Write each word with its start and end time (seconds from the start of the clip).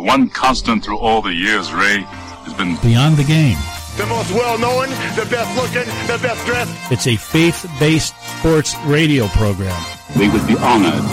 The 0.00 0.06
one 0.06 0.30
constant 0.30 0.82
through 0.82 0.96
all 0.96 1.20
the 1.20 1.34
years, 1.34 1.74
Ray, 1.74 1.98
has 2.48 2.54
been 2.54 2.74
Beyond 2.80 3.18
the 3.18 3.24
Game. 3.24 3.58
The 3.98 4.06
most 4.06 4.32
well 4.32 4.58
known, 4.58 4.88
the 5.14 5.28
best 5.28 5.54
looking, 5.60 5.86
the 6.08 6.18
best 6.26 6.46
dressed. 6.46 6.72
It's 6.90 7.06
a 7.06 7.16
faith 7.16 7.70
based 7.78 8.14
sports 8.38 8.74
radio 8.86 9.26
program. 9.28 9.78
We 10.18 10.30
would 10.30 10.46
be 10.46 10.56
honored 10.56 11.04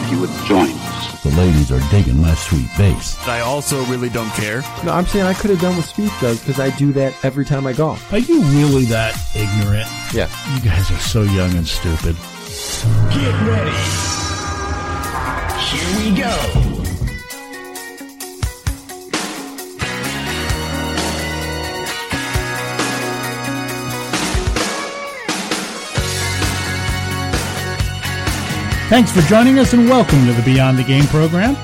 if 0.00 0.10
you 0.10 0.18
would 0.18 0.30
join 0.46 0.70
us. 0.70 1.22
The 1.22 1.28
ladies 1.36 1.70
are 1.70 1.80
digging 1.90 2.22
my 2.22 2.34
sweet 2.36 2.70
bass. 2.78 3.18
I 3.28 3.40
also 3.40 3.84
really 3.84 4.08
don't 4.08 4.30
care. 4.30 4.62
No, 4.82 4.92
I'm 4.92 5.04
saying 5.04 5.26
I 5.26 5.34
could 5.34 5.50
have 5.50 5.60
done 5.60 5.76
what 5.76 5.84
Spieth 5.84 6.18
does 6.22 6.40
because 6.40 6.58
I 6.58 6.74
do 6.78 6.90
that 6.94 7.12
every 7.22 7.44
time 7.44 7.66
I 7.66 7.74
golf. 7.74 8.10
Are 8.14 8.18
you 8.18 8.40
really 8.44 8.86
that 8.86 9.14
ignorant? 9.36 9.90
Yeah. 10.14 10.30
You 10.54 10.62
guys 10.62 10.90
are 10.90 11.00
so 11.00 11.20
young 11.20 11.54
and 11.54 11.68
stupid. 11.68 12.16
Get 13.12 13.34
ready. 13.46 13.76
Here 15.68 15.98
we 16.00 16.16
go. 16.16 16.71
Thanks 28.92 29.08
for 29.10 29.22
joining 29.22 29.58
us 29.58 29.72
and 29.72 29.88
welcome 29.88 30.26
to 30.26 30.34
the 30.34 30.42
Beyond 30.42 30.76
the 30.76 30.84
Game 30.84 31.06
program. 31.06 31.54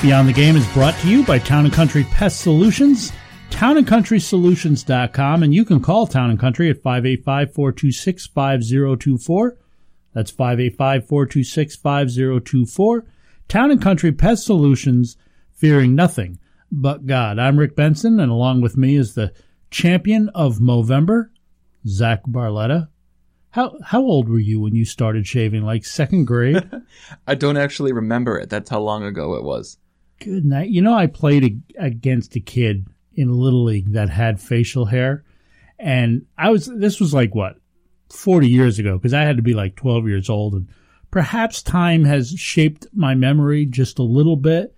Beyond 0.00 0.26
the 0.26 0.32
Game 0.32 0.56
is 0.56 0.66
brought 0.68 0.94
to 1.00 1.10
you 1.10 1.26
by 1.26 1.38
Town 1.38 1.66
and 1.66 1.74
Country 1.74 2.04
Pest 2.04 2.40
Solutions, 2.40 3.12
townandcountrysolutions.com, 3.50 5.42
and 5.42 5.52
you 5.52 5.66
can 5.66 5.78
call 5.78 6.06
Town 6.06 6.30
and 6.30 6.40
Country 6.40 6.70
at 6.70 6.82
585-426-5024. 6.82 9.56
That's 10.14 10.32
585-426-5024. 10.32 13.02
Town 13.48 13.70
and 13.70 13.82
Country 13.82 14.12
Pest 14.12 14.46
Solutions, 14.46 15.18
fearing 15.52 15.94
nothing 15.94 16.38
but 16.72 17.04
God. 17.04 17.38
I'm 17.38 17.58
Rick 17.58 17.76
Benson, 17.76 18.20
and 18.20 18.32
along 18.32 18.62
with 18.62 18.78
me 18.78 18.96
is 18.96 19.12
the 19.12 19.34
champion 19.70 20.30
of 20.30 20.60
Movember, 20.60 21.28
Zach 21.86 22.24
Barletta. 22.24 22.88
How 23.50 23.76
how 23.84 24.00
old 24.00 24.28
were 24.28 24.38
you 24.38 24.60
when 24.60 24.74
you 24.74 24.84
started 24.84 25.26
shaving? 25.26 25.62
Like 25.62 25.84
second 25.84 26.26
grade? 26.26 26.70
I 27.26 27.34
don't 27.34 27.56
actually 27.56 27.92
remember 27.92 28.38
it. 28.38 28.48
That's 28.48 28.70
how 28.70 28.80
long 28.80 29.02
ago 29.02 29.34
it 29.34 29.42
was. 29.42 29.78
Good 30.20 30.44
night. 30.44 30.70
You 30.70 30.82
know, 30.82 30.94
I 30.94 31.06
played 31.06 31.44
a, 31.44 31.84
against 31.84 32.36
a 32.36 32.40
kid 32.40 32.86
in 33.14 33.32
Little 33.32 33.64
League 33.64 33.92
that 33.92 34.08
had 34.08 34.40
facial 34.40 34.84
hair, 34.84 35.24
and 35.78 36.26
I 36.38 36.50
was 36.50 36.66
this 36.66 37.00
was 37.00 37.12
like 37.12 37.34
what 37.34 37.56
forty 38.08 38.48
years 38.48 38.78
ago 38.78 38.96
because 38.96 39.14
I 39.14 39.22
had 39.22 39.36
to 39.36 39.42
be 39.42 39.54
like 39.54 39.74
twelve 39.74 40.06
years 40.06 40.30
old, 40.30 40.54
and 40.54 40.68
perhaps 41.10 41.62
time 41.62 42.04
has 42.04 42.30
shaped 42.30 42.86
my 42.92 43.14
memory 43.14 43.66
just 43.66 43.98
a 43.98 44.04
little 44.04 44.36
bit. 44.36 44.76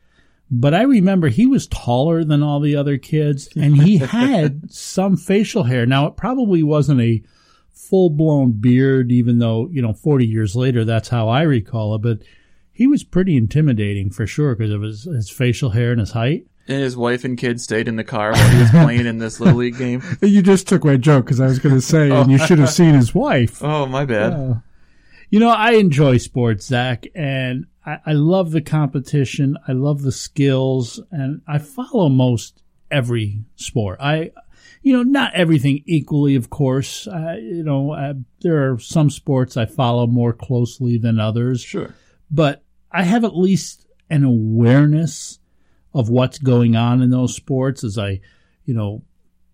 But 0.51 0.75
I 0.75 0.83
remember 0.83 1.29
he 1.29 1.47
was 1.47 1.67
taller 1.67 2.25
than 2.25 2.43
all 2.43 2.61
the 2.61 2.77
other 2.77 2.97
kids, 2.97 3.49
and 3.57 3.83
he 3.83 3.99
had 3.99 4.71
some 4.71 5.17
facial 5.17 5.65
hair. 5.65 5.85
Now 5.85 6.07
it 6.07 6.17
probably 6.17 6.63
wasn't 6.63 7.01
a 7.01 7.23
full 7.93 8.09
blown 8.09 8.53
beard, 8.53 9.13
even 9.13 9.39
though, 9.39 9.69
you 9.71 9.83
know, 9.83 9.93
40 9.93 10.27
years 10.27 10.57
later, 10.57 10.83
that's 10.83 11.11
how 11.11 11.29
I 11.29 11.43
recall 11.43 11.95
it. 11.95 12.01
But 12.01 12.21
he 12.73 12.87
was 12.87 13.05
pretty 13.05 13.37
intimidating 13.37 14.09
for 14.09 14.27
sure 14.27 14.55
because 14.55 14.73
of 14.73 14.81
his, 14.81 15.05
his 15.05 15.29
facial 15.29 15.69
hair 15.69 15.91
and 15.91 16.01
his 16.01 16.13
height. 16.13 16.47
And 16.69 16.81
his 16.81 16.97
wife 16.97 17.23
and 17.23 17.37
kids 17.37 17.65
stayed 17.65 17.89
in 17.89 17.97
the 17.97 18.05
car 18.05 18.33
while 18.33 18.49
he 18.49 18.61
was 18.61 18.71
playing 18.83 19.05
in 19.05 19.19
this 19.19 19.41
little 19.41 19.59
league 19.59 19.77
game. 19.77 20.03
You 20.23 20.41
just 20.41 20.67
took 20.67 20.87
my 20.87 20.97
joke 20.97 21.27
because 21.27 21.39
I 21.39 21.45
was 21.45 21.59
going 21.59 21.75
to 21.75 21.83
say, 21.83 22.11
and 22.11 22.33
you 22.33 22.39
should 22.47 22.61
have 22.61 22.71
seen 22.71 22.95
his 22.95 23.15
wife. 23.15 23.63
Oh, 23.63 23.85
my 23.85 24.07
bad. 24.07 24.33
Uh, 24.33 24.55
you 25.29 25.39
know, 25.39 25.51
I 25.51 25.73
enjoy 25.73 26.17
sports, 26.17 26.65
Zach, 26.65 27.05
and 27.15 27.67
I, 27.85 27.99
I 28.07 28.13
love 28.13 28.53
the 28.53 28.63
competition. 28.63 29.59
I 29.69 29.73
love 29.73 30.01
the 30.01 30.13
skills, 30.13 30.99
and 31.11 31.43
I 31.47 31.59
follow 31.59 32.09
most 32.09 32.63
every 32.91 33.41
sport. 33.57 33.99
I, 34.01 34.31
you 34.83 34.93
know, 34.93 35.03
not 35.03 35.35
everything 35.35 35.83
equally, 35.87 36.35
of 36.35 36.51
course. 36.51 37.07
Uh, 37.07 37.37
you 37.41 37.63
know, 37.63 37.93
uh, 37.93 38.15
there 38.41 38.73
are 38.73 38.79
some 38.79 39.11
sports 39.11 39.57
I 39.57 39.67
follow 39.67 40.07
more 40.07 40.33
closely 40.33 40.99
than 40.99 41.21
others. 41.21 41.61
Sure. 41.61 41.95
But 42.31 42.65
I 42.91 43.03
have 43.05 43.25
at 43.25 43.37
least 43.37 43.87
an 44.11 44.25
awareness 44.25 45.39
of 45.95 46.09
what's 46.09 46.39
going 46.39 46.75
on 46.77 47.03
in 47.03 47.11
those 47.11 47.35
sports 47.35 47.85
as 47.85 47.99
I, 47.99 48.21
you 48.65 48.75
know, 48.75 49.03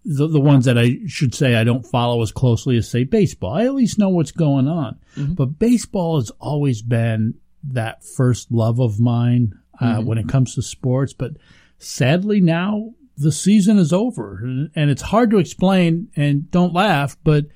the, 0.04 0.26
the 0.28 0.40
ones 0.40 0.64
that 0.64 0.78
I 0.78 1.00
should 1.06 1.34
say 1.34 1.54
I 1.56 1.64
don't 1.64 1.84
follow 1.84 2.22
as 2.22 2.32
closely 2.32 2.76
as 2.78 2.88
say 2.88 3.04
baseball. 3.04 3.52
I 3.54 3.64
at 3.66 3.74
least 3.74 3.98
know 3.98 4.08
what's 4.08 4.30
going 4.32 4.66
on. 4.68 4.98
Mm-hmm. 5.16 5.34
But 5.34 5.58
baseball 5.58 6.18
has 6.18 6.30
always 6.40 6.80
been 6.80 7.34
that 7.64 8.04
first 8.04 8.50
love 8.50 8.80
of 8.80 8.98
mine 9.00 9.52
uh, 9.80 9.84
Mm-hmm. 9.98 10.06
when 10.06 10.18
it 10.18 10.28
comes 10.28 10.54
to 10.54 10.62
sports. 10.62 11.12
But 11.12 11.32
sadly 11.78 12.40
now 12.40 12.94
the 13.18 13.32
season 13.32 13.78
is 13.78 13.92
over 13.92 14.38
and, 14.38 14.90
it's 14.90 15.02
hard 15.02 15.30
to 15.30 15.38
explain 15.38 16.08
and 16.14 16.50
don't 16.50 16.72
laugh, 16.72 17.16
but 17.24 17.46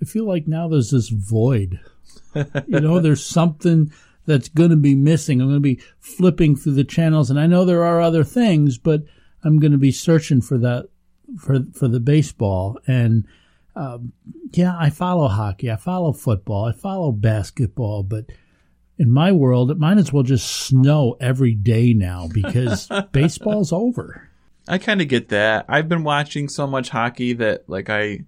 I 0.00 0.06
feel 0.06 0.26
like 0.26 0.48
now 0.48 0.68
there's 0.68 0.90
this 0.90 1.10
void. 1.10 1.78
you 2.34 2.80
know, 2.80 3.00
there's 3.00 3.24
something 3.24 3.92
that's 4.26 4.48
going 4.48 4.70
to 4.70 4.76
be 4.76 4.94
missing. 4.94 5.40
I'm 5.40 5.48
going 5.48 5.56
to 5.56 5.60
be 5.60 5.82
flipping 6.00 6.56
through 6.56 6.74
the 6.74 6.84
channels 6.84 7.30
and 7.30 7.38
I 7.38 7.46
know 7.46 7.64
there 7.64 7.84
are 7.84 8.00
other 8.00 8.24
things, 8.24 8.78
but 8.78 9.02
I'm 9.42 9.58
going 9.58 9.72
to 9.72 9.78
be 9.78 9.92
searching 9.92 10.40
for 10.40 10.56
that, 10.58 10.88
for, 11.38 11.60
for 11.74 11.86
the 11.86 12.00
baseball. 12.00 12.78
And, 12.86 13.26
um, 13.76 14.12
yeah, 14.52 14.74
I 14.78 14.88
follow 14.88 15.28
hockey. 15.28 15.70
I 15.70 15.76
follow 15.76 16.12
football. 16.12 16.64
I 16.64 16.72
follow 16.72 17.12
basketball, 17.12 18.04
but 18.04 18.26
in 18.98 19.10
my 19.10 19.32
world, 19.32 19.70
it 19.70 19.78
might 19.78 19.98
as 19.98 20.12
well 20.12 20.22
just 20.22 20.50
snow 20.50 21.16
every 21.20 21.54
day 21.54 21.92
now 21.92 22.28
because 22.32 22.88
baseball's 23.12 23.72
over. 23.72 24.30
I 24.66 24.78
kind 24.78 25.00
of 25.00 25.08
get 25.08 25.28
that. 25.28 25.66
I've 25.68 25.88
been 25.88 26.04
watching 26.04 26.48
so 26.48 26.66
much 26.66 26.88
hockey 26.88 27.34
that, 27.34 27.68
like, 27.68 27.90
I, 27.90 28.20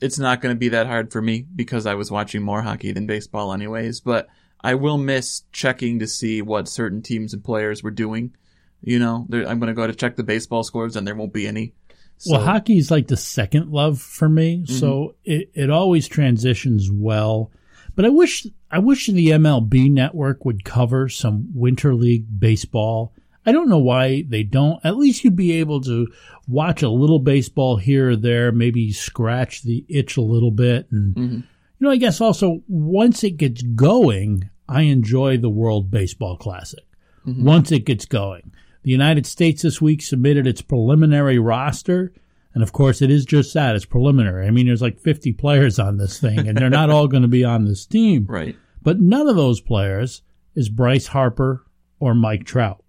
it's 0.00 0.18
not 0.18 0.40
going 0.40 0.54
to 0.54 0.58
be 0.58 0.70
that 0.70 0.86
hard 0.86 1.12
for 1.12 1.20
me 1.20 1.46
because 1.54 1.86
I 1.86 1.94
was 1.94 2.10
watching 2.10 2.42
more 2.42 2.62
hockey 2.62 2.92
than 2.92 3.06
baseball 3.06 3.52
anyways, 3.52 4.00
but 4.00 4.28
I 4.60 4.74
will 4.74 4.98
miss 4.98 5.42
checking 5.52 5.98
to 6.00 6.06
see 6.06 6.42
what 6.42 6.68
certain 6.68 7.02
teams 7.02 7.34
and 7.34 7.42
players 7.42 7.82
were 7.82 7.90
doing. 7.90 8.34
You 8.82 8.98
know, 8.98 9.26
there, 9.28 9.46
I'm 9.46 9.58
going 9.58 9.68
to 9.68 9.74
go 9.74 9.86
to 9.86 9.94
check 9.94 10.16
the 10.16 10.22
baseball 10.22 10.62
scores 10.62 10.96
and 10.96 11.06
there 11.06 11.14
won't 11.14 11.32
be 11.32 11.46
any. 11.46 11.74
So, 12.18 12.32
well, 12.32 12.44
hockey 12.44 12.76
is 12.76 12.90
like 12.90 13.08
the 13.08 13.16
second 13.16 13.70
love 13.70 13.98
for 13.98 14.28
me, 14.28 14.58
mm-hmm. 14.58 14.74
so 14.74 15.14
it, 15.24 15.50
it 15.54 15.70
always 15.70 16.06
transitions 16.06 16.90
well. 16.92 17.50
But 17.94 18.04
I 18.04 18.10
wish 18.10 18.46
I 18.70 18.78
wish 18.78 19.06
the 19.06 19.28
MLB 19.28 19.90
network 19.90 20.44
would 20.44 20.64
cover 20.64 21.08
some 21.08 21.48
winter 21.54 21.94
league 21.94 22.26
baseball. 22.38 23.14
I 23.46 23.52
don't 23.52 23.68
know 23.68 23.78
why 23.78 24.24
they 24.28 24.42
don't. 24.42 24.84
At 24.84 24.96
least 24.96 25.24
you'd 25.24 25.36
be 25.36 25.52
able 25.52 25.80
to 25.82 26.08
watch 26.46 26.82
a 26.82 26.90
little 26.90 27.18
baseball 27.18 27.76
here 27.76 28.10
or 28.10 28.16
there, 28.16 28.52
maybe 28.52 28.92
scratch 28.92 29.62
the 29.62 29.84
itch 29.88 30.16
a 30.16 30.22
little 30.22 30.50
bit. 30.50 30.88
And, 30.90 31.14
mm-hmm. 31.14 31.34
you 31.34 31.44
know, 31.78 31.90
I 31.90 31.96
guess 31.96 32.20
also 32.20 32.62
once 32.68 33.24
it 33.24 33.38
gets 33.38 33.62
going, 33.62 34.50
I 34.68 34.82
enjoy 34.82 35.38
the 35.38 35.50
World 35.50 35.90
Baseball 35.90 36.36
Classic. 36.36 36.84
Mm-hmm. 37.26 37.44
Once 37.44 37.72
it 37.72 37.84
gets 37.84 38.04
going. 38.04 38.52
The 38.82 38.90
United 38.90 39.26
States 39.26 39.62
this 39.62 39.80
week 39.80 40.00
submitted 40.00 40.46
its 40.46 40.62
preliminary 40.62 41.38
roster. 41.38 42.12
And 42.54 42.62
of 42.62 42.72
course, 42.72 43.02
it 43.02 43.10
is 43.10 43.24
just 43.24 43.52
that. 43.54 43.76
It's 43.76 43.84
preliminary. 43.84 44.46
I 44.46 44.50
mean, 44.50 44.66
there's 44.66 44.82
like 44.82 44.98
50 44.98 45.34
players 45.34 45.78
on 45.78 45.98
this 45.98 46.18
thing, 46.18 46.48
and 46.48 46.56
they're 46.56 46.70
not 46.70 46.90
all 46.90 47.08
going 47.08 47.22
to 47.22 47.28
be 47.28 47.44
on 47.44 47.64
this 47.64 47.86
team. 47.86 48.26
right. 48.28 48.56
But 48.82 49.00
none 49.00 49.28
of 49.28 49.36
those 49.36 49.60
players 49.60 50.22
is 50.54 50.68
Bryce 50.68 51.08
Harper 51.08 51.64
or 51.98 52.14
Mike 52.14 52.44
Trout. 52.44 52.82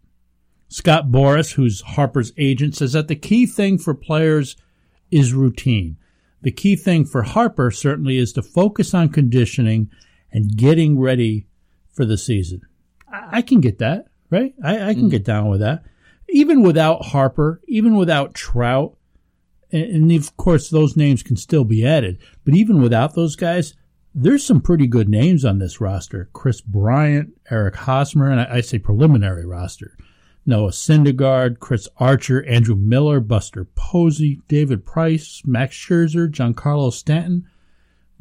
Scott 0.72 1.10
Boras, 1.10 1.52
who's 1.52 1.82
Harper's 1.82 2.32
agent, 2.38 2.78
says 2.78 2.94
that 2.94 3.10
the 3.10 3.16
key 3.16 3.46
thing 3.46 3.78
for 3.78 3.94
players 3.94 4.56
is 5.12 5.34
routine. 5.34 5.98
The 6.44 6.52
key 6.52 6.78
thing 6.78 7.04
for 7.04 7.24
Harper 7.24 7.72
certainly 7.72 8.18
is 8.18 8.32
to 8.34 8.42
focus 8.42 8.94
on 8.94 9.10
conditioning 9.10 9.92
and 10.32 10.56
getting 10.56 10.98
ready 10.98 11.46
for 11.92 12.06
the 12.06 12.18
season. 12.18 12.62
I, 13.12 13.40
I 13.40 13.42
can 13.42 13.60
get 13.60 13.80
that, 13.80 14.06
right? 14.30 14.54
I, 14.64 14.76
I 14.76 14.94
can 14.94 15.04
mm-hmm. 15.04 15.10
get 15.10 15.26
down 15.26 15.50
with 15.50 15.60
that. 15.60 15.84
Even 16.30 16.62
without 16.62 17.04
Harper, 17.08 17.60
even 17.68 17.98
without 17.98 18.34
Trout, 18.34 18.96
and, 19.74 19.84
and 19.84 20.12
of 20.14 20.38
course 20.38 20.70
those 20.70 20.96
names 20.96 21.22
can 21.22 21.36
still 21.36 21.66
be 21.66 21.86
added, 21.86 22.18
but 22.46 22.56
even 22.56 22.82
without 22.82 23.14
those 23.14 23.36
guys, 23.36 23.74
there's 24.16 24.46
some 24.46 24.62
pretty 24.62 24.88
good 24.88 25.10
names 25.10 25.44
on 25.44 25.60
this 25.60 25.82
roster. 25.82 26.30
Kris 26.32 26.62
Bryant, 26.62 27.34
Eric 27.50 27.76
Hosmer, 27.76 28.32
and 28.32 28.40
I, 28.40 28.56
I 28.56 28.62
say 28.62 28.80
preliminary 28.80 29.46
roster. 29.46 29.98
Noah 30.46 30.72
Syndergaard, 30.72 31.60
Chris 31.60 31.88
Archer, 31.98 32.44
Andrew 32.46 32.76
Miller, 32.76 33.20
Buster 33.20 33.66
Posey, 33.76 34.42
David 34.48 34.86
Price, 34.86 35.42
Max 35.46 35.76
Scherzer, 35.76 36.30
Giancarlo 36.30 36.92
Stanton. 36.92 37.48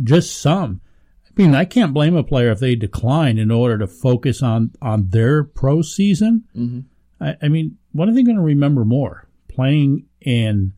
Just 0.03 0.37
some. 0.37 0.81
I 1.27 1.31
mean, 1.37 1.55
I 1.55 1.65
can't 1.65 1.95
blame 1.95 2.17
a 2.17 2.25
player 2.25 2.51
if 2.51 2.61
they 2.61 2.75
decline 2.75 3.39
in 3.39 3.51
order 3.51 3.79
to 3.79 3.87
focus 3.87 4.43
on, 4.43 4.73
on 4.83 5.09
their 5.11 5.45
pro 5.45 5.83
season. 5.83 6.45
Mm-hmm. 6.55 7.25
I, 7.25 7.37
I 7.43 7.49
mean, 7.49 7.79
what 7.93 8.09
are 8.09 8.15
they 8.15 8.23
going 8.23 8.37
to 8.37 8.43
remember 8.43 8.85
more? 8.85 9.29
Playing 9.49 10.07
in 10.21 10.75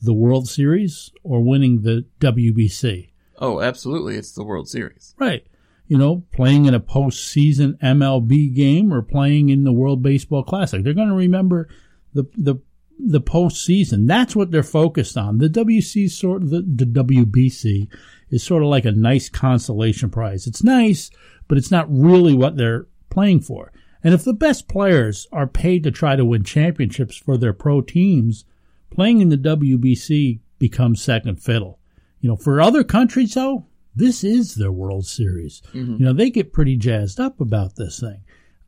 the 0.00 0.12
World 0.12 0.48
Series 0.48 1.10
or 1.22 1.42
winning 1.42 1.82
the 1.82 2.04
WBC? 2.20 3.10
Oh, 3.38 3.60
absolutely. 3.60 4.16
It's 4.16 4.32
the 4.32 4.44
World 4.44 4.68
Series. 4.68 5.14
Right. 5.18 5.46
You 5.88 5.96
know, 5.96 6.24
playing 6.32 6.66
in 6.66 6.74
a 6.74 6.80
postseason 6.80 7.78
MLB 7.78 8.54
game 8.54 8.92
or 8.92 9.02
playing 9.02 9.48
in 9.48 9.64
the 9.64 9.72
World 9.72 10.02
Baseball 10.02 10.42
Classic. 10.42 10.82
They're 10.82 10.94
going 10.94 11.08
to 11.08 11.14
remember 11.14 11.68
the 12.14 12.24
the 12.36 12.56
the 12.98 13.20
postseason. 13.20 14.06
That's 14.06 14.34
what 14.34 14.50
they're 14.50 14.62
focused 14.62 15.16
on. 15.16 15.38
The 15.38 15.48
WC 15.48 16.10
sort 16.10 16.42
of 16.42 16.50
the, 16.50 16.62
the 16.62 16.86
WBC 16.86 17.88
is 18.30 18.42
sort 18.42 18.62
of 18.62 18.68
like 18.68 18.84
a 18.84 18.92
nice 18.92 19.28
consolation 19.28 20.10
prize. 20.10 20.46
It's 20.46 20.64
nice, 20.64 21.10
but 21.46 21.58
it's 21.58 21.70
not 21.70 21.86
really 21.90 22.34
what 22.34 22.56
they're 22.56 22.86
playing 23.10 23.40
for. 23.40 23.72
And 24.02 24.14
if 24.14 24.24
the 24.24 24.32
best 24.32 24.68
players 24.68 25.26
are 25.32 25.46
paid 25.46 25.82
to 25.82 25.90
try 25.90 26.16
to 26.16 26.24
win 26.24 26.44
championships 26.44 27.16
for 27.16 27.36
their 27.36 27.52
pro 27.52 27.80
teams, 27.80 28.44
playing 28.90 29.20
in 29.20 29.28
the 29.28 29.36
WBC 29.36 30.40
becomes 30.58 31.02
second 31.02 31.42
fiddle. 31.42 31.78
You 32.20 32.30
know, 32.30 32.36
for 32.36 32.60
other 32.60 32.82
countries 32.82 33.34
though, 33.34 33.66
this 33.96 34.22
is 34.22 34.54
their 34.54 34.70
World 34.70 35.06
Series. 35.06 35.62
Mm-hmm. 35.72 35.94
You 35.94 36.04
know, 36.04 36.12
they 36.12 36.30
get 36.30 36.52
pretty 36.52 36.76
jazzed 36.76 37.18
up 37.18 37.40
about 37.40 37.76
this 37.76 37.98
thing. 37.98 38.20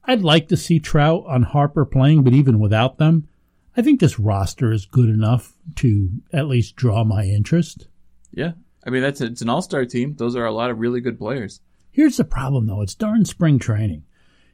I'd 0.05 0.23
like 0.23 0.49
to 0.49 0.57
see 0.57 0.81
Trout 0.81 1.25
on 1.29 1.43
Harper 1.43 1.85
playing, 1.85 2.25
but 2.25 2.33
even 2.33 2.59
without 2.59 2.97
them, 2.97 3.29
I 3.77 3.83
think 3.83 4.01
this 4.01 4.19
roster 4.19 4.73
is 4.73 4.87
good 4.87 5.11
enough 5.11 5.53
to 5.77 6.11
at 6.33 6.49
least 6.49 6.77
draw 6.77 7.05
my 7.05 7.25
interest. 7.25 7.89
Yeah. 8.33 8.53
I 8.85 8.91
mean, 8.91 9.03
that's 9.03 9.21
it's 9.21 9.43
an 9.43 9.51
all 9.51 9.61
star 9.61 9.85
team. 9.85 10.17
Those 10.17 10.35
are 10.35 10.47
a 10.47 10.53
lot 10.53 10.71
of 10.71 10.79
really 10.79 11.01
good 11.01 11.19
players. 11.19 11.61
Here's 11.91 12.17
the 12.17 12.25
problem 12.25 12.67
though. 12.67 12.81
It's 12.81 12.95
during 12.95 13.25
spring 13.25 13.59
training. 13.59 14.05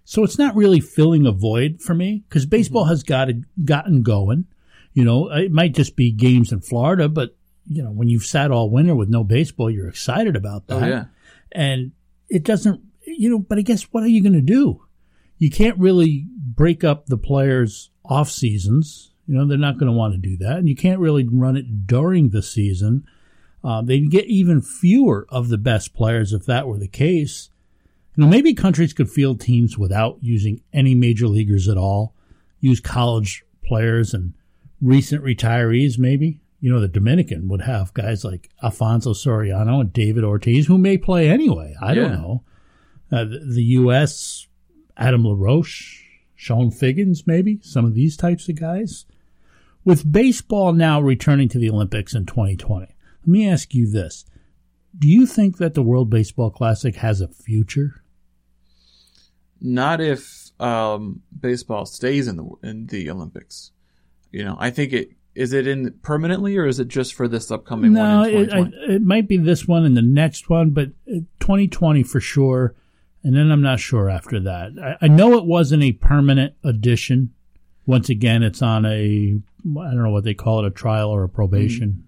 So 0.05 0.25
it's 0.25 0.38
not 0.38 0.56
really 0.56 0.81
filling 0.81 1.27
a 1.27 1.32
void 1.32 1.81
for 1.81 1.94
me 1.94 2.25
because 2.29 2.47
baseball 2.47 2.82
mm-hmm. 2.82 2.91
has 2.91 3.03
got 3.03 3.29
gotten 3.65 4.03
going. 4.03 4.47
You 4.93 5.05
know, 5.05 5.31
it 5.31 5.53
might 5.53 5.75
just 5.75 5.97
be 5.97 6.12
games 6.12 6.53
in 6.53 6.61
Florida, 6.61 7.09
but 7.09 7.37
you 7.66 7.82
know, 7.82 7.90
when 7.90 8.08
you've 8.08 8.26
sat 8.26 8.50
all 8.50 8.70
winter 8.70 8.94
with 8.94 9.08
no 9.08 9.25
baseball, 9.25 9.70
you're 9.70 9.88
excited 9.88 10.37
about 10.37 10.66
that. 10.66 10.82
Oh, 10.82 10.87
yeah. 10.87 11.05
And 11.52 11.93
it 12.28 12.44
doesn't, 12.44 12.81
you 13.06 13.31
know, 13.31 13.38
but 13.38 13.58
I 13.58 13.62
guess 13.62 13.82
what 13.84 14.02
are 14.02 14.08
you 14.08 14.22
going 14.22 14.34
to 14.34 14.40
do? 14.40 14.82
You 15.38 15.50
can't 15.50 15.78
really 15.78 16.26
break 16.37 16.84
up 16.84 17.06
the 17.06 17.16
players 17.16 17.90
off 18.05 18.31
seasons. 18.31 19.12
You 19.26 19.34
know, 19.34 19.46
they're 19.46 19.56
not 19.56 19.78
going 19.78 19.90
to 19.90 19.96
want 19.96 20.14
to 20.14 20.19
do 20.19 20.37
that. 20.38 20.58
And 20.58 20.69
you 20.69 20.76
can't 20.76 21.00
really 21.00 21.26
run 21.26 21.56
it 21.56 21.87
during 21.87 22.31
the 22.31 22.43
season. 22.43 23.06
Uh, 23.62 23.81
they'd 23.81 24.10
get 24.10 24.26
even 24.26 24.60
fewer 24.60 25.26
of 25.31 25.49
the 25.49 25.56
best 25.58 25.94
players 25.94 26.32
if 26.32 26.44
that 26.46 26.69
were 26.69 26.78
the 26.78 26.88
case. 26.88 27.49
You 28.14 28.25
know, 28.25 28.31
maybe 28.31 28.52
countries 28.52 28.93
could 28.93 29.10
field 29.10 29.40
teams 29.40 29.78
without 29.78 30.19
using 30.20 30.62
any 30.72 30.94
major 30.94 31.26
leaguers 31.26 31.69
at 31.69 31.78
all, 31.78 32.14
use 32.60 32.78
college 32.78 33.44
players 33.64 34.12
and 34.12 34.34
recent 34.81 35.25
retirees, 35.25 35.99
maybe. 35.99 36.40
You 36.64 36.72
know, 36.72 36.81
the 36.81 36.88
Dominican 36.88 37.49
would 37.49 37.61
have 37.61 37.93
guys 37.93 38.25
like 38.25 38.49
Alfonso 38.62 39.12
Soriano 39.12 39.82
and 39.82 39.93
David 39.93 40.25
Ortiz, 40.25 40.66
who 40.66 40.78
may 40.78 40.96
play 40.96 41.28
anyway. 41.28 41.75
I 41.78 41.93
don't 41.93 42.12
know. 42.12 42.43
Uh, 43.12 43.25
the, 43.25 43.40
the 43.56 43.62
U.S., 43.64 44.46
Adam 44.96 45.26
LaRoche, 45.26 46.00
Chone 46.34 46.70
Figgins, 46.70 47.26
maybe, 47.26 47.58
some 47.61 47.84
of 47.84 47.93
these 47.93 48.16
types 48.16 48.49
of 48.49 48.58
guys. 48.58 49.05
With 49.84 50.11
baseball 50.11 50.72
now 50.72 51.02
returning 51.02 51.50
to 51.50 51.58
the 51.58 51.69
Olympics 51.69 52.14
in 52.14 52.25
2020, 52.25 52.87
let 52.87 53.28
me 53.28 53.46
ask 53.46 53.75
you 53.75 53.87
this. 53.87 54.25
Do 54.99 55.06
you 55.06 55.26
think 55.26 55.58
that 55.58 55.75
the 55.75 55.82
World 55.82 56.08
Baseball 56.08 56.49
Classic 56.49 56.96
has 56.96 57.20
a 57.20 57.28
future? 57.28 58.02
Not 59.60 60.00
if 60.00 60.50
um, 60.58 61.20
baseball 61.38 61.84
stays 61.84 62.26
in 62.26 62.38
the 62.38 62.49
in 62.62 62.87
the 62.87 63.10
Olympics. 63.10 63.72
You 64.32 64.44
know, 64.44 64.56
I 64.58 64.70
think 64.70 64.94
it 64.94 65.10
is 65.34 65.52
it 65.52 65.66
in 65.66 65.92
permanently 66.02 66.56
or 66.56 66.66
is 66.66 66.78
it 66.78 66.88
just 66.88 67.14
for 67.14 67.26
this 67.26 67.50
upcoming 67.50 67.92
no, 67.92 68.20
one 68.20 68.31
in 68.31 68.36
it, 68.36 68.52
I, 68.52 68.92
it 68.92 69.02
might 69.02 69.28
be 69.28 69.36
this 69.36 69.66
one 69.66 69.84
and 69.84 69.96
the 69.96 70.02
next 70.02 70.48
one, 70.48 70.70
but 70.70 70.88
uh, 71.08 71.20
2020 71.40 72.02
for 72.02 72.20
sure. 72.20 72.75
And 73.22 73.34
then 73.34 73.50
I'm 73.50 73.62
not 73.62 73.81
sure 73.81 74.10
after 74.10 74.38
that. 74.40 74.72
I, 75.00 75.06
I 75.06 75.08
know 75.08 75.38
it 75.38 75.46
wasn't 75.46 75.82
a 75.82 75.92
permanent 75.92 76.54
addition. 76.62 77.32
Once 77.86 78.08
again, 78.08 78.42
it's 78.42 78.62
on 78.62 78.84
a, 78.84 79.34
I 79.36 79.90
don't 79.90 80.02
know 80.02 80.10
what 80.10 80.25
they 80.25 80.34
call 80.34 80.64
it, 80.64 80.69
a 80.69 80.70
trial 80.70 81.10
or 81.10 81.25
a 81.25 81.28
probation. 81.28 82.04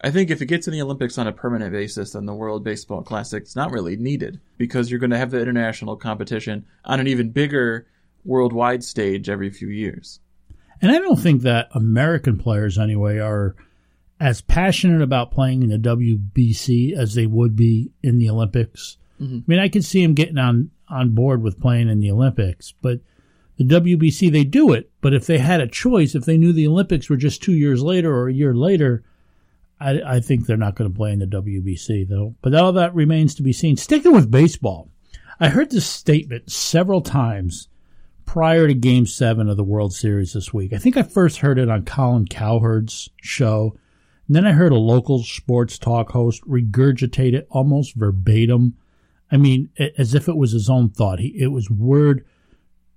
I 0.00 0.10
think 0.10 0.30
if 0.30 0.40
it 0.40 0.46
gets 0.46 0.68
in 0.68 0.72
the 0.72 0.82
Olympics 0.82 1.18
on 1.18 1.26
a 1.26 1.32
permanent 1.32 1.72
basis, 1.72 2.12
then 2.12 2.26
the 2.26 2.34
World 2.34 2.62
Baseball 2.62 3.02
Classic 3.02 3.42
is 3.42 3.56
not 3.56 3.72
really 3.72 3.96
needed 3.96 4.40
because 4.56 4.90
you're 4.90 5.00
going 5.00 5.10
to 5.10 5.18
have 5.18 5.32
the 5.32 5.40
international 5.40 5.96
competition 5.96 6.66
on 6.84 7.00
an 7.00 7.08
even 7.08 7.30
bigger 7.30 7.86
worldwide 8.24 8.84
stage 8.84 9.28
every 9.28 9.50
few 9.50 9.68
years. 9.68 10.20
And 10.80 10.92
I 10.92 10.98
don't 10.98 11.18
think 11.18 11.42
that 11.42 11.68
American 11.72 12.38
players, 12.38 12.78
anyway, 12.78 13.18
are 13.18 13.56
as 14.20 14.40
passionate 14.40 15.02
about 15.02 15.30
playing 15.30 15.62
in 15.62 15.70
the 15.70 15.78
WBC 15.78 16.92
as 16.96 17.14
they 17.14 17.26
would 17.26 17.56
be 17.56 17.90
in 18.02 18.18
the 18.18 18.30
Olympics. 18.30 18.96
Mm-hmm. 19.20 19.38
I 19.38 19.42
mean, 19.46 19.58
I 19.58 19.68
could 19.68 19.84
see 19.84 20.02
them 20.02 20.14
getting 20.14 20.38
on, 20.38 20.70
on 20.88 21.14
board 21.14 21.42
with 21.42 21.60
playing 21.60 21.88
in 21.88 22.00
the 22.00 22.10
Olympics, 22.10 22.74
but 22.82 23.00
the 23.56 23.64
WBC, 23.64 24.30
they 24.30 24.44
do 24.44 24.72
it. 24.72 24.90
But 25.00 25.14
if 25.14 25.26
they 25.26 25.38
had 25.38 25.60
a 25.60 25.66
choice, 25.66 26.14
if 26.14 26.24
they 26.24 26.38
knew 26.38 26.52
the 26.52 26.68
Olympics 26.68 27.08
were 27.08 27.16
just 27.16 27.42
two 27.42 27.54
years 27.54 27.82
later 27.82 28.14
or 28.14 28.28
a 28.28 28.32
year 28.32 28.54
later, 28.54 29.04
I, 29.80 30.00
I 30.04 30.20
think 30.20 30.46
they're 30.46 30.56
not 30.56 30.76
going 30.76 30.90
to 30.90 30.96
play 30.96 31.12
in 31.12 31.18
the 31.18 31.26
WBC, 31.26 32.08
though. 32.08 32.34
But 32.40 32.54
all 32.54 32.72
that 32.72 32.94
remains 32.94 33.34
to 33.36 33.42
be 33.42 33.52
seen. 33.52 33.76
Sticking 33.76 34.12
with 34.12 34.30
baseball, 34.30 34.88
I 35.40 35.48
heard 35.48 35.70
this 35.70 35.86
statement 35.86 36.50
several 36.50 37.00
times 37.00 37.68
prior 38.28 38.66
to 38.68 38.74
Game 38.74 39.06
Seven 39.06 39.48
of 39.48 39.56
the 39.56 39.64
World 39.64 39.94
Series 39.94 40.34
this 40.34 40.52
week. 40.52 40.74
I 40.74 40.76
think 40.76 40.98
I 40.98 41.02
first 41.02 41.38
heard 41.38 41.58
it 41.58 41.70
on 41.70 41.86
Colin 41.86 42.26
Cowherd's 42.26 43.08
show. 43.22 43.74
And 44.26 44.36
then 44.36 44.46
I 44.46 44.52
heard 44.52 44.70
a 44.70 44.76
local 44.76 45.22
sports 45.22 45.78
talk 45.78 46.10
host 46.10 46.42
regurgitate 46.46 47.32
it 47.32 47.46
almost 47.50 47.94
verbatim. 47.96 48.76
I 49.32 49.38
mean, 49.38 49.70
as 49.96 50.14
if 50.14 50.28
it 50.28 50.36
was 50.36 50.52
his 50.52 50.68
own 50.68 50.90
thought. 50.90 51.20
He, 51.20 51.28
it 51.40 51.46
was 51.46 51.70
word, 51.70 52.22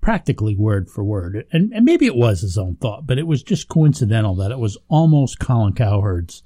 practically 0.01 0.53
word 0.53 0.89
for 0.89 1.01
word. 1.01 1.45
And, 1.53 1.71
and 1.71 1.85
maybe 1.85 2.07
it 2.07 2.17
was 2.17 2.41
his 2.41 2.57
own 2.57 2.75
thought, 2.75 3.07
but 3.07 3.17
it 3.17 3.25
was 3.25 3.41
just 3.41 3.69
coincidental 3.69 4.35
that 4.35 4.51
it 4.51 4.59
was 4.59 4.77
almost 4.89 5.39
Colin 5.39 5.71
Cowherd's 5.71 6.43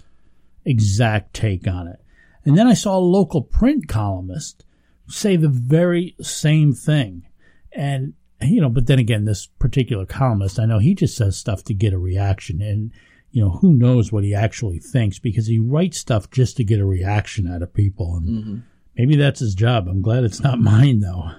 exact 0.63 1.33
take 1.33 1.67
on 1.67 1.87
it. 1.87 2.05
And 2.45 2.55
then 2.55 2.67
I 2.67 2.75
saw 2.75 2.99
a 2.99 2.99
local 2.99 3.41
print 3.41 3.87
columnist 3.87 4.63
say 5.07 5.37
the 5.37 5.49
very 5.49 6.15
same 6.21 6.73
thing. 6.73 7.25
And, 7.71 8.13
you 8.41 8.61
know, 8.61 8.69
but 8.69 8.87
then 8.87 8.99
again, 8.99 9.25
this 9.25 9.47
particular 9.59 10.05
columnist, 10.05 10.59
I 10.59 10.65
know 10.65 10.79
he 10.79 10.93
just 10.93 11.15
says 11.15 11.37
stuff 11.37 11.63
to 11.65 11.73
get 11.73 11.93
a 11.93 11.97
reaction. 11.97 12.61
And, 12.61 12.91
you 13.31 13.43
know, 13.43 13.51
who 13.51 13.73
knows 13.73 14.11
what 14.11 14.23
he 14.23 14.33
actually 14.33 14.79
thinks 14.79 15.19
because 15.19 15.47
he 15.47 15.59
writes 15.59 15.99
stuff 15.99 16.29
just 16.31 16.57
to 16.57 16.63
get 16.63 16.79
a 16.79 16.85
reaction 16.85 17.47
out 17.47 17.61
of 17.61 17.73
people. 17.73 18.17
And 18.17 18.27
mm-hmm. 18.27 18.57
maybe 18.97 19.15
that's 19.15 19.39
his 19.39 19.55
job. 19.55 19.87
I'm 19.87 20.01
glad 20.01 20.23
it's 20.23 20.41
not 20.41 20.59
mine, 20.61 20.99
though. 20.99 21.31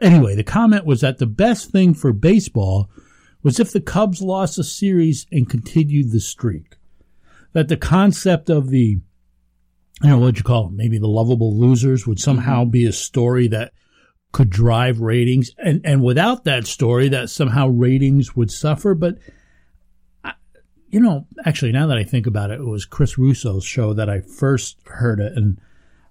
Anyway, 0.00 0.34
the 0.34 0.44
comment 0.44 0.84
was 0.84 1.00
that 1.00 1.18
the 1.18 1.26
best 1.26 1.70
thing 1.70 1.94
for 1.94 2.12
baseball 2.12 2.90
was 3.42 3.58
if 3.58 3.72
the 3.72 3.80
Cubs 3.80 4.20
lost 4.20 4.58
a 4.58 4.64
series 4.64 5.26
and 5.32 5.48
continued 5.48 6.12
the 6.12 6.20
streak. 6.20 6.76
That 7.52 7.68
the 7.68 7.76
concept 7.76 8.50
of 8.50 8.68
the 8.68 8.98
I 10.02 10.08
don't 10.08 10.20
know 10.20 10.26
what 10.26 10.36
you 10.36 10.42
call 10.42 10.64
them, 10.64 10.76
maybe 10.76 10.98
the 10.98 11.06
lovable 11.06 11.58
losers 11.58 12.06
would 12.06 12.20
somehow 12.20 12.62
mm-hmm. 12.62 12.70
be 12.70 12.84
a 12.84 12.92
story 12.92 13.48
that 13.48 13.72
could 14.32 14.50
drive 14.50 15.00
ratings. 15.00 15.50
And, 15.58 15.80
and 15.84 16.02
without 16.02 16.44
that 16.44 16.66
story, 16.66 17.08
that 17.08 17.30
somehow 17.30 17.68
ratings 17.68 18.36
would 18.36 18.50
suffer. 18.50 18.94
But, 18.94 19.18
I, 20.24 20.32
you 20.88 21.00
know, 21.00 21.26
actually, 21.44 21.72
now 21.72 21.86
that 21.86 21.96
I 21.96 22.04
think 22.04 22.26
about 22.26 22.50
it, 22.50 22.60
it 22.60 22.66
was 22.66 22.84
Chris 22.84 23.16
Russo's 23.16 23.64
show 23.64 23.94
that 23.94 24.10
I 24.10 24.20
first 24.20 24.78
heard 24.86 25.20
it. 25.20 25.32
And, 25.36 25.60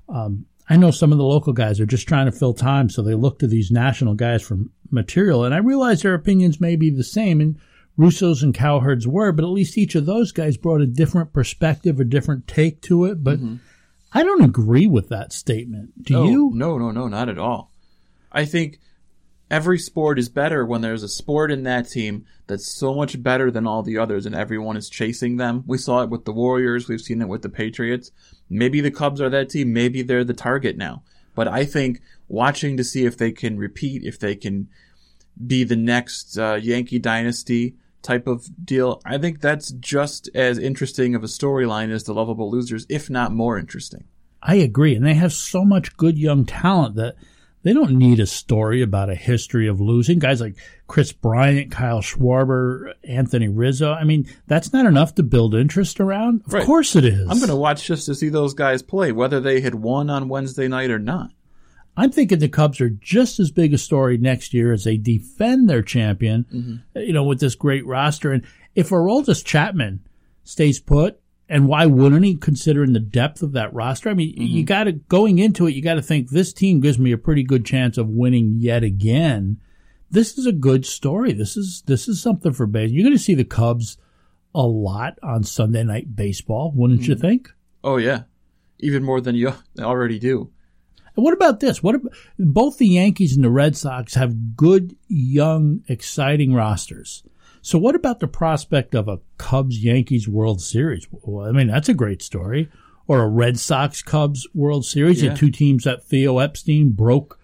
um, 0.10 0.46
I 0.68 0.78
know 0.78 0.92
some 0.92 1.12
of 1.12 1.18
the 1.18 1.24
local 1.24 1.54
guys 1.54 1.80
are 1.80 1.86
just 1.86 2.08
trying 2.08 2.26
to 2.26 2.32
fill 2.32 2.54
time. 2.54 2.90
So 2.90 3.02
they 3.02 3.14
look 3.14 3.40
to 3.40 3.48
these 3.48 3.70
national 3.70 4.16
guys 4.16 4.42
for 4.42 4.58
material. 4.90 5.44
And 5.44 5.54
I 5.54 5.60
realize 5.60 6.02
their 6.02 6.16
opinions 6.16 6.60
may 6.60 6.76
be 6.76 6.90
the 6.90 7.04
same. 7.04 7.40
And 7.40 7.60
Russo's 7.98 8.42
and 8.42 8.54
Cowherd's 8.54 9.08
were, 9.08 9.32
but 9.32 9.46
at 9.46 9.52
least 9.52 9.78
each 9.78 9.96
of 9.96 10.06
those 10.06 10.32
guys 10.32 10.58
brought 10.58 10.82
a 10.82 10.88
different 10.88 11.34
perspective, 11.34 12.00
a 12.00 12.04
different 12.04 12.48
take 12.48 12.82
to 12.84 13.06
it. 13.06 13.24
But, 13.24 13.40
I 14.14 14.24
don't 14.24 14.46
agree 14.46 14.88
with 14.88 15.10
that 15.10 15.34
statement. 15.34 16.02
Do 16.02 16.14
no, 16.14 16.24
you? 16.24 16.52
No, 16.54 16.78
no, 16.78 16.92
no, 16.92 17.10
not 17.10 17.28
at 17.28 17.38
all. 17.38 17.74
I 18.36 18.46
think 18.46 18.80
every 19.50 19.80
sport 19.80 20.20
is 20.20 20.28
better 20.30 20.66
when 20.66 20.82
there's 20.82 21.04
a 21.04 21.08
sport 21.08 21.52
in 21.52 21.64
that 21.64 21.90
team 21.90 22.26
that's 22.48 22.76
so 22.76 22.94
much 22.94 23.22
better 23.24 23.50
than 23.50 23.66
all 23.66 23.82
the 23.82 23.98
others 23.98 24.26
and 24.26 24.36
everyone 24.36 24.76
is 24.76 24.90
chasing 24.90 25.38
them. 25.38 25.64
We 25.66 25.78
saw 25.78 26.02
it 26.02 26.10
with 26.10 26.26
the 26.26 26.34
Warriors, 26.34 26.88
we've 26.88 27.02
seen 27.02 27.22
it 27.22 27.30
with 27.30 27.42
the 27.42 27.50
Patriots. 27.50 28.12
Maybe 28.50 28.82
the 28.82 28.92
Cubs 28.92 29.22
are 29.22 29.30
that 29.30 29.50
team, 29.50 29.72
maybe 29.72 30.02
they're 30.02 30.24
the 30.24 30.34
target 30.34 30.78
now. 30.78 31.04
But 31.34 31.48
I 31.48 31.66
think 31.66 32.02
watching 32.28 32.78
to 32.78 32.84
see 32.84 33.06
if 33.06 33.18
they 33.18 33.32
can 33.32 33.58
repeat, 33.58 34.04
if 34.04 34.20
they 34.20 34.36
can 34.36 34.68
be 35.46 35.64
the 35.64 35.76
next 35.76 36.38
uh, 36.38 36.60
Yankee 36.62 37.00
dynasty 37.00 37.76
type 38.02 38.28
of 38.28 38.48
deal, 38.66 39.02
I 39.06 39.18
think 39.18 39.42
that's 39.42 39.72
just 39.72 40.30
as 40.36 40.58
interesting 40.58 41.16
of 41.16 41.24
a 41.24 41.28
storyline 41.28 41.92
as 41.92 42.04
the 42.04 42.14
lovable 42.14 42.50
losers, 42.52 42.86
if 42.90 43.10
not 43.10 43.34
more 43.34 43.58
interesting. 43.58 44.06
I 44.42 44.56
agree. 44.56 44.96
And 44.96 45.06
they 45.06 45.16
have 45.16 45.34
so 45.34 45.66
much 45.66 45.98
good 45.98 46.18
young 46.18 46.46
talent 46.46 46.96
that 46.96 47.16
they 47.66 47.74
don't 47.74 47.98
need 47.98 48.20
a 48.20 48.28
story 48.28 48.84
about 48.84 49.10
a 49.10 49.16
history 49.16 49.68
of 49.68 49.82
losing. 49.82 50.20
Guys 50.20 50.40
like 50.40 50.56
Kris 50.88 51.12
Bryant, 51.12 51.72
Kyle 51.72 52.00
Schwarber, 52.00 52.94
Anthony 53.04 53.48
Rizzo. 53.48 53.92
I 53.92 54.04
mean, 54.04 54.28
that's 54.46 54.72
not 54.72 54.86
enough 54.86 55.16
to 55.16 55.24
build 55.24 55.56
interest 55.56 56.00
around. 56.00 56.44
Of 56.46 56.54
Right. 56.54 56.64
course 56.64 56.96
it 56.96 57.04
is. 57.06 57.28
I'm 57.28 57.38
going 57.40 57.50
to 57.50 57.56
watch 57.56 57.88
just 57.88 58.06
to 58.06 58.14
see 58.14 58.30
those 58.30 58.54
guys 58.54 58.84
play, 58.84 59.12
whether 59.12 59.40
they 59.40 59.62
had 59.62 59.74
won 59.74 60.12
on 60.12 60.30
Wednesday 60.30 60.68
night 60.68 60.92
or 60.92 61.00
not. 61.00 61.32
I'm 61.98 62.12
thinking 62.12 62.38
the 62.38 62.50
Cubs 62.50 62.80
are 62.82 62.90
just 62.92 63.40
as 63.40 63.50
big 63.50 63.74
a 63.74 63.80
story 63.80 64.20
next 64.20 64.54
year 64.54 64.72
as 64.72 64.84
they 64.84 64.98
defend 64.98 65.68
their 65.68 65.82
champion, 65.82 66.46
mm-hmm. 66.54 67.00
you 67.00 67.14
know, 67.14 67.24
with 67.24 67.40
this 67.40 67.56
great 67.56 67.86
roster. 67.88 68.32
And 68.32 68.44
if 68.76 68.90
Aroldis 68.90 69.44
Chapman 69.44 70.02
stays 70.44 70.80
put, 70.80 71.20
and 71.48 71.68
why 71.68 71.86
wouldn't 71.86 72.26
he, 72.26 72.36
considering 72.36 72.94
the 72.94 73.00
depth 73.00 73.44
of 73.44 73.52
that 73.54 73.74
roster? 73.74 74.10
I 74.10 74.14
mean, 74.14 74.34
you 74.36 74.62
mm-hmm. 74.62 74.66
got 74.66 74.86
to 74.86 74.94
going 74.94 75.40
into 75.40 75.68
it, 75.68 75.76
you 75.76 75.82
got 75.82 75.96
to 75.96 76.02
think 76.02 76.30
this 76.30 76.54
team 76.54 76.80
gives 76.80 76.98
me 76.98 77.12
a 77.12 77.18
pretty 77.18 77.44
good 77.44 77.66
chance 77.66 77.98
of 77.98 78.10
winning 78.10 78.56
yet 78.58 78.84
again. 78.84 79.58
This 80.10 80.38
is 80.38 80.46
a 80.46 80.52
good 80.52 80.86
story. 80.86 81.34
This 81.34 81.58
is 81.58 81.84
this 81.86 82.08
is 82.08 82.22
something 82.22 82.54
for 82.54 82.66
base. 82.66 82.92
You're 82.92 83.04
going 83.04 83.18
to 83.18 83.24
see 83.24 83.36
the 83.36 83.44
Cubs 83.44 83.98
a 84.54 84.64
lot 84.64 85.20
on 85.22 85.44
Sunday 85.44 85.84
Night 85.84 86.16
Baseball, 86.16 86.72
wouldn't 86.76 87.08
you 87.08 87.16
mm-hmm. 87.16 87.22
think? 87.22 87.52
Oh 87.84 87.98
yeah, 87.98 88.24
even 88.80 89.04
more 89.04 89.22
than 89.22 89.36
you 89.36 89.54
already 89.80 90.20
do. 90.20 90.52
And 91.16 91.24
what 91.24 91.34
about 91.34 91.60
this? 91.60 91.82
What 91.82 91.96
about, 91.96 92.12
both 92.38 92.78
the 92.78 92.88
Yankees 92.88 93.36
and 93.36 93.44
the 93.44 93.50
Red 93.50 93.78
Sox 93.78 94.16
have 94.16 94.56
good, 94.56 94.96
young, 95.08 95.82
exciting 95.88 96.54
rosters. 96.54 97.24
So 97.66 97.80
what 97.80 97.96
about 97.96 98.20
the 98.20 98.28
prospect 98.28 98.94
of 98.94 99.08
a 99.08 99.22
Cubs 99.40 99.84
Yankees 99.84 100.28
World 100.28 100.62
Series? 100.62 101.08
Well, 101.10 101.48
I 101.48 101.52
mean, 101.52 101.66
that's 101.66 101.90
a 101.90 101.96
great 101.96 102.22
story. 102.22 102.70
Or 103.08 103.24
a 103.24 103.28
Red 103.28 103.58
Sox 103.58 104.04
Cubs 104.04 104.48
World 104.54 104.86
Series, 104.86 105.24
Yeah. 105.24 105.32
the 105.32 105.36
two 105.40 105.50
teams 105.50 105.84
that 105.86 106.04
Theo 106.04 106.38
Epstein 106.38 106.92
broke 106.92 107.40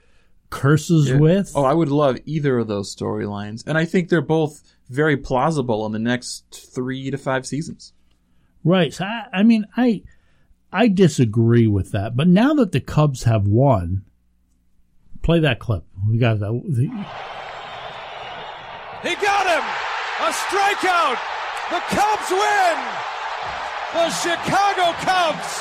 curses 0.52 1.10
Yeah. 1.10 1.18
with. 1.18 1.52
Oh, 1.56 1.64
I 1.64 1.74
would 1.74 1.90
love 1.90 2.20
either 2.28 2.60
of 2.60 2.68
those 2.68 2.96
storylines, 2.96 3.64
and 3.66 3.80
I 3.80 3.86
think 3.86 4.10
they're 4.10 4.22
both 4.22 4.62
very 4.92 5.18
plausible 5.18 5.88
in 5.88 5.92
the 5.92 5.98
next 5.98 6.44
three 6.72 7.10
to 7.10 7.18
five 7.18 7.48
seasons. 7.48 7.94
Right. 8.64 8.94
So 8.94 9.06
I, 9.06 9.26
I 9.34 9.42
mean, 9.42 9.66
I 9.76 10.04
I 10.72 10.88
disagree 10.88 11.66
with 11.66 11.94
that. 11.94 12.16
But 12.16 12.28
now 12.28 12.54
that 12.54 12.74
the 12.74 12.80
Cubs 12.80 13.24
have 13.24 13.48
won, 13.48 14.04
play 15.24 15.40
that 15.40 15.58
clip. 15.58 15.84
We 16.08 16.20
got 16.20 16.40
that. 16.42 16.52
He 19.04 19.16
got 19.16 19.48
him! 19.48 19.81
A 20.22 20.30
strikeout! 20.32 21.18
The 21.72 21.82
Cubs 21.90 22.30
win! 22.30 22.78
The 23.94 24.10
Chicago 24.12 24.92
Cubs 25.00 25.60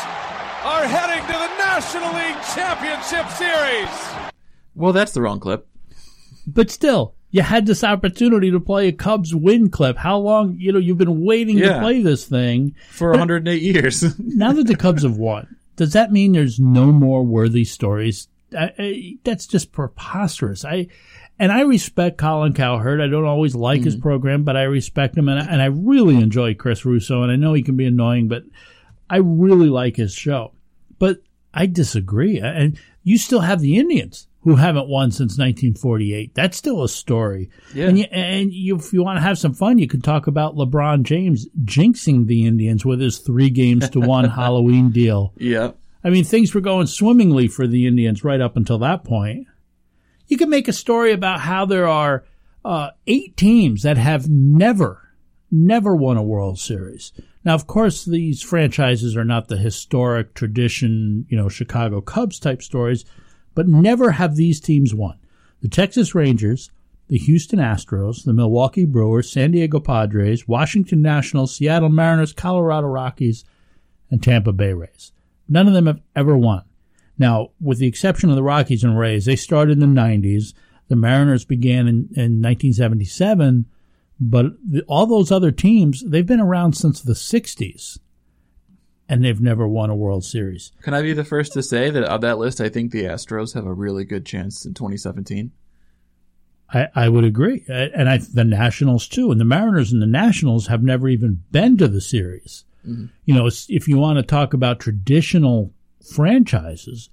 are 0.64 0.85
heading 0.87 1.25
to 1.26 1.33
the 1.33 1.49
National 1.57 2.12
League 2.12 2.37
Championship 2.55 3.26
Series! 3.31 4.31
Well, 4.75 4.93
that's 4.93 5.12
the 5.12 5.23
wrong 5.23 5.40
clip. 5.40 5.67
but 6.47 6.71
still, 6.71 7.14
you 7.31 7.40
had 7.43 7.64
this 7.67 7.83
opportunity 7.83 8.50
to 8.50 8.61
play 8.61 8.88
a 8.88 8.93
Cubs 8.93 9.35
win 9.35 9.71
clip. 9.71 9.97
How 9.97 10.19
long? 10.19 10.57
You 10.59 10.73
know, 10.73 10.79
you've 10.79 10.99
been 10.99 11.25
waiting 11.25 11.59
to 11.59 11.79
play 11.81 12.02
this 12.02 12.26
thing. 12.26 12.75
For 12.90 13.11
108 13.11 13.62
years. 13.62 14.05
Now 14.19 14.52
that 14.52 14.67
the 14.67 14.76
Cubs 14.76 15.05
have 15.05 15.17
won, 15.17 15.57
does 15.76 15.95
that 15.95 16.12
mean 16.12 16.33
there's 16.33 16.61
no 16.61 16.87
more 16.93 17.23
worthy 17.25 17.64
stories? 17.64 18.29
I, 18.57 18.73
I, 18.79 19.19
that's 19.25 19.47
just 19.47 19.73
preposterous. 19.73 20.64
I 20.64 20.88
and 21.40 21.50
I 21.50 21.62
respect 21.62 22.18
Colin 22.18 22.52
Cowherd. 22.52 23.00
I 23.00 23.06
don't 23.06 23.25
always 23.25 23.54
like 23.54 23.82
his 23.82 23.97
mm. 23.97 24.02
program, 24.02 24.44
but 24.44 24.59
I 24.59 24.64
respect 24.64 25.16
him, 25.16 25.26
and 25.26 25.40
I, 25.40 25.44
and 25.47 25.62
I 25.62 25.66
really 25.66 26.16
mm. 26.16 26.23
enjoy 26.23 26.54
Chris 26.54 26.85
Russo. 26.85 27.23
And 27.23 27.32
I 27.32 27.37
know 27.37 27.54
he 27.54 27.62
can 27.62 27.76
be 27.76 27.87
annoying, 27.87 28.28
but 28.28 28.44
I 29.09 29.16
really 29.16 29.70
like 29.70 29.97
his 29.97 30.12
show. 30.12 30.52
But 30.99 31.23
I 31.54 31.64
disagree. 31.64 32.38
And 32.38 32.78
you 33.02 33.16
still 33.16 33.40
have 33.40 33.61
the 33.61 33.78
Indians 33.78 34.28
who 34.42 34.56
haven't 34.56 34.88
won 34.88 35.12
since 35.12 35.38
1948. 35.38 36.35
That's 36.35 36.59
still 36.59 36.85
a 36.85 36.88
story. 36.90 37.49
Yeah. 37.75 37.88
And, 37.88 37.99
you, 37.99 38.04
and 38.04 38.52
you, 38.52 38.76
if 38.76 38.92
you 38.92 39.02
want 39.02 39.16
to 39.16 39.23
have 39.23 39.38
some 39.38 39.54
fun, 39.54 39.78
you 39.78 39.88
can 39.88 40.02
talk 40.02 40.26
about 40.26 40.56
LeBron 40.56 41.04
James 41.04 41.49
jinxing 41.64 42.26
the 42.26 42.47
Indians 42.47 42.85
with 42.85 43.00
his 43.00 43.18
three 43.18 43.49
games 43.49 43.88
to 43.90 44.00
one 44.00 44.25
Halloween 44.28 44.90
deal. 44.90 45.32
yeah. 45.38 45.73
I 46.02 46.09
mean, 46.09 46.25
things 46.25 46.54
were 46.54 46.62
going 46.62 46.87
swimmingly 46.87 47.47
for 47.47 47.66
the 47.66 47.87
Indians 47.87 48.25
right 48.25 48.40
up 48.40 48.56
until 48.56 48.78
that 48.78 49.04
point. 49.04 49.47
You 50.30 50.37
can 50.37 50.49
make 50.49 50.68
a 50.68 50.72
story 50.72 51.12
about 51.12 51.40
how 51.40 51.66
there 51.66 51.88
are 51.88 52.25
uh, 52.64 52.90
eight 53.08 53.37
teams 53.37 53.82
that 53.82 53.99
have 53.99 54.30
never, 54.30 55.10
never 55.50 55.96
won 55.96 56.16
a 56.16 56.22
World 56.22 56.60
Series. 56.60 57.12
Now, 57.44 57.56
of 57.56 57.66
course, 57.66 58.04
these 58.04 58.40
franchises 58.40 59.16
are 59.16 59.25
not 59.25 59.49
the 59.49 59.56
historic 59.56 60.34
tradition, 60.34 61.26
you 61.28 61.37
know, 61.37 61.49
Chicago 61.49 62.00
Cubs 62.00 62.38
type 62.38 62.62
stories, 62.62 63.04
but 63.56 63.66
never 63.66 64.12
have 64.12 64.37
these 64.37 64.60
teams 64.60 64.94
won. 64.94 65.18
The 65.62 65.68
Texas 65.68 66.14
Rangers, 66.14 66.70
the 67.08 67.18
Houston 67.18 67.58
Astros, 67.58 68.25
the 68.25 68.32
Milwaukee 68.32 68.84
Brewers, 68.84 69.32
San 69.32 69.50
Diego 69.50 69.80
Padres, 69.80 70.46
Washington 70.46 71.02
Nationals, 71.02 71.56
Seattle 71.56 71.88
Mariners, 71.88 72.32
Colorado 72.32 72.87
Rockies, 72.87 73.44
and 74.12 74.22
Tampa 74.22 74.52
Bay 74.52 74.75
Rays. 74.75 75.10
None 75.49 75.66
of 75.66 75.75
them 75.75 75.87
have 75.87 76.00
ever 76.14 76.37
won. 76.37 76.62
Now, 77.20 77.50
with 77.60 77.78
the 77.78 77.86
exception 77.86 78.30
of 78.30 78.36
the 78.36 78.42
Rockies 78.42 78.82
and 78.82 78.98
Rays, 78.98 79.26
they 79.26 79.36
started 79.36 79.72
in 79.72 79.94
the 79.94 80.00
90s. 80.00 80.54
The 80.88 80.96
Mariners 80.96 81.44
began 81.44 81.80
in, 81.86 82.08
in 82.16 82.40
1977, 82.40 83.66
but 84.18 84.46
the, 84.66 84.82
all 84.88 85.04
those 85.04 85.30
other 85.30 85.52
teams, 85.52 86.02
they've 86.02 86.24
been 86.24 86.40
around 86.40 86.72
since 86.72 87.02
the 87.02 87.12
60s, 87.12 87.98
and 89.06 89.22
they've 89.22 89.40
never 89.40 89.68
won 89.68 89.90
a 89.90 89.94
World 89.94 90.24
Series. 90.24 90.72
Can 90.80 90.94
I 90.94 91.02
be 91.02 91.12
the 91.12 91.22
first 91.22 91.52
to 91.52 91.62
say 91.62 91.90
that 91.90 92.04
of 92.04 92.22
that 92.22 92.38
list, 92.38 92.58
I 92.58 92.70
think 92.70 92.90
the 92.90 93.04
Astros 93.04 93.52
have 93.52 93.66
a 93.66 93.74
really 93.74 94.04
good 94.04 94.24
chance 94.24 94.64
in 94.64 94.72
2017? 94.72 95.52
I, 96.72 96.88
I 96.94 97.10
would 97.10 97.24
agree, 97.24 97.66
and 97.68 98.08
I 98.08 98.16
the 98.16 98.44
Nationals 98.44 99.06
too, 99.06 99.30
and 99.30 99.38
the 99.38 99.44
Mariners 99.44 99.92
and 99.92 100.00
the 100.00 100.06
Nationals 100.06 100.68
have 100.68 100.82
never 100.82 101.06
even 101.06 101.42
been 101.50 101.76
to 101.76 101.88
the 101.88 102.00
series. 102.00 102.64
Mm-hmm. 102.86 103.06
You 103.26 103.34
know, 103.34 103.50
if 103.68 103.88
you 103.88 103.98
want 103.98 104.16
to 104.16 104.22
talk 104.22 104.54
about 104.54 104.80
traditional 104.80 105.74
franchises, 106.00 107.11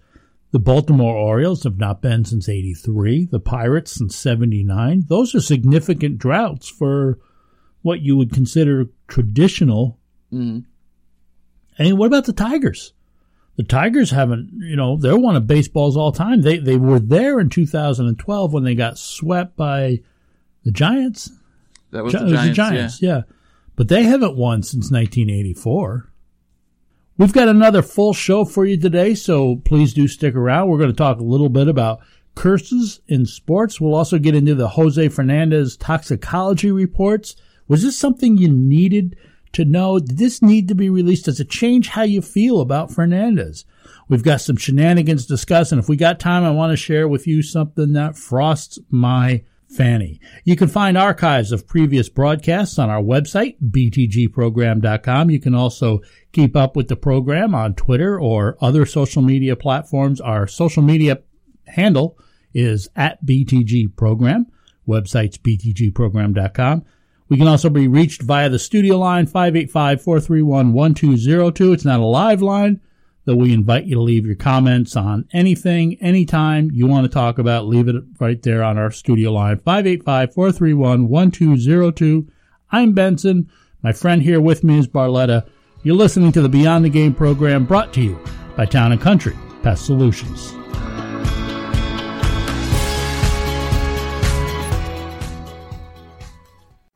the 0.51 0.59
Baltimore 0.59 1.15
Orioles 1.15 1.63
have 1.63 1.77
not 1.77 2.01
been 2.01 2.25
since 2.25 2.47
'83. 2.47 3.25
The 3.25 3.39
Pirates 3.39 3.91
since 3.91 4.15
'79. 4.15 5.05
Those 5.07 5.35
are 5.35 5.41
significant 5.41 6.17
droughts 6.17 6.69
for 6.69 7.19
what 7.81 8.01
you 8.01 8.17
would 8.17 8.33
consider 8.33 8.87
traditional. 9.07 9.99
Mm-hmm. 10.31 10.59
And 11.77 11.97
what 11.97 12.07
about 12.07 12.25
the 12.25 12.33
Tigers? 12.33 12.93
The 13.55 13.63
Tigers 13.63 14.11
haven't, 14.11 14.51
you 14.53 14.75
know, 14.75 14.97
they're 14.97 15.17
one 15.17 15.35
of 15.35 15.47
baseball's 15.47 15.97
all 15.97 16.11
time. 16.11 16.41
They 16.41 16.59
they 16.59 16.77
were 16.77 16.99
there 16.99 17.39
in 17.39 17.49
2012 17.49 18.53
when 18.53 18.63
they 18.63 18.75
got 18.75 18.97
swept 18.97 19.55
by 19.55 19.99
the 20.63 20.71
Giants. 20.71 21.31
That 21.91 22.03
was 22.03 22.13
Gi- 22.13 22.19
the 22.19 22.25
it 22.25 22.31
was 22.31 22.43
the 22.43 22.51
Giants, 22.51 23.01
yeah. 23.01 23.21
But 23.75 23.89
they 23.89 24.03
haven't 24.03 24.35
won 24.35 24.63
since 24.63 24.91
1984. 24.91 26.11
We've 27.19 27.33
got 27.33 27.47
another 27.47 27.81
full 27.81 28.13
show 28.13 28.45
for 28.45 28.63
you 28.63 28.79
today, 28.79 29.15
so 29.15 29.55
please 29.65 29.91
do 29.91 30.07
stick 30.07 30.35
around. 30.35 30.67
We're 30.69 30.77
going 30.77 30.91
to 30.91 30.95
talk 30.95 31.19
a 31.19 31.23
little 31.23 31.49
bit 31.49 31.67
about 31.67 31.99
curses 32.35 33.01
in 33.07 33.25
sports. 33.25 33.81
We'll 33.81 33.95
also 33.95 34.19
get 34.19 34.35
into 34.35 34.53
the 34.53 34.67
Jose 34.67 35.09
Fernandez 35.09 35.75
toxicology 35.77 36.71
reports. 36.71 37.35
Was 37.67 37.81
this 37.81 37.97
something 37.97 38.37
you 38.37 38.49
needed 38.49 39.15
to 39.53 39.65
know? 39.65 39.97
Did 39.97 40.19
this 40.19 40.43
need 40.43 40.67
to 40.67 40.75
be 40.75 40.91
released? 40.91 41.25
Does 41.25 41.39
it 41.39 41.49
change 41.49 41.87
how 41.87 42.03
you 42.03 42.21
feel 42.21 42.61
about 42.61 42.91
Fernandez? 42.91 43.65
We've 44.07 44.21
got 44.21 44.41
some 44.41 44.57
shenanigans 44.57 45.23
to 45.23 45.33
discuss, 45.33 45.71
and 45.71 45.79
if 45.81 45.89
we 45.89 45.97
got 45.97 46.19
time, 46.19 46.43
I 46.43 46.51
want 46.51 46.71
to 46.71 46.77
share 46.77 47.07
with 47.07 47.25
you 47.25 47.41
something 47.41 47.93
that 47.93 48.15
frosts 48.15 48.77
my 48.91 49.41
fanny. 49.69 50.19
You 50.43 50.55
can 50.55 50.67
find 50.67 50.97
archives 50.97 51.51
of 51.51 51.67
previous 51.67 52.09
broadcasts 52.09 52.79
on 52.79 52.89
our 52.89 53.01
website, 53.01 53.55
btgprogram.com. 53.61 55.29
You 55.29 55.39
can 55.39 55.55
also 55.55 56.01
keep 56.31 56.55
up 56.55 56.75
with 56.75 56.87
the 56.87 56.95
program 56.95 57.53
on 57.53 57.75
Twitter 57.75 58.19
or 58.19 58.57
other 58.61 58.85
social 58.85 59.21
media 59.21 59.55
platforms. 59.55 60.21
Our 60.21 60.47
social 60.47 60.83
media 60.83 61.19
handle 61.65 62.17
is 62.53 62.89
at 62.95 63.25
btgprogram. 63.25 64.45
Website's 64.87 65.37
btgprogram.com. 65.37 66.85
We 67.29 67.37
can 67.37 67.47
also 67.47 67.69
be 67.69 67.89
reached 67.89 68.21
via 68.21 68.49
the 68.49 68.57
studio 68.57 68.97
line 68.97 69.27
585-431-1202. 69.27 71.73
It's 71.73 71.83
not 71.83 71.99
a 71.99 72.05
live 72.05 72.41
line, 72.41 72.79
though 73.27 73.35
we 73.35 73.53
invite 73.53 73.85
you 73.85 73.93
to 73.95 74.01
leave 74.01 74.25
your 74.25 74.35
comments 74.35 74.95
on 74.95 75.27
anything, 75.33 75.97
anytime 76.01 76.71
you 76.71 76.87
want 76.87 77.03
to 77.03 77.09
talk 77.09 77.37
about. 77.37 77.67
Leave 77.67 77.89
it 77.89 78.01
right 78.19 78.41
there 78.41 78.63
on 78.63 78.77
our 78.77 78.89
studio 78.89 79.33
line 79.33 79.57
585-431-1202. 79.57 82.29
I'm 82.71 82.93
Benson. 82.93 83.49
My 83.83 83.91
friend 83.91 84.23
here 84.23 84.39
with 84.39 84.63
me 84.63 84.79
is 84.79 84.87
Barletta. 84.87 85.45
You're 85.83 85.97
listening 85.97 86.31
to 86.31 86.41
the 86.41 86.47
Beyond 86.47 86.85
the 86.85 86.89
Game 86.89 87.13
program 87.13 87.65
brought 87.65 87.91
to 87.95 88.01
you 88.01 88.17
by 88.55 88.65
Town 88.65 88.93
and 88.93 89.01
Country 89.01 89.35
Pest 89.61 89.85
Solutions. 89.85 90.53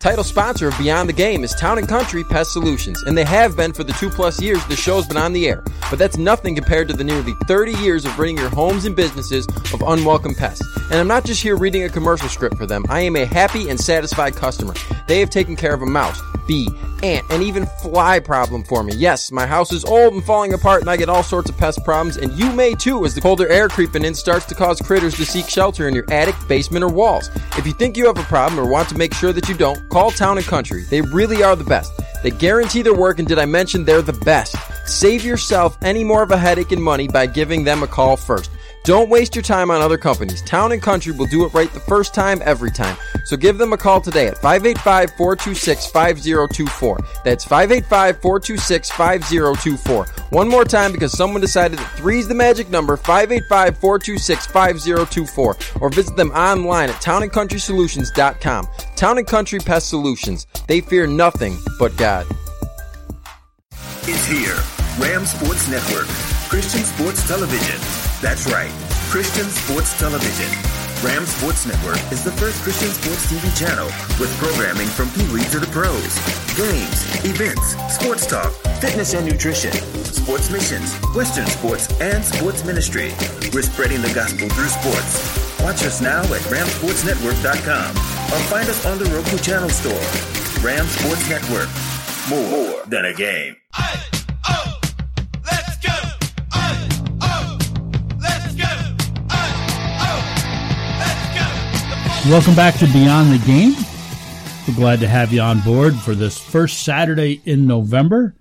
Title 0.02 0.24
sponsor 0.24 0.68
of 0.68 0.76
Beyond 0.80 1.08
the 1.08 1.14
Game 1.14 1.44
is 1.44 1.54
Town 1.54 1.78
and 1.78 1.88
Country 1.88 2.24
Pest 2.24 2.54
Solutions, 2.54 3.04
and 3.04 3.16
they 3.16 3.24
have 3.24 3.56
been 3.56 3.72
for 3.72 3.84
the 3.84 3.94
two 3.94 4.10
plus 4.10 4.42
years 4.42 4.66
the 4.66 4.76
show's 4.76 5.08
been 5.08 5.16
on 5.16 5.32
the 5.32 5.48
air. 5.48 5.64
But 5.92 6.00
that's 6.00 6.18
nothing 6.18 6.56
compared 6.56 6.88
to 6.88 6.96
the 6.96 7.04
nearly 7.04 7.34
30 7.46 7.74
years 7.74 8.04
of 8.04 8.18
ridding 8.18 8.36
your 8.36 8.50
homes 8.50 8.86
and 8.86 8.96
businesses 8.96 9.46
of 9.72 9.84
unwelcome 9.86 10.34
pests. 10.34 10.66
And 10.90 10.96
I'm 10.96 11.08
not 11.08 11.24
just 11.24 11.44
here 11.44 11.56
reading 11.56 11.84
a 11.84 11.90
commercial 11.90 12.30
script 12.30 12.58
for 12.58 12.66
them. 12.66 12.84
I 12.90 13.02
am 13.02 13.16
a 13.16 13.26
happy 13.26 13.70
and 13.70 13.80
satisfied 13.80 14.36
customer. 14.36 14.74
They 15.08 15.20
have 15.20 15.30
taken 15.30 15.56
care 15.56 15.76
of 15.76 15.84
a 15.84 15.86
mouse, 15.86 16.20
bee, 16.48 16.68
ant, 17.04 17.26
and 17.30 17.44
even 17.44 17.66
fly 17.82 18.20
problem 18.20 18.64
for 18.64 18.84
me. 18.84 18.94
Yes, 18.96 19.32
my 19.32 19.46
house 19.46 19.72
is 19.72 19.86
old 19.86 20.14
and 20.14 20.24
falling 20.24 20.54
apart, 20.54 20.82
and 20.82 20.90
I 20.90 20.98
get 20.98 21.10
all 21.10 21.24
sorts 21.24 21.50
of 21.50 21.58
pest 21.58 21.84
problems, 21.84 22.18
and 22.18 22.32
you 22.34 22.52
may 22.52 22.74
too 22.74 23.06
as 23.06 23.16
the 23.16 23.22
colder 23.22 23.48
air 23.48 23.70
creeping 23.70 24.06
in 24.06 24.14
starts 24.14 24.46
to 24.48 24.56
cause 24.56 24.82
critters 24.82 25.16
to 25.16 25.26
seek 25.26 25.48
shelter 25.48 25.88
in 25.88 25.94
your 25.94 26.12
attic, 26.12 26.36
basement, 26.48 26.84
or 26.84 26.92
walls. 26.92 27.30
If 27.58 27.66
you 27.66 27.74
think 27.74 27.98
you 27.98 28.06
have 28.08 28.18
a 28.18 28.24
problem 28.24 28.60
or 28.60 28.70
want 28.70 28.90
to 28.90 28.98
make 28.98 29.14
sure 29.14 29.34
that 29.34 29.50
you 29.50 29.56
don't, 29.56 29.88
call 29.92 30.10
Town 30.10 30.38
and 30.38 30.48
Country. 30.48 30.84
They 30.84 31.02
really 31.02 31.44
are 31.44 31.56
the 31.56 31.66
best. 31.66 31.92
They 32.24 32.32
guarantee 32.32 32.82
their 32.82 32.94
work, 32.94 33.20
and 33.20 33.28
did 33.28 33.38
I 33.38 33.46
mention 33.46 33.84
they're 33.84 34.02
the 34.02 34.14
best? 34.14 34.56
Save 34.88 35.26
yourself 35.26 35.78
any 35.82 36.04
more 36.04 36.24
of 36.24 36.32
a 36.32 36.38
headache 36.38 36.72
and 36.72 36.82
money 36.82 37.10
by 37.10 37.26
giving 37.26 37.66
them 37.66 37.84
a 37.84 37.88
call 37.88 38.16
first. 38.16 38.50
Don't 38.84 39.10
waste 39.10 39.36
your 39.36 39.44
time 39.44 39.70
on 39.70 39.80
other 39.80 39.98
companies. 39.98 40.42
Town 40.42 40.72
and 40.72 40.82
Country 40.82 41.14
will 41.14 41.28
do 41.28 41.46
it 41.46 41.54
right 41.54 41.72
the 41.72 41.80
first 41.80 42.16
time, 42.16 42.42
every 42.44 42.72
time. 42.72 42.98
So 43.26 43.38
give 43.38 43.60
them 43.60 43.74
a 43.74 43.78
call 43.78 44.02
today 44.02 44.26
at 44.26 44.38
585 44.40 45.12
426 45.18 45.88
5024. 45.88 47.00
That's 47.24 47.44
585 47.44 48.22
426 48.22 48.90
5024. 48.90 50.06
One 50.32 50.50
more 50.50 50.66
time 50.66 50.92
because 50.92 51.16
someone 51.16 51.42
decided 51.42 51.78
that 51.78 51.92
3 51.98 52.20
is 52.20 52.28
the 52.28 52.34
magic 52.34 52.72
number 52.72 52.98
585 52.98 53.78
426 53.78 54.48
5024. 54.48 55.58
Or 55.80 55.90
visit 55.90 56.16
them 56.16 56.32
online 56.32 56.90
at 56.90 56.96
townandcountrysolutions.com. 56.96 58.68
Town 58.96 59.18
and 59.20 59.28
Country 59.28 59.60
Pest 59.60 59.90
Solutions. 59.90 60.48
They 60.68 60.82
fear 60.82 61.06
nothing 61.06 61.60
but 61.78 61.96
God. 61.98 62.26
It's 64.04 64.26
here. 64.26 64.58
Ram 64.98 65.26
Sports 65.26 65.68
Network. 65.70 66.08
Christian 66.50 66.84
Sports 66.84 67.28
Television. 67.28 68.11
That's 68.22 68.46
right. 68.46 68.72
Christian 69.10 69.46
Sports 69.50 69.98
Television. 69.98 70.48
Ram 71.04 71.26
Sports 71.26 71.66
Network 71.66 71.98
is 72.12 72.24
the 72.24 72.32
first 72.32 72.62
Christian 72.62 72.90
sports 72.90 73.26
TV 73.26 73.50
channel 73.58 73.88
with 74.20 74.30
programming 74.38 74.86
from 74.86 75.10
Pee 75.10 75.28
Wee 75.34 75.44
to 75.50 75.60
the 75.60 75.66
pros. 75.68 76.14
Games, 76.56 77.26
events, 77.26 77.74
sports 77.92 78.28
talk, 78.28 78.52
fitness 78.80 79.16
and 79.16 79.26
nutrition, 79.26 79.74
sports 80.06 80.52
missions, 80.52 80.94
Western 81.16 81.48
sports, 81.48 81.90
and 82.00 82.24
sports 82.24 82.64
ministry. 82.64 83.12
We're 83.52 83.64
spreading 83.64 84.02
the 84.04 84.14
gospel 84.14 84.48
through 84.50 84.70
sports. 84.70 85.60
Watch 85.60 85.82
us 85.84 86.00
now 86.00 86.22
at 86.22 86.42
ramsportsnetwork.com 86.54 87.90
or 87.92 88.42
find 88.54 88.70
us 88.70 88.86
on 88.86 89.00
the 89.00 89.06
Roku 89.06 89.38
channel 89.40 89.70
store. 89.70 90.06
Ram 90.64 90.86
Sports 90.86 91.28
Network. 91.28 91.70
More 92.30 92.86
than 92.86 93.06
a 93.06 93.14
game. 93.16 93.56
Welcome 102.30 102.54
back 102.54 102.76
to 102.76 102.86
Beyond 102.86 103.32
the 103.32 103.44
Game. 103.48 103.74
We're 104.68 104.76
glad 104.76 105.00
to 105.00 105.08
have 105.08 105.34
you 105.34 105.42
on 105.42 105.60
board 105.62 105.96
for 105.96 106.14
this 106.14 106.38
first 106.38 106.84
Saturday 106.84 107.42
in 107.46 107.66
November. 107.66 108.36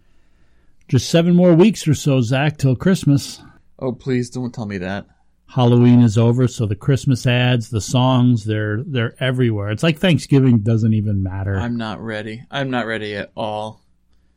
Just 0.86 1.08
seven 1.08 1.34
more 1.34 1.54
weeks 1.54 1.88
or 1.88 1.94
so, 1.94 2.20
Zach, 2.20 2.58
till 2.58 2.76
Christmas. 2.76 3.42
Oh, 3.78 3.92
please 3.92 4.28
don't 4.28 4.54
tell 4.54 4.66
me 4.66 4.76
that. 4.78 5.06
Halloween 5.46 6.02
is 6.02 6.18
over, 6.18 6.46
so 6.46 6.66
the 6.66 6.76
Christmas 6.76 7.26
ads, 7.26 7.70
the 7.70 7.80
songs, 7.80 8.44
they're 8.44 8.82
they're 8.86 9.14
everywhere. 9.18 9.70
It's 9.70 9.82
like 9.82 9.98
Thanksgiving 9.98 10.58
doesn't 10.58 10.92
even 10.92 11.22
matter. 11.22 11.58
I'm 11.58 11.78
not 11.78 12.02
ready. 12.02 12.44
I'm 12.50 12.68
not 12.68 12.84
ready 12.86 13.16
at 13.16 13.32
all. 13.34 13.80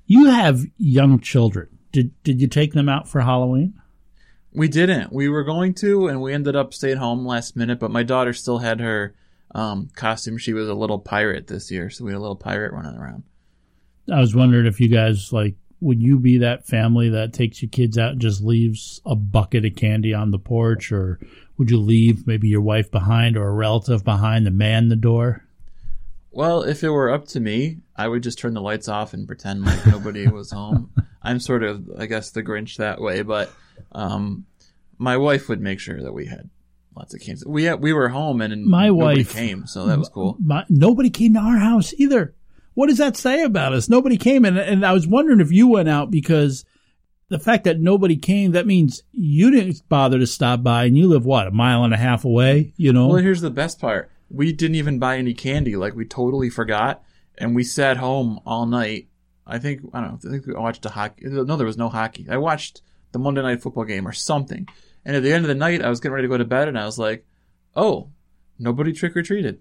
You 0.05 0.27
have 0.27 0.63
young 0.77 1.19
children. 1.19 1.67
Did 1.91 2.11
did 2.23 2.39
you 2.39 2.47
take 2.47 2.71
them 2.71 2.87
out 2.87 3.09
for 3.09 3.19
Halloween? 3.19 3.73
We 4.53 4.69
didn't. 4.69 5.11
We 5.11 5.27
were 5.27 5.43
going 5.43 5.73
to, 5.75 6.07
and 6.07 6.21
we 6.21 6.33
ended 6.33 6.55
up 6.55 6.73
staying 6.73 6.97
home 6.97 7.25
last 7.25 7.57
minute. 7.57 7.79
But 7.79 7.91
my 7.91 8.03
daughter 8.03 8.31
still 8.31 8.59
had 8.59 8.79
her 8.79 9.13
um, 9.53 9.89
costume. 9.95 10.37
She 10.37 10.53
was 10.53 10.69
a 10.69 10.73
little 10.73 10.99
pirate 10.99 11.47
this 11.47 11.71
year, 11.71 11.89
so 11.89 12.05
we 12.05 12.11
had 12.11 12.17
a 12.17 12.21
little 12.21 12.35
pirate 12.35 12.73
running 12.73 12.95
around. 12.95 13.23
I 14.11 14.19
was 14.19 14.35
wondering 14.35 14.65
if 14.65 14.79
you 14.79 14.89
guys 14.89 15.31
like 15.31 15.55
would 15.83 16.01
you 16.01 16.17
be 16.17 16.37
that 16.37 16.65
family 16.65 17.09
that 17.09 17.33
takes 17.33 17.61
your 17.61 17.69
kids 17.69 17.97
out 17.97 18.13
and 18.13 18.21
just 18.21 18.41
leaves 18.41 19.01
a 19.05 19.15
bucket 19.15 19.65
of 19.65 19.75
candy 19.75 20.13
on 20.13 20.31
the 20.31 20.39
porch 20.39 20.93
or 20.93 21.19
would 21.57 21.69
you 21.69 21.77
leave 21.77 22.25
maybe 22.25 22.47
your 22.47 22.61
wife 22.61 22.89
behind 22.89 23.35
or 23.35 23.49
a 23.49 23.53
relative 23.53 24.03
behind 24.03 24.45
to 24.45 24.51
man 24.51 24.87
the 24.87 24.95
door? 24.95 25.43
Well, 26.31 26.63
if 26.63 26.83
it 26.83 26.89
were 26.89 27.11
up 27.11 27.27
to 27.29 27.39
me, 27.41 27.79
I 27.97 28.07
would 28.07 28.23
just 28.23 28.39
turn 28.39 28.53
the 28.53 28.61
lights 28.61 28.87
off 28.87 29.13
and 29.13 29.27
pretend 29.27 29.65
like 29.65 29.85
nobody 29.85 30.25
was 30.29 30.51
home. 30.51 30.89
I'm 31.21 31.39
sort 31.39 31.63
of, 31.63 31.89
I 31.99 32.05
guess, 32.05 32.31
the 32.31 32.43
Grinch 32.43 32.77
that 32.77 33.01
way, 33.01 33.21
but 33.21 33.51
um, 33.91 34.45
my 34.97 35.17
wife 35.17 35.49
would 35.49 35.61
make 35.61 35.81
sure 35.81 36.01
that 36.01 36.13
we 36.13 36.27
had 36.27 36.49
lots 36.95 37.13
of 37.13 37.21
candy. 37.21 37.41
We 37.45 37.63
had, 37.65 37.81
we 37.81 37.93
were 37.93 38.09
home 38.09 38.41
and 38.41 38.65
my 38.65 38.87
nobody 38.87 39.21
wife 39.21 39.33
came, 39.33 39.67
so 39.67 39.85
that 39.87 39.99
was 39.99 40.09
cool. 40.09 40.37
My, 40.43 40.65
nobody 40.69 41.09
came 41.09 41.33
to 41.33 41.39
our 41.39 41.57
house 41.57 41.93
either. 41.97 42.35
What 42.73 42.87
does 42.87 42.97
that 42.97 43.17
say 43.17 43.43
about 43.43 43.73
us? 43.73 43.89
Nobody 43.89 44.17
came, 44.17 44.45
and 44.45 44.57
and 44.57 44.85
I 44.85 44.93
was 44.93 45.07
wondering 45.07 45.39
if 45.39 45.51
you 45.51 45.67
went 45.67 45.89
out 45.89 46.09
because 46.09 46.65
the 47.29 47.39
fact 47.39 47.65
that 47.65 47.79
nobody 47.79 48.15
came 48.17 48.51
that 48.51 48.65
means 48.65 49.03
you 49.11 49.51
didn't 49.51 49.87
bother 49.89 50.19
to 50.19 50.27
stop 50.27 50.63
by, 50.63 50.85
and 50.85 50.97
you 50.97 51.07
live 51.07 51.25
what 51.25 51.47
a 51.47 51.51
mile 51.51 51.83
and 51.83 51.93
a 51.93 51.97
half 51.97 52.25
away. 52.25 52.73
You 52.77 52.93
know. 52.93 53.07
Well, 53.07 53.17
here's 53.17 53.41
the 53.41 53.51
best 53.51 53.79
part: 53.79 54.09
we 54.29 54.53
didn't 54.53 54.75
even 54.75 54.99
buy 54.99 55.17
any 55.17 55.33
candy. 55.33 55.75
Like 55.75 55.95
we 55.95 56.05
totally 56.05 56.49
forgot, 56.49 57.03
and 57.37 57.55
we 57.55 57.63
sat 57.63 57.97
home 57.97 58.39
all 58.45 58.65
night. 58.65 59.07
I 59.45 59.59
think 59.59 59.81
I 59.93 60.01
don't 60.01 60.23
know. 60.23 60.29
I 60.29 60.31
think 60.31 60.47
we 60.47 60.53
watched 60.53 60.85
a 60.85 60.89
hockey. 60.89 61.25
No, 61.25 61.55
there 61.55 61.67
was 61.67 61.77
no 61.77 61.89
hockey. 61.89 62.27
I 62.29 62.37
watched 62.37 62.81
the 63.11 63.19
Monday 63.19 63.41
night 63.41 63.61
football 63.61 63.85
game 63.85 64.07
or 64.07 64.13
something. 64.13 64.67
And 65.05 65.15
at 65.15 65.23
the 65.23 65.33
end 65.33 65.43
of 65.43 65.49
the 65.49 65.55
night, 65.55 65.81
I 65.81 65.89
was 65.89 65.99
getting 65.99 66.13
ready 66.13 66.25
to 66.27 66.31
go 66.31 66.37
to 66.37 66.45
bed, 66.45 66.67
and 66.67 66.77
I 66.79 66.85
was 66.85 66.97
like, 66.99 67.25
"Oh, 67.75 68.09
nobody 68.59 68.93
trick 68.93 69.15
or 69.17 69.21
treated. 69.23 69.59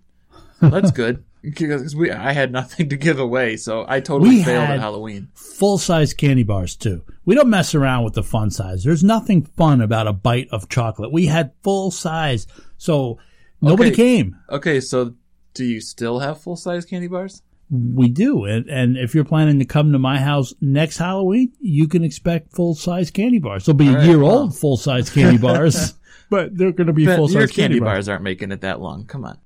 That's 0.60 0.90
good." 1.02 1.24
because 1.42 1.96
we 1.96 2.08
I 2.08 2.30
had 2.32 2.52
nothing 2.52 2.88
to 2.90 2.96
give 2.96 3.18
away, 3.18 3.56
so 3.56 3.84
I 3.88 3.98
totally 3.98 4.36
We 4.36 4.44
failed 4.44 4.68
at 4.70 4.78
Halloween. 4.78 5.26
Full 5.34 5.76
size 5.76 6.14
candy 6.14 6.44
bars 6.44 6.76
too. 6.76 7.02
We 7.24 7.34
don't 7.34 7.50
mess 7.50 7.74
around 7.74 8.04
with 8.04 8.14
the 8.14 8.22
fun 8.22 8.52
size. 8.52 8.84
There's 8.84 9.02
nothing 9.02 9.42
fun 9.42 9.80
about 9.80 10.06
a 10.06 10.12
bite 10.12 10.46
of 10.52 10.68
chocolate. 10.68 11.10
We 11.10 11.26
had 11.26 11.50
full 11.64 11.90
size, 11.90 12.46
so 12.78 13.18
nobody 13.60 13.90
Okay. 13.90 13.96
came. 13.96 14.36
Okay, 14.50 14.78
so 14.80 15.14
do 15.54 15.64
you 15.64 15.80
still 15.80 16.20
have 16.20 16.40
full 16.40 16.54
size 16.54 16.84
candy 16.84 17.08
bars? 17.08 17.42
We 17.74 18.08
do, 18.10 18.44
and 18.44 18.68
and 18.68 18.98
if 18.98 19.14
you're 19.14 19.24
planning 19.24 19.58
to 19.60 19.64
come 19.64 19.92
to 19.92 19.98
my 19.98 20.18
house 20.18 20.52
next 20.60 20.98
Halloween, 20.98 21.54
you 21.58 21.88
can 21.88 22.04
expect 22.04 22.54
full 22.54 22.74
size 22.74 23.10
candy 23.10 23.38
bars. 23.38 23.64
They'll 23.64 23.74
be 23.74 23.88
All 23.88 23.94
a 23.94 23.98
right, 23.98 24.06
year 24.06 24.18
well. 24.18 24.40
old 24.40 24.54
full 24.58 24.76
size 24.76 25.08
candy 25.08 25.38
bars, 25.38 25.94
but 26.30 26.54
they're 26.54 26.72
going 26.72 26.88
to 26.88 26.92
be 26.92 27.06
full 27.06 27.30
your 27.30 27.46
size 27.46 27.56
candy 27.56 27.80
bars. 27.80 27.88
bars 27.88 28.08
aren't 28.10 28.24
making 28.24 28.52
it 28.52 28.60
that 28.60 28.80
long. 28.82 29.06
Come 29.06 29.24
on. 29.24 29.38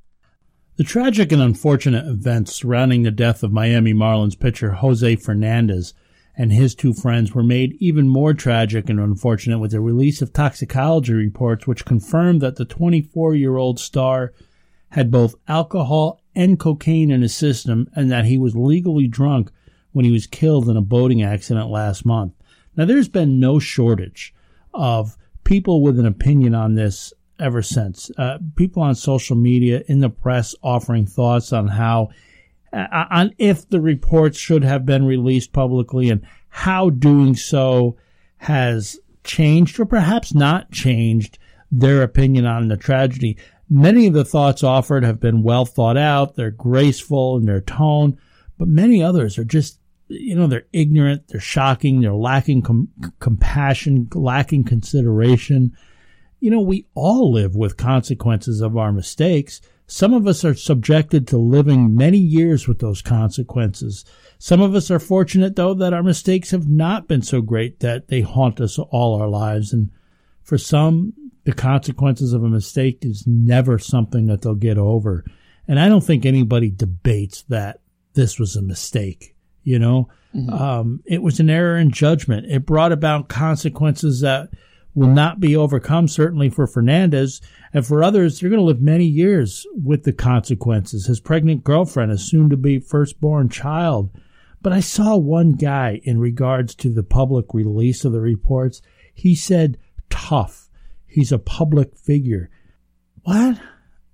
The 0.77 0.83
tragic 0.83 1.31
and 1.31 1.41
unfortunate 1.41 2.05
events 2.07 2.53
surrounding 2.53 3.05
the 3.05 3.13
death 3.13 3.45
of 3.45 3.53
Miami 3.53 3.95
Marlins 3.95 4.39
pitcher 4.39 4.73
Jose 4.73 5.17
Fernandez 5.17 5.95
and 6.37 6.53
his 6.53 6.75
two 6.75 6.93
friends 6.93 7.33
were 7.33 7.45
made 7.45 7.77
even 7.81 8.09
more 8.09 8.35
tragic 8.35 8.91
and 8.91 9.01
unfortunate 9.01 9.59
with 9.61 9.71
the 9.71 9.81
release 9.81 10.21
of 10.21 10.33
toxicology 10.33 11.15
reports 11.15 11.67
which 11.67 11.85
confirmed 11.87 12.41
that 12.43 12.57
the 12.57 12.65
24 12.67 13.35
year 13.37 13.57
old 13.57 13.79
star 13.81 14.33
had 14.91 15.11
both 15.11 15.35
alcohol 15.49 16.21
and 16.37 16.59
cocaine 16.59 17.11
in 17.11 17.23
his 17.23 17.35
system 17.35 17.89
and 17.95 18.11
that 18.13 18.27
he 18.27 18.39
was 18.39 18.55
legally 18.55 19.09
drunk 19.09 19.51
when 19.93 20.05
he 20.05 20.13
was 20.13 20.27
killed 20.27 20.69
in 20.69 20.77
a 20.77 20.83
boating 20.83 21.23
accident 21.23 21.71
last 21.71 22.05
month. 22.05 22.35
Now, 22.77 22.85
there's 22.85 23.09
been 23.09 23.41
no 23.41 23.59
shortage 23.59 24.35
of 24.75 25.17
people 25.43 25.83
with 25.83 25.99
an 25.99 26.07
opinion 26.07 26.55
on 26.55 26.75
this 26.75 27.15
ever 27.41 27.63
since. 27.63 28.11
Uh, 28.19 28.39
people 28.57 28.83
on 28.83 28.95
social 28.95 29.37
media, 29.37 29.83
in 29.89 30.01
the 30.01 30.11
press, 30.11 30.55
offering 30.63 31.07
thoughts 31.07 31.53
on 31.53 31.69
how, 31.69 32.11
uh, 32.73 33.05
on 33.11 33.35
if 33.39 33.69
the 33.69 33.81
reports 33.81 34.39
should 34.39 34.65
have 34.65 34.85
been 34.85 35.07
released 35.07 35.53
publicly 35.53 36.11
and 36.11 36.27
how 36.49 36.91
doing 36.91 37.35
so 37.35 37.97
has 38.37 38.99
changed 39.25 39.81
or 39.81 39.87
perhaps 39.87 40.35
not 40.35 40.71
changed 40.71 41.39
their 41.71 42.03
opinion 42.03 42.45
on 42.45 42.69
the 42.69 42.77
tragedy. 42.77 43.37
Many 43.69 44.07
of 44.07 44.15
the 44.15 44.25
thoughts 44.25 44.63
offered 44.63 45.05
have 45.05 45.19
been 45.19 45.43
well 45.43 45.65
thought 45.65 45.97
out. 45.97 46.37
They're 46.37 46.51
graceful 46.51 47.37
in 47.37 47.47
their 47.47 47.61
tone, 47.61 48.19
but 48.59 48.69
many 48.69 49.03
others 49.03 49.39
are 49.39 49.45
just, 49.45 49.81
you 50.09 50.37
know, 50.37 50.47
they're 50.47 50.67
ignorant, 50.73 51.29
they're 51.29 51.41
shocking, 51.41 52.01
they're 52.01 52.15
lacking 52.15 52.63
com- 52.63 52.89
compassion, 53.19 54.09
lacking 54.15 54.65
consideration. 54.65 55.77
You 56.39 56.51
know, 56.51 56.61
we 56.61 56.87
all 56.95 57.33
live 57.33 57.57
with 57.57 57.77
consequences 57.77 58.61
of 58.61 58.77
our 58.77 58.93
mistakes. 58.93 59.61
Some 59.89 60.15
of 60.15 60.27
us 60.27 60.45
are 60.45 60.55
subjected 60.55 61.27
to 61.29 61.39
living 61.39 61.95
many 61.95 62.19
years 62.19 62.69
with 62.69 62.81
those 62.81 63.03
consequences. 63.03 64.05
Some 64.39 64.61
of 64.61 64.75
us 64.75 64.91
are 64.91 64.99
fortunate, 64.99 65.57
though, 65.57 65.75
that 65.75 65.93
our 65.93 66.03
mistakes 66.03 66.51
have 66.51 66.69
not 66.69 67.09
been 67.09 67.23
so 67.23 67.41
great 67.41 67.81
that 67.81 68.09
they 68.09 68.21
haunt 68.21 68.61
us 68.61 68.79
all 68.79 69.21
our 69.21 69.29
lives. 69.29 69.73
And 69.73 69.91
for 70.47 70.57
some, 70.57 71.13
the 71.45 71.53
consequences 71.53 72.33
of 72.33 72.43
a 72.43 72.49
mistake 72.49 73.01
is 73.03 73.25
never 73.27 73.79
something 73.79 74.27
that 74.27 74.43
they'll 74.43 74.55
get 74.55 74.79
over. 74.79 75.25
And 75.69 75.79
I 75.79 75.89
don't 75.89 76.05
think 76.05 76.25
anybody 76.25 76.71
debates 76.71 77.43
that 77.49 77.81
this 78.15 78.39
was 78.39 78.57
a 78.57 78.63
mistake. 78.63 79.35
You 79.65 79.81
know, 79.81 80.09
um, 80.53 81.03
it 81.05 81.23
was 81.23 81.41
an 81.41 81.51
error 81.51 81.77
in 81.77 81.91
judgment. 81.91 82.47
It 82.49 82.65
brought 82.65 82.93
about 82.93 83.29
consequences 83.29 84.21
that 84.21 84.51
will 84.95 85.09
not 85.09 85.41
be 85.41 85.57
overcome, 85.57 86.07
certainly 86.07 86.49
for 86.49 86.69
Fernandez. 86.69 87.41
And 87.75 87.85
for 87.85 88.03
others, 88.03 88.39
they're 88.39 88.49
going 88.49 88.61
to 88.61 88.65
live 88.65 88.81
many 88.81 89.05
years 89.05 89.67
with 89.75 90.05
the 90.05 90.13
consequences. 90.13 91.07
His 91.07 91.21
pregnant 91.21 91.65
girlfriend, 91.65 92.13
his 92.13 92.23
soon 92.23 92.49
to 92.51 92.57
be 92.57 92.79
firstborn 92.79 93.49
child. 93.49 94.11
But 94.63 94.73
I 94.73 94.81
saw 94.81 95.17
one 95.17 95.53
guy 95.53 96.01
in 96.05 96.19
regards 96.19 96.77
to 96.77 96.93
the 96.93 97.03
public 97.03 97.53
release 97.53 98.05
of 98.05 98.13
the 98.13 98.21
reports. 98.21 98.81
He 99.13 99.35
said, 99.35 99.79
tough. 100.11 100.69
He's 101.07 101.33
a 101.33 101.39
public 101.39 101.97
figure. 101.97 102.51
What? 103.23 103.59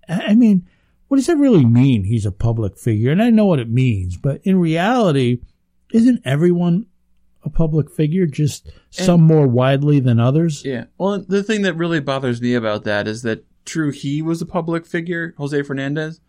I 0.08 0.34
mean, 0.34 0.68
what 1.08 1.16
does 1.16 1.26
that 1.26 1.36
really 1.36 1.64
mean? 1.64 2.04
He's 2.04 2.26
a 2.26 2.32
public 2.32 2.78
figure. 2.78 3.10
And 3.10 3.22
I 3.22 3.30
know 3.30 3.46
what 3.46 3.58
it 3.58 3.70
means, 3.70 4.16
but 4.16 4.40
in 4.44 4.58
reality, 4.58 5.40
isn't 5.92 6.22
everyone 6.24 6.86
a 7.44 7.50
public 7.50 7.90
figure, 7.90 8.26
just 8.26 8.70
some 8.90 9.20
more 9.20 9.46
widely 9.46 10.00
than 10.00 10.20
others? 10.20 10.64
Yeah. 10.64 10.84
Well, 10.96 11.24
the 11.26 11.42
thing 11.42 11.62
that 11.62 11.74
really 11.74 12.00
bothers 12.00 12.40
me 12.40 12.54
about 12.54 12.84
that 12.84 13.08
is 13.08 13.22
that 13.22 13.44
true, 13.64 13.90
he 13.90 14.22
was 14.22 14.40
a 14.40 14.46
public 14.46 14.86
figure, 14.86 15.34
Jose 15.38 15.62
Fernandez, 15.62 16.20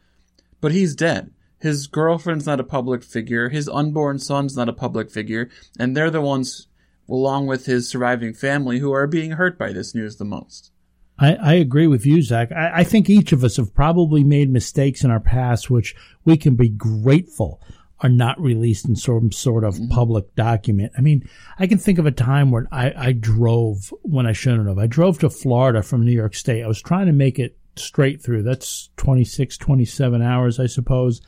but 0.59 0.71
he's 0.71 0.95
dead. 0.95 1.31
His 1.59 1.87
girlfriend's 1.87 2.45
not 2.45 2.59
a 2.59 2.63
public 2.63 3.03
figure. 3.03 3.49
His 3.49 3.69
unborn 3.69 4.19
son's 4.19 4.57
not 4.57 4.67
a 4.67 4.73
public 4.73 5.09
figure. 5.09 5.49
And 5.79 5.95
they're 5.95 6.11
the 6.11 6.19
ones, 6.19 6.67
along 7.09 7.47
with 7.47 7.65
his 7.65 7.89
surviving 7.89 8.33
family, 8.33 8.79
who 8.79 8.91
are 8.91 9.07
being 9.07 9.31
hurt 9.31 9.57
by 9.57 9.71
this 9.71 9.93
news 9.93 10.17
the 10.17 10.25
most. 10.25 10.71
I, 11.19 11.35
I 11.35 11.53
agree 11.53 11.87
with 11.87 12.05
you, 12.05 12.21
Zach. 12.21 12.51
I, 12.51 12.79
I 12.79 12.83
think 12.83 13.09
each 13.09 13.31
of 13.31 13.43
us 13.43 13.57
have 13.57 13.73
probably 13.73 14.23
made 14.23 14.49
mistakes 14.49 15.03
in 15.03 15.11
our 15.11 15.19
past, 15.19 15.69
which 15.69 15.95
we 16.25 16.37
can 16.37 16.55
be 16.55 16.69
grateful 16.69 17.61
are 18.03 18.09
not 18.09 18.39
released 18.39 18.87
in 18.87 18.95
some 18.95 19.31
sort 19.31 19.63
of 19.63 19.75
mm-hmm. 19.75 19.87
public 19.87 20.35
document. 20.35 20.91
I 20.97 21.01
mean, 21.01 21.27
I 21.57 21.67
can 21.67 21.77
think 21.77 21.99
of 21.99 22.05
a 22.05 22.11
time 22.11 22.51
when 22.51 22.67
I, 22.71 22.93
I 22.95 23.11
drove 23.13 23.93
when 24.01 24.25
I 24.25 24.33
shouldn't 24.33 24.67
have. 24.67 24.77
I 24.77 24.87
drove 24.87 25.19
to 25.19 25.29
Florida 25.29 25.81
from 25.81 26.03
New 26.03 26.11
York 26.11 26.35
State. 26.35 26.63
I 26.63 26.67
was 26.67 26.81
trying 26.81 27.05
to 27.05 27.13
make 27.13 27.39
it 27.39 27.57
straight 27.75 28.21
through. 28.21 28.43
That's 28.43 28.89
26, 28.97 29.57
27 29.57 30.21
hours, 30.21 30.59
I 30.59 30.65
suppose. 30.65 31.21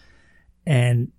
And 0.66 1.12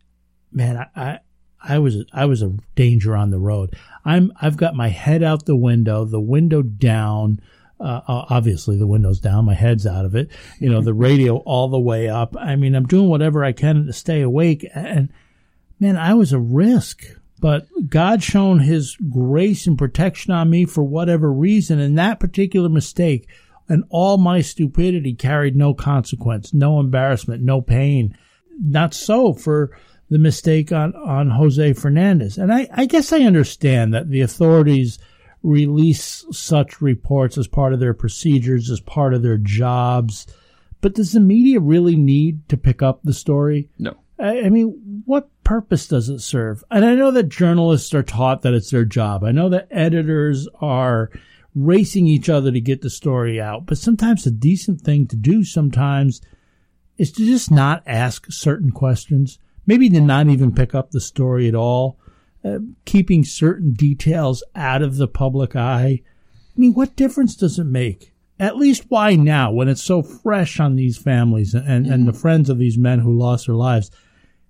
man, 0.53 0.77
I, 0.77 1.01
I, 1.01 1.19
I 1.68 1.79
was, 1.79 2.05
I 2.12 2.26
was 2.26 2.42
a 2.42 2.55
danger 2.74 3.16
on 3.16 3.31
the 3.31 3.38
road. 3.38 3.74
I'm, 4.05 4.33
I've 4.40 4.57
got 4.57 4.74
my 4.74 4.88
head 4.88 5.22
out 5.22 5.46
the 5.46 5.57
window, 5.57 6.05
the 6.05 6.20
window 6.20 6.62
down. 6.62 7.40
Uh, 7.79 8.00
obviously 8.07 8.79
the 8.79 8.87
window's 8.87 9.20
down, 9.20 9.44
my 9.44 9.52
head's 9.52 9.87
out 9.87 10.07
of 10.07 10.14
it, 10.14 10.31
you 10.59 10.70
know, 10.70 10.81
the 10.81 10.94
radio 11.07 11.37
all 11.38 11.68
the 11.68 11.79
way 11.79 12.09
up. 12.09 12.35
I 12.38 12.57
mean, 12.57 12.74
I'm 12.74 12.87
doing 12.87 13.11
whatever 13.11 13.44
I 13.44 13.52
can 13.52 13.85
to 13.85 13.92
stay 13.92 14.22
awake 14.22 14.66
and 14.74 15.11
man, 15.79 15.96
I 15.96 16.14
was 16.14 16.33
a 16.33 16.38
risk, 16.38 17.05
but 17.38 17.66
God 17.88 18.22
shown 18.22 18.61
his 18.61 18.96
grace 19.11 19.66
and 19.66 19.76
protection 19.76 20.33
on 20.33 20.50
me 20.50 20.64
for 20.64 20.83
whatever 20.83 21.33
reason. 21.33 21.79
And 21.79 21.98
that 21.98 22.20
particular 22.20 22.68
mistake 22.68 23.29
and 23.68 23.85
all 23.90 24.16
my 24.16 24.40
stupidity 24.40 25.14
carried 25.14 25.57
no 25.57 25.74
consequence, 25.74 26.55
no 26.55 26.81
embarrassment, 26.81 27.42
no 27.42 27.61
pain. 27.61 28.16
Not 28.59 28.94
so 28.94 29.35
for 29.35 29.76
the 30.09 30.19
mistake 30.19 30.73
on, 30.73 30.95
on 30.95 31.31
Jose 31.31 31.73
Fernandez. 31.73 32.38
And 32.38 32.53
I, 32.53 32.69
I 32.73 32.87
guess 32.87 33.12
I 33.12 33.21
understand 33.21 33.92
that 33.95 34.09
the 34.09 34.21
authorities 34.21 34.99
release 35.42 36.25
such 36.33 36.81
reports 36.81 37.38
as 37.38 37.49
part 37.49 37.73
of 37.73 37.81
their 37.81 37.95
procedures, 37.95 38.71
as 38.71 38.81
part 38.81 39.14
of 39.14 39.23
their 39.23 39.38
jobs. 39.38 40.27
But 40.81 40.95
does 40.95 41.12
the 41.12 41.21
media 41.21 41.61
really 41.61 41.97
need 41.97 42.49
to 42.49 42.57
pick 42.57 42.83
up 42.83 43.01
the 43.03 43.12
story? 43.12 43.69
No. 43.79 43.97
I 44.19 44.42
I 44.42 44.49
mean, 44.51 45.03
what 45.05 45.29
purpose 45.45 45.87
does 45.87 46.09
it 46.09 46.21
serve? 46.21 46.64
And 46.71 46.85
I 46.85 46.95
know 46.95 47.11
that 47.11 47.29
journalists 47.29 47.95
are 47.95 48.03
taught 48.03 48.42
that 48.42 48.55
it's 48.55 48.71
their 48.71 48.85
job. 48.85 49.25
I 49.25 49.33
know 49.33 49.49
that 49.49 49.69
editors 49.71 50.49
are 50.61 51.11
racing 51.55 52.07
each 52.07 52.29
other 52.29 52.53
to 52.53 52.61
get 52.61 52.83
the 52.83 52.90
story 52.90 53.40
out. 53.40 53.66
But 53.66 53.79
sometimes 53.79 54.27
a 54.27 54.31
decent 54.31 54.83
thing 54.83 55.07
to 55.09 55.16
do 55.16 55.42
sometimes 55.42 56.21
is 56.99 57.11
to 57.12 57.27
just 57.27 57.51
not 57.51 57.83
ask 57.87 58.27
certain 58.31 58.71
questions. 58.71 59.38
Maybe 59.66 59.90
to 59.90 60.00
not 60.00 60.29
even 60.29 60.55
pick 60.55 60.74
up 60.74 60.90
the 60.90 61.00
story 61.00 61.48
at 61.48 61.55
all. 61.55 61.98
Uh, 62.44 62.59
keeping 62.85 63.24
certain 63.24 63.72
details 63.72 64.44
out 64.55 64.81
of 64.81 64.96
the 64.96 65.09
public 65.09 65.57
eye. 65.57 66.00
I 66.00 66.59
mean, 66.61 66.74
what 66.74 66.94
difference 66.94 67.35
does 67.35 67.59
it 67.59 67.64
make? 67.64 68.12
At 68.38 68.57
least 68.57 68.85
why 68.88 69.16
now 69.16 69.50
when 69.50 69.68
it's 69.68 69.83
so 69.83 70.00
fresh 70.02 70.61
on 70.61 70.76
these 70.76 70.96
families 70.96 71.55
and, 71.55 71.87
and 71.87 72.07
the 72.07 72.12
friends 72.12 72.48
of 72.48 72.59
these 72.59 72.79
men 72.79 73.00
who 73.00 73.18
lost 73.18 73.46
their 73.46 73.57
lives? 73.57 73.90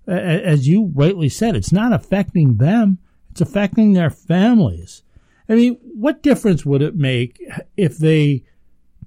As 0.07 0.69
you 0.69 0.93
rightly 0.95 1.29
said, 1.31 1.57
it's 1.57 1.73
not 1.73 1.93
affecting 1.93 2.59
them. 2.59 2.99
It's 3.31 3.41
affecting 3.41 3.93
their 3.93 4.11
families. 4.11 5.03
I 5.49 5.55
mean, 5.55 5.79
what 5.95 6.23
difference 6.23 6.67
would 6.67 6.83
it 6.83 6.97
make 6.97 7.41
if 7.77 7.97
they 7.97 8.45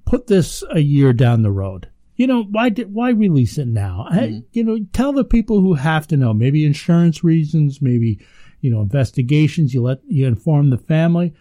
put 0.05 0.27
this 0.27 0.63
a 0.71 0.79
year 0.79 1.13
down 1.13 1.43
the 1.43 1.51
road? 1.51 1.89
You 2.19 2.27
know, 2.27 2.43
why 2.43 2.67
did, 2.67 2.93
why 2.93 3.12
release 3.12 3.58
it 3.58 3.69
now? 3.69 4.05
I- 4.10 4.17
mm-hmm. 4.17 4.39
you 4.51 4.65
know, 4.65 4.79
tell 4.91 5.13
the 5.13 5.23
people 5.23 5.62
who 5.62 5.75
have 5.75 6.05
to 6.08 6.17
know, 6.17 6.34
maybe 6.34 6.65
insurance 6.65 7.23
reasons, 7.23 7.82
maybe, 7.82 8.19
you 8.60 8.69
know, 8.69 8.82
investigations, 8.82 9.73
you 9.73 9.82
let, 9.82 9.99
you 10.05 10.27
inform 10.27 10.69
the 10.69 10.77
family. 10.77 11.34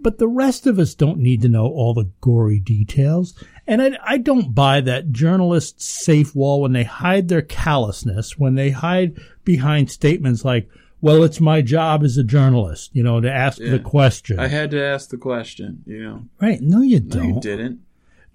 But 0.00 0.16
the 0.16 0.26
rest 0.26 0.66
of 0.66 0.78
us 0.78 0.94
don't 0.94 1.18
need 1.18 1.42
to 1.42 1.50
know 1.50 1.66
all 1.66 1.92
the 1.92 2.10
gory 2.22 2.58
details. 2.58 3.34
And 3.66 3.82
I, 3.82 3.98
I 4.02 4.16
don't 4.16 4.54
buy 4.54 4.80
that 4.80 5.12
journalists 5.12 5.84
safe 5.84 6.34
wall 6.34 6.62
when 6.62 6.72
they 6.72 6.84
hide 6.84 7.28
their 7.28 7.42
callousness, 7.42 8.38
when 8.38 8.54
they 8.54 8.70
hide 8.70 9.18
behind 9.44 9.90
statements 9.90 10.42
like, 10.42 10.70
well, 11.02 11.22
it's 11.22 11.38
my 11.38 11.60
job 11.60 12.02
as 12.02 12.16
a 12.16 12.24
journalist, 12.24 12.90
you 12.94 13.02
know, 13.02 13.20
to 13.20 13.30
ask 13.30 13.58
Yeah. 13.58 13.72
the 13.72 13.78
question. 13.78 14.38
I 14.38 14.48
had 14.48 14.70
to 14.70 14.82
ask 14.82 15.10
the 15.10 15.18
question, 15.18 15.82
you 15.84 16.02
know. 16.02 16.24
right. 16.40 16.62
No, 16.62 16.80
you 16.80 16.98
don't. 17.00 17.22
No, 17.22 17.34
you 17.34 17.40
didn't. 17.42 17.80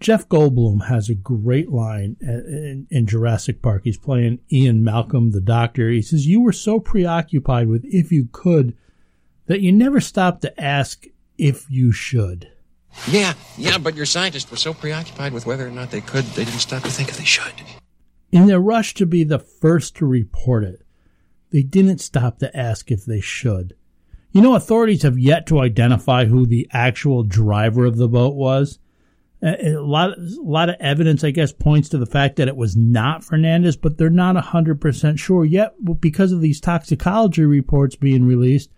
Jeff 0.04 0.28
Goldblum 0.28 0.88
has 0.88 1.10
a 1.10 1.16
great 1.16 1.72
line 1.72 2.18
uh, 2.22 2.32
in, 2.32 2.88
in 2.92 3.08
Jurassic 3.08 3.62
Park. 3.62 3.84
He's 3.86 3.98
playing 3.98 4.39
Ian 4.52 4.84
Malcolm, 4.84 5.32
the 5.32 5.39
doctor. 5.39 5.89
He 5.89 6.02
says, 6.02 6.28
You 6.28 6.42
were 6.42 6.52
so 6.52 6.82
preoccupied 6.82 7.70
with 7.70 7.86
if 7.86 8.12
you 8.12 8.28
could 8.34 8.76
that 9.46 9.62
you 9.62 9.72
never 9.72 10.02
stopped 10.02 10.42
to 10.42 10.62
ask 10.62 11.06
if 11.38 11.72
you 11.72 11.94
should. 11.94 12.52
Yeah, 13.08 13.34
yeah, 13.58 13.78
but 13.78 13.96
your 13.96 14.06
scientists 14.06 14.52
were 14.52 14.58
so 14.58 14.74
preoccupied 14.74 15.32
with 15.32 15.46
whether 15.46 15.66
or 15.66 15.72
not 15.72 15.89
they 15.89 16.02
could, 16.02 16.26
they 16.26 16.44
didn't 16.44 16.60
stop 16.60 16.84
to 16.84 16.92
think 16.92 17.08
if 17.08 17.18
they 17.18 17.24
should. 17.24 17.54
In 18.30 18.48
their 18.48 18.60
rush 18.60 18.94
to 18.96 19.06
be 19.06 19.24
the 19.24 19.39
first 19.39 19.96
to 19.96 20.06
report 20.06 20.66
it, 20.66 20.82
they 21.52 21.63
didn't 21.63 22.00
stop 22.00 22.39
to 22.39 22.56
ask 22.56 22.92
if 22.92 23.06
they 23.06 23.22
should. 23.22 23.74
You 24.34 24.42
know, 24.42 24.56
authorities 24.56 25.04
have 25.04 25.18
yet 25.18 25.48
to 25.48 25.62
identify 25.62 26.26
who 26.26 26.46
the 26.46 26.68
actual 26.74 27.24
driver 27.24 27.86
of 27.86 27.96
the 27.96 28.10
boat 28.10 28.36
was. 28.36 28.80
A 29.44 29.74
a 29.74 29.82
lot, 29.82 30.18
a 30.18 30.42
lot 30.42 30.70
of 30.70 30.76
evidence, 30.80 31.24
I 31.24 31.32
guess, 31.32 31.52
points 31.52 31.90
to 31.90 31.98
the 31.98 32.06
fact 32.06 32.38
that 32.38 32.48
it 32.48 32.56
was 32.56 32.78
not 32.78 33.24
Fernandez, 33.24 33.76
but 33.76 33.98
they're 33.98 34.10
not 34.10 34.36
100% 34.36 35.20
sure 35.20 35.44
yet 35.44 35.74
because 36.00 36.32
of 36.32 36.42
these 36.42 36.62
toxicology 36.62 37.44
reports 37.44 37.96
being 37.96 38.26
released. 38.26 38.72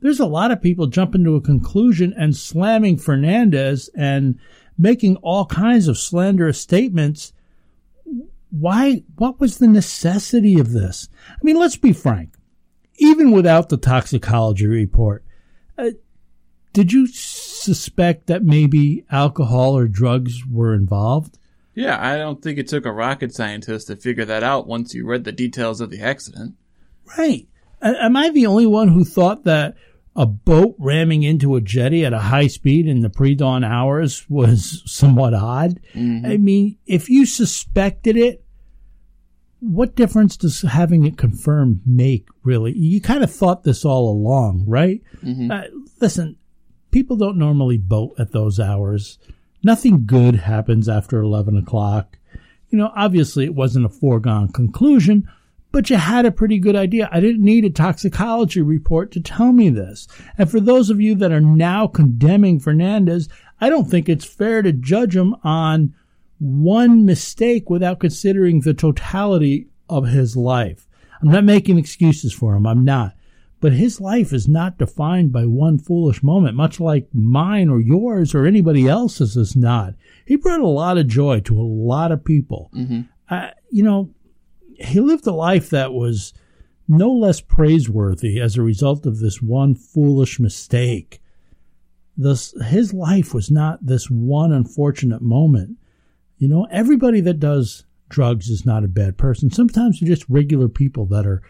There's 0.00 0.20
a 0.20 0.26
lot 0.26 0.50
of 0.50 0.62
people 0.62 0.86
jumping 0.86 1.24
to 1.24 1.36
a 1.36 1.40
conclusion 1.40 2.14
and 2.16 2.36
slamming 2.36 2.98
Fernandez 2.98 3.88
and 3.96 4.38
making 4.80 5.16
all 5.16 5.46
kinds 5.46 5.88
of 5.88 5.98
slanderous 5.98 6.60
statements 6.60 7.32
why 8.50 9.04
what 9.16 9.38
was 9.38 9.58
the 9.58 9.68
necessity 9.68 10.58
of 10.58 10.72
this 10.72 11.08
i 11.28 11.38
mean 11.42 11.56
let's 11.56 11.76
be 11.76 11.92
frank 11.92 12.34
even 12.96 13.30
without 13.30 13.68
the 13.68 13.76
toxicology 13.76 14.66
report 14.66 15.24
uh, 15.78 15.90
did 16.72 16.92
you 16.92 17.06
suspect 17.60 18.26
that 18.26 18.42
maybe 18.42 19.04
alcohol 19.10 19.76
or 19.76 19.86
drugs 19.86 20.44
were 20.46 20.74
involved? 20.74 21.38
Yeah, 21.74 21.98
I 22.00 22.16
don't 22.16 22.42
think 22.42 22.58
it 22.58 22.68
took 22.68 22.84
a 22.84 22.92
rocket 22.92 23.34
scientist 23.34 23.86
to 23.86 23.96
figure 23.96 24.24
that 24.24 24.42
out 24.42 24.66
once 24.66 24.94
you 24.94 25.06
read 25.06 25.24
the 25.24 25.32
details 25.32 25.80
of 25.80 25.90
the 25.90 26.00
accident. 26.00 26.54
right. 27.18 27.46
Am 27.82 28.14
i 28.14 28.28
the 28.28 28.46
only 28.46 28.66
one 28.66 28.88
who 28.88 29.04
thought 29.04 29.44
that 29.44 29.74
a 30.14 30.26
boat 30.26 30.74
ramming 30.78 31.22
into 31.22 31.56
a 31.56 31.62
jetty 31.62 32.04
at 32.04 32.12
a 32.12 32.18
high 32.18 32.48
speed 32.48 32.86
in 32.86 33.00
the 33.00 33.08
pre-dawn 33.08 33.64
hours 33.64 34.28
was 34.28 34.82
somewhat 34.86 35.32
odd? 35.32 35.80
I 35.94 36.36
mean 36.36 36.76
if 36.86 37.08
you 37.08 37.24
suspected 37.24 38.16
it 38.16 38.44
what 39.60 39.94
difference 39.94 40.36
does 40.36 40.62
having 40.62 41.06
it 41.06 41.16
confirmed 41.16 41.80
make 41.86 42.26
really? 42.42 42.72
You 42.76 43.00
kind 43.00 43.22
of 43.22 43.32
thought 43.32 43.62
this 43.62 43.84
all 43.84 44.10
along 44.10 44.64
right? 44.66 45.00
Uh, 45.50 45.62
listen 46.00 46.36
people 46.90 47.16
don't 47.16 47.38
normally 47.38 47.78
boat 47.78 48.14
at 48.18 48.32
those 48.32 48.58
hours 48.60 49.18
nothing 49.62 50.06
good 50.06 50.36
happens 50.36 50.88
after 50.88 51.20
11 51.20 51.56
o'clock 51.56 52.18
you 52.70 52.78
know 52.78 52.92
obviously 52.94 53.44
it 53.44 53.54
wasn't 53.54 53.84
a 53.84 53.88
foregone 53.88 54.48
conclusion 54.48 55.28
but 55.72 55.88
you 55.88 55.96
had 55.96 56.26
a 56.26 56.32
pretty 56.32 56.58
good 56.58 56.74
idea. 56.74 57.08
I 57.12 57.20
didn't 57.20 57.44
need 57.44 57.64
a 57.64 57.70
toxicology 57.70 58.60
report 58.60 59.12
to 59.12 59.20
tell 59.20 59.52
me 59.52 59.70
this. 59.70 60.08
And 60.36 60.50
for 60.50 60.58
those 60.58 60.90
of 60.90 61.00
you 61.00 61.14
that 61.16 61.32
are 61.32 61.40
now 61.40 61.86
condemning 61.86 62.58
Fernandez, 62.58 63.28
I 63.60 63.68
don't 63.68 63.88
think 63.88 64.08
it's 64.08 64.24
fair 64.24 64.62
to 64.62 64.72
judge 64.72 65.14
him 65.14 65.36
on 65.44 65.94
one 66.38 67.04
mistake 67.04 67.70
without 67.70 68.00
considering 68.00 68.60
the 68.60 68.74
totality 68.74 69.68
of 69.88 70.08
his 70.08 70.36
life. 70.36 70.86
I'm 71.20 71.30
not 71.30 71.44
making 71.44 71.78
excuses 71.78 72.32
for 72.32 72.56
him. 72.56 72.66
I'm 72.66 72.84
not. 72.84 73.14
But 73.60 73.74
his 73.74 74.00
life 74.00 74.32
is 74.32 74.48
not 74.48 74.78
defined 74.78 75.32
by 75.32 75.44
one 75.44 75.78
foolish 75.78 76.22
moment, 76.22 76.56
much 76.56 76.80
like 76.80 77.08
mine 77.12 77.68
or 77.68 77.80
yours 77.80 78.34
or 78.34 78.46
anybody 78.46 78.88
else's 78.88 79.36
is 79.36 79.54
not. 79.54 79.94
He 80.24 80.36
brought 80.36 80.60
a 80.60 80.66
lot 80.66 80.96
of 80.96 81.06
joy 81.08 81.40
to 81.40 81.60
a 81.60 81.62
lot 81.62 82.10
of 82.10 82.24
people. 82.24 82.70
Mm-hmm. 82.74 83.00
Uh, 83.28 83.50
you 83.70 83.82
know, 83.82 84.10
he 84.78 85.00
lived 85.00 85.26
a 85.26 85.32
life 85.32 85.68
that 85.70 85.92
was 85.92 86.32
no 86.88 87.12
less 87.12 87.40
praiseworthy 87.42 88.40
as 88.40 88.56
a 88.56 88.62
result 88.62 89.04
of 89.04 89.18
this 89.18 89.42
one 89.42 89.74
foolish 89.74 90.40
mistake. 90.40 91.20
This, 92.16 92.54
his 92.66 92.94
life 92.94 93.34
was 93.34 93.50
not 93.50 93.84
this 93.84 94.10
one 94.10 94.52
unfortunate 94.52 95.22
moment. 95.22 95.76
You 96.38 96.48
know, 96.48 96.66
everybody 96.70 97.20
that 97.20 97.40
does 97.40 97.84
drugs 98.08 98.48
is 98.48 98.64
not 98.64 98.84
a 98.84 98.88
bad 98.88 99.18
person. 99.18 99.50
Sometimes 99.50 100.00
they're 100.00 100.08
just 100.08 100.28
regular 100.28 100.68
people 100.68 101.06
that 101.06 101.26
are 101.26 101.42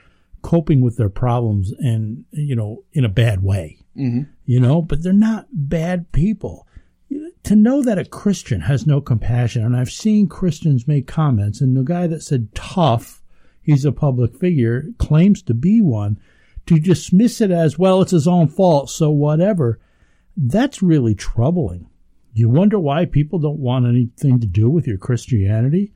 coping 0.43 0.81
with 0.81 0.97
their 0.97 1.09
problems 1.09 1.73
and, 1.79 2.25
you 2.33 2.57
know, 2.57 2.85
in 2.93 3.05
a 3.05 3.09
bad 3.09 3.43
way. 3.43 3.79
Mm-hmm. 3.97 4.31
You 4.45 4.61
know, 4.61 4.83
but 4.83 5.03
they're 5.03 5.13
not 5.13 5.47
bad 5.53 6.13
people. 6.13 6.67
To 7.45 7.57
know 7.57 7.83
that 7.83 7.99
a 7.99 8.05
Christian 8.05 8.61
has 8.61 8.87
no 8.87 9.01
compassion, 9.01 9.65
and 9.65 9.77
I've 9.77 9.91
seen 9.91 10.29
Christians 10.29 10.87
make 10.87 11.07
comments, 11.07 11.61
and 11.61 11.77
the 11.77 11.83
guy 11.83 12.07
that 12.07 12.23
said 12.23 12.55
tough, 12.55 13.23
he's 13.61 13.85
a 13.85 13.93
public 13.93 14.37
figure, 14.37 14.85
claims 14.99 15.43
to 15.43 15.55
be 15.55 15.81
one, 15.81 16.21
to 16.67 16.79
dismiss 16.79 17.41
it 17.41 17.51
as, 17.51 17.79
well, 17.79 18.01
it's 18.03 18.13
his 18.13 18.29
own 18.29 18.47
fault, 18.47 18.91
so 18.91 19.11
whatever, 19.11 19.81
that's 20.37 20.83
really 20.83 21.15
troubling. 21.15 21.89
You 22.33 22.49
wonder 22.49 22.79
why 22.79 23.07
people 23.07 23.41
don't 23.41 23.59
want 23.59 23.87
anything 23.87 24.39
to 24.41 24.47
do 24.47 24.71
with 24.71 24.87
your 24.87 24.99
Christianity? 24.99 25.93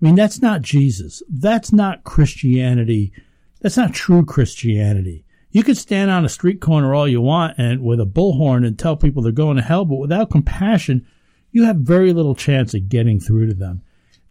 I 0.00 0.04
mean, 0.04 0.16
that's 0.16 0.42
not 0.42 0.60
Jesus. 0.60 1.22
That's 1.30 1.72
not 1.72 2.04
Christianity. 2.04 3.12
That's 3.60 3.76
not 3.76 3.94
true 3.94 4.24
Christianity. 4.24 5.24
You 5.50 5.62
could 5.62 5.78
stand 5.78 6.10
on 6.10 6.24
a 6.24 6.28
street 6.28 6.60
corner 6.60 6.94
all 6.94 7.08
you 7.08 7.20
want 7.20 7.58
and 7.58 7.82
with 7.82 8.00
a 8.00 8.06
bullhorn 8.06 8.66
and 8.66 8.78
tell 8.78 8.96
people 8.96 9.22
they're 9.22 9.32
going 9.32 9.56
to 9.56 9.62
hell, 9.62 9.84
but 9.84 9.96
without 9.96 10.30
compassion, 10.30 11.06
you 11.50 11.64
have 11.64 11.76
very 11.76 12.12
little 12.12 12.34
chance 12.34 12.74
of 12.74 12.88
getting 12.88 13.18
through 13.18 13.46
to 13.46 13.54
them. 13.54 13.82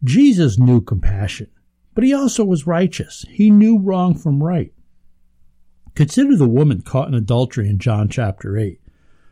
Jesus 0.03 0.59
knew 0.59 0.79
compassion, 0.79 1.49
but 1.95 2.03
he 2.03 2.13
also 2.13 2.45
was 2.45 2.67
righteous. 2.67 3.25
He 3.29 3.49
knew 3.49 3.79
wrong 3.79 4.13
from 4.13 4.43
right. 4.43 4.71
Consider 5.95 6.35
the 6.35 6.47
woman 6.47 6.81
caught 6.81 7.07
in 7.07 7.15
adultery 7.15 7.67
in 7.67 7.79
John 7.79 8.07
chapter 8.07 8.55
8. 8.55 8.79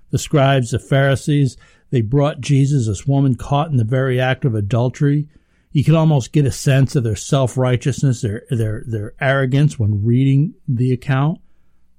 The 0.10 0.17
scribes, 0.17 0.71
the 0.71 0.79
Pharisees, 0.79 1.58
they 1.91 2.01
brought 2.01 2.41
Jesus, 2.41 2.88
this 2.88 3.05
woman 3.05 3.36
caught 3.36 3.69
in 3.69 3.77
the 3.77 3.84
very 3.84 4.19
act 4.19 4.45
of 4.45 4.55
adultery. 4.55 5.27
You 5.75 5.83
can 5.83 5.95
almost 5.95 6.31
get 6.31 6.45
a 6.45 6.53
sense 6.53 6.95
of 6.95 7.03
their 7.03 7.17
self 7.17 7.57
righteousness, 7.57 8.21
their, 8.21 8.43
their, 8.49 8.85
their 8.88 9.13
arrogance 9.19 9.77
when 9.77 10.05
reading 10.05 10.53
the 10.69 10.93
account. 10.93 11.41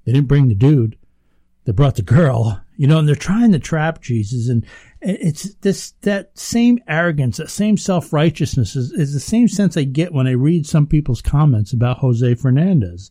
They 0.06 0.12
didn't 0.12 0.28
bring 0.28 0.48
the 0.48 0.54
dude. 0.54 0.96
They 1.66 1.72
brought 1.72 1.96
the 1.96 2.02
girl, 2.02 2.58
you 2.78 2.86
know, 2.86 2.98
and 2.98 3.06
they're 3.06 3.14
trying 3.14 3.52
to 3.52 3.58
trap 3.58 4.00
Jesus. 4.00 4.48
And 4.48 4.64
it's 5.02 5.56
this, 5.56 5.90
that 6.00 6.30
same 6.38 6.78
arrogance, 6.88 7.36
that 7.36 7.50
same 7.50 7.76
self 7.76 8.14
righteousness 8.14 8.76
is, 8.76 8.92
is 8.92 9.12
the 9.12 9.20
same 9.20 9.46
sense 9.46 9.76
I 9.76 9.84
get 9.84 10.14
when 10.14 10.26
I 10.26 10.30
read 10.30 10.64
some 10.64 10.86
people's 10.86 11.20
comments 11.20 11.74
about 11.74 11.98
Jose 11.98 12.34
Fernandez. 12.36 13.10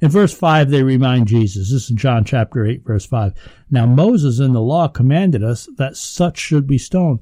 In 0.00 0.10
verse 0.10 0.32
5, 0.32 0.70
they 0.70 0.84
remind 0.84 1.26
Jesus. 1.26 1.72
This 1.72 1.90
is 1.90 1.96
John 1.96 2.24
chapter 2.24 2.64
8, 2.64 2.84
verse 2.84 3.04
5. 3.04 3.32
Now 3.68 3.86
Moses 3.86 4.38
in 4.38 4.52
the 4.52 4.60
law 4.60 4.86
commanded 4.86 5.42
us 5.42 5.68
that 5.76 5.96
such 5.96 6.38
should 6.38 6.68
be 6.68 6.78
stoned. 6.78 7.18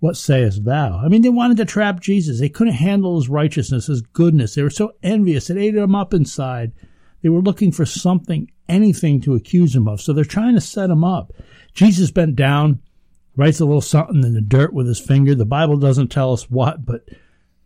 What 0.00 0.16
sayest 0.16 0.64
thou? 0.64 1.00
I 1.02 1.08
mean, 1.08 1.22
they 1.22 1.30
wanted 1.30 1.56
to 1.56 1.64
trap 1.64 2.00
Jesus. 2.00 2.38
They 2.38 2.48
couldn't 2.48 2.74
handle 2.74 3.16
his 3.16 3.28
righteousness, 3.28 3.86
his 3.86 4.02
goodness. 4.02 4.54
They 4.54 4.62
were 4.62 4.70
so 4.70 4.92
envious. 5.02 5.48
It 5.48 5.56
ate 5.56 5.74
them 5.74 5.94
up 5.94 6.12
inside. 6.12 6.72
They 7.22 7.30
were 7.30 7.40
looking 7.40 7.72
for 7.72 7.86
something, 7.86 8.50
anything 8.68 9.20
to 9.22 9.34
accuse 9.34 9.74
him 9.74 9.88
of. 9.88 10.00
So 10.00 10.12
they're 10.12 10.24
trying 10.24 10.54
to 10.54 10.60
set 10.60 10.90
him 10.90 11.02
up. 11.02 11.32
Jesus 11.72 12.10
bent 12.10 12.36
down, 12.36 12.80
writes 13.36 13.58
a 13.60 13.64
little 13.64 13.80
something 13.80 14.22
in 14.22 14.34
the 14.34 14.42
dirt 14.42 14.74
with 14.74 14.86
his 14.86 15.00
finger. 15.00 15.34
The 15.34 15.46
Bible 15.46 15.78
doesn't 15.78 16.08
tell 16.08 16.32
us 16.32 16.50
what, 16.50 16.84
but 16.84 17.08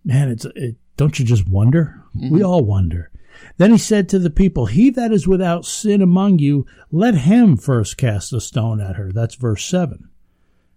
man, 0.05 0.31
it's, 0.31 0.45
it, 0.55 0.77
don't 0.97 1.19
you 1.19 1.25
just 1.25 1.49
wonder? 1.49 2.01
Mm-hmm. 2.17 2.35
We 2.35 2.45
all 2.45 2.65
wonder. 2.65 3.11
Then 3.57 3.73
he 3.73 3.79
said 3.79 4.09
to 4.09 4.19
the 4.19 4.31
people, 4.31 4.67
He 4.67 4.91
that 4.91 5.13
is 5.13 5.27
without 5.27 5.65
sin 5.65 6.03
among 6.03 6.39
you, 6.39 6.67
let 6.91 7.15
him 7.15 7.57
first 7.57 7.97
cast 7.97 8.33
a 8.33 8.41
stone 8.41 8.81
at 8.81 8.97
her. 8.97 9.13
That's 9.13 9.35
verse 9.35 9.65
7. 9.65 10.09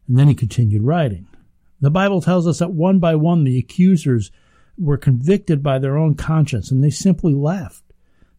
And 0.08 0.18
then 0.18 0.28
he 0.28 0.36
continued 0.36 0.84
writing. 0.84 1.28
The 1.84 1.91
Bible 1.91 2.22
tells 2.22 2.48
us 2.48 2.60
that 2.60 2.72
one 2.72 3.00
by 3.00 3.15
one 3.15 3.43
the 3.43 3.58
accusers 3.58 4.32
were 4.78 4.96
convicted 4.96 5.62
by 5.62 5.80
their 5.80 5.98
own 5.98 6.15
conscience 6.15 6.72
and 6.72 6.82
they 6.82 6.89
simply 6.89 7.34
left. 7.34 7.84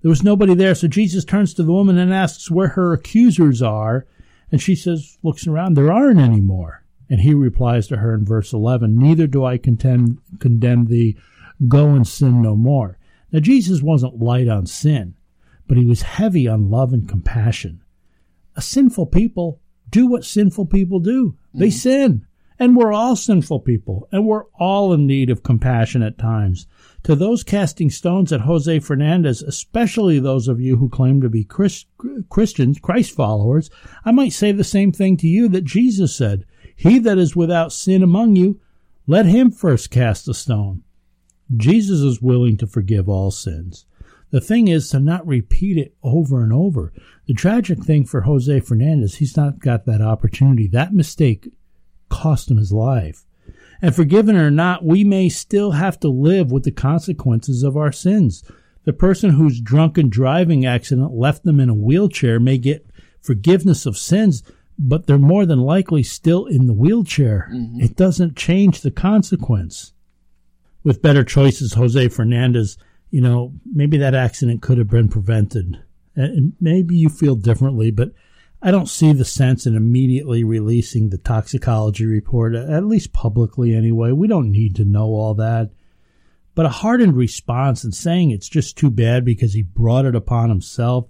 There 0.00 0.08
was 0.08 0.22
nobody 0.22 0.54
there, 0.54 0.74
so 0.74 0.88
Jesus 0.88 1.26
turns 1.26 1.52
to 1.54 1.62
the 1.62 1.70
woman 1.70 1.98
and 1.98 2.10
asks 2.10 2.50
where 2.50 2.68
her 2.68 2.94
accusers 2.94 3.60
are, 3.60 4.06
and 4.50 4.62
she 4.62 4.74
says, 4.74 5.18
looks 5.22 5.46
around, 5.46 5.74
there 5.74 5.92
aren't 5.92 6.20
any 6.20 6.40
more. 6.40 6.84
And 7.10 7.20
he 7.20 7.34
replies 7.34 7.86
to 7.88 7.98
her 7.98 8.14
in 8.14 8.24
verse 8.24 8.54
11, 8.54 8.96
Neither 8.96 9.26
do 9.26 9.44
I 9.44 9.58
contend, 9.58 10.16
condemn 10.40 10.86
thee, 10.86 11.18
go 11.68 11.88
and 11.90 12.08
sin 12.08 12.40
no 12.40 12.56
more. 12.56 12.96
Now, 13.30 13.40
Jesus 13.40 13.82
wasn't 13.82 14.22
light 14.22 14.48
on 14.48 14.64
sin, 14.64 15.16
but 15.68 15.76
he 15.76 15.84
was 15.84 16.00
heavy 16.00 16.48
on 16.48 16.70
love 16.70 16.94
and 16.94 17.06
compassion. 17.06 17.82
A 18.56 18.62
sinful 18.62 19.08
people 19.08 19.60
do 19.90 20.06
what 20.06 20.24
sinful 20.24 20.64
people 20.64 20.98
do. 20.98 21.36
They 21.52 21.66
mm-hmm. 21.66 21.76
sin. 21.76 22.26
And 22.58 22.76
we're 22.76 22.92
all 22.92 23.16
sinful 23.16 23.60
people, 23.60 24.08
and 24.12 24.26
we're 24.26 24.44
all 24.58 24.92
in 24.92 25.06
need 25.06 25.28
of 25.30 25.42
compassion 25.42 26.02
at 26.02 26.18
times. 26.18 26.66
To 27.02 27.14
those 27.14 27.42
casting 27.42 27.90
stones 27.90 28.32
at 28.32 28.42
Jose 28.42 28.78
Fernandez, 28.78 29.42
especially 29.42 30.18
those 30.18 30.46
of 30.48 30.60
you 30.60 30.76
who 30.76 30.88
claim 30.88 31.20
to 31.20 31.28
be 31.28 31.44
Christ- 31.44 31.86
Christians, 32.28 32.78
Christ 32.78 33.10
followers, 33.10 33.70
I 34.04 34.12
might 34.12 34.32
say 34.32 34.52
the 34.52 34.64
same 34.64 34.92
thing 34.92 35.16
to 35.18 35.26
you 35.26 35.48
that 35.48 35.64
Jesus 35.64 36.14
said 36.14 36.46
He 36.76 36.98
that 37.00 37.18
is 37.18 37.36
without 37.36 37.72
sin 37.72 38.02
among 38.02 38.36
you, 38.36 38.60
let 39.06 39.26
him 39.26 39.50
first 39.50 39.90
cast 39.90 40.28
a 40.28 40.34
stone. 40.34 40.82
Jesus 41.54 42.00
is 42.00 42.22
willing 42.22 42.56
to 42.56 42.66
forgive 42.66 43.08
all 43.08 43.30
sins. 43.30 43.84
The 44.30 44.40
thing 44.40 44.68
is 44.68 44.88
to 44.88 44.98
not 44.98 45.26
repeat 45.26 45.76
it 45.76 45.94
over 46.02 46.42
and 46.42 46.52
over. 46.52 46.92
The 47.26 47.34
tragic 47.34 47.84
thing 47.84 48.04
for 48.04 48.22
Jose 48.22 48.60
Fernandez, 48.60 49.16
he's 49.16 49.36
not 49.36 49.60
got 49.60 49.84
that 49.86 50.00
opportunity. 50.00 50.66
That 50.66 50.94
mistake 50.94 51.50
cost 52.14 52.50
him 52.50 52.56
his 52.56 52.72
life. 52.72 53.24
And 53.82 53.94
forgiven 53.94 54.36
or 54.36 54.50
not, 54.50 54.84
we 54.84 55.04
may 55.04 55.28
still 55.28 55.72
have 55.72 55.98
to 56.00 56.08
live 56.08 56.50
with 56.50 56.64
the 56.64 56.70
consequences 56.70 57.62
of 57.62 57.76
our 57.76 57.92
sins. 57.92 58.44
The 58.84 58.92
person 58.92 59.30
whose 59.30 59.60
drunken 59.60 60.08
driving 60.08 60.64
accident 60.64 61.12
left 61.12 61.44
them 61.44 61.60
in 61.60 61.68
a 61.68 61.74
wheelchair 61.74 62.38
may 62.38 62.58
get 62.58 62.86
forgiveness 63.20 63.84
of 63.84 63.98
sins, 63.98 64.42
but 64.78 65.06
they're 65.06 65.18
more 65.18 65.44
than 65.46 65.60
likely 65.60 66.02
still 66.02 66.46
in 66.46 66.66
the 66.66 66.72
wheelchair. 66.72 67.50
Mm-hmm. 67.52 67.80
It 67.80 67.96
doesn't 67.96 68.36
change 68.36 68.80
the 68.80 68.90
consequence. 68.90 69.92
With 70.82 71.02
better 71.02 71.24
choices, 71.24 71.74
Jose 71.74 72.08
Fernandez, 72.08 72.76
you 73.10 73.20
know, 73.20 73.54
maybe 73.64 73.96
that 73.98 74.14
accident 74.14 74.62
could 74.62 74.78
have 74.78 74.90
been 74.90 75.08
prevented. 75.08 75.82
And 76.14 76.52
maybe 76.60 76.96
you 76.96 77.08
feel 77.08 77.36
differently, 77.36 77.90
but 77.90 78.12
I 78.66 78.70
don't 78.70 78.88
see 78.88 79.12
the 79.12 79.26
sense 79.26 79.66
in 79.66 79.76
immediately 79.76 80.42
releasing 80.42 81.10
the 81.10 81.18
toxicology 81.18 82.06
report, 82.06 82.54
at 82.54 82.86
least 82.86 83.12
publicly 83.12 83.74
anyway. 83.74 84.12
We 84.12 84.26
don't 84.26 84.50
need 84.50 84.74
to 84.76 84.86
know 84.86 85.08
all 85.08 85.34
that. 85.34 85.70
But 86.54 86.64
a 86.64 86.70
hardened 86.70 87.14
response 87.14 87.84
and 87.84 87.94
saying 87.94 88.30
it's 88.30 88.48
just 88.48 88.78
too 88.78 88.90
bad 88.90 89.22
because 89.22 89.52
he 89.52 89.62
brought 89.62 90.06
it 90.06 90.14
upon 90.14 90.48
himself, 90.48 91.08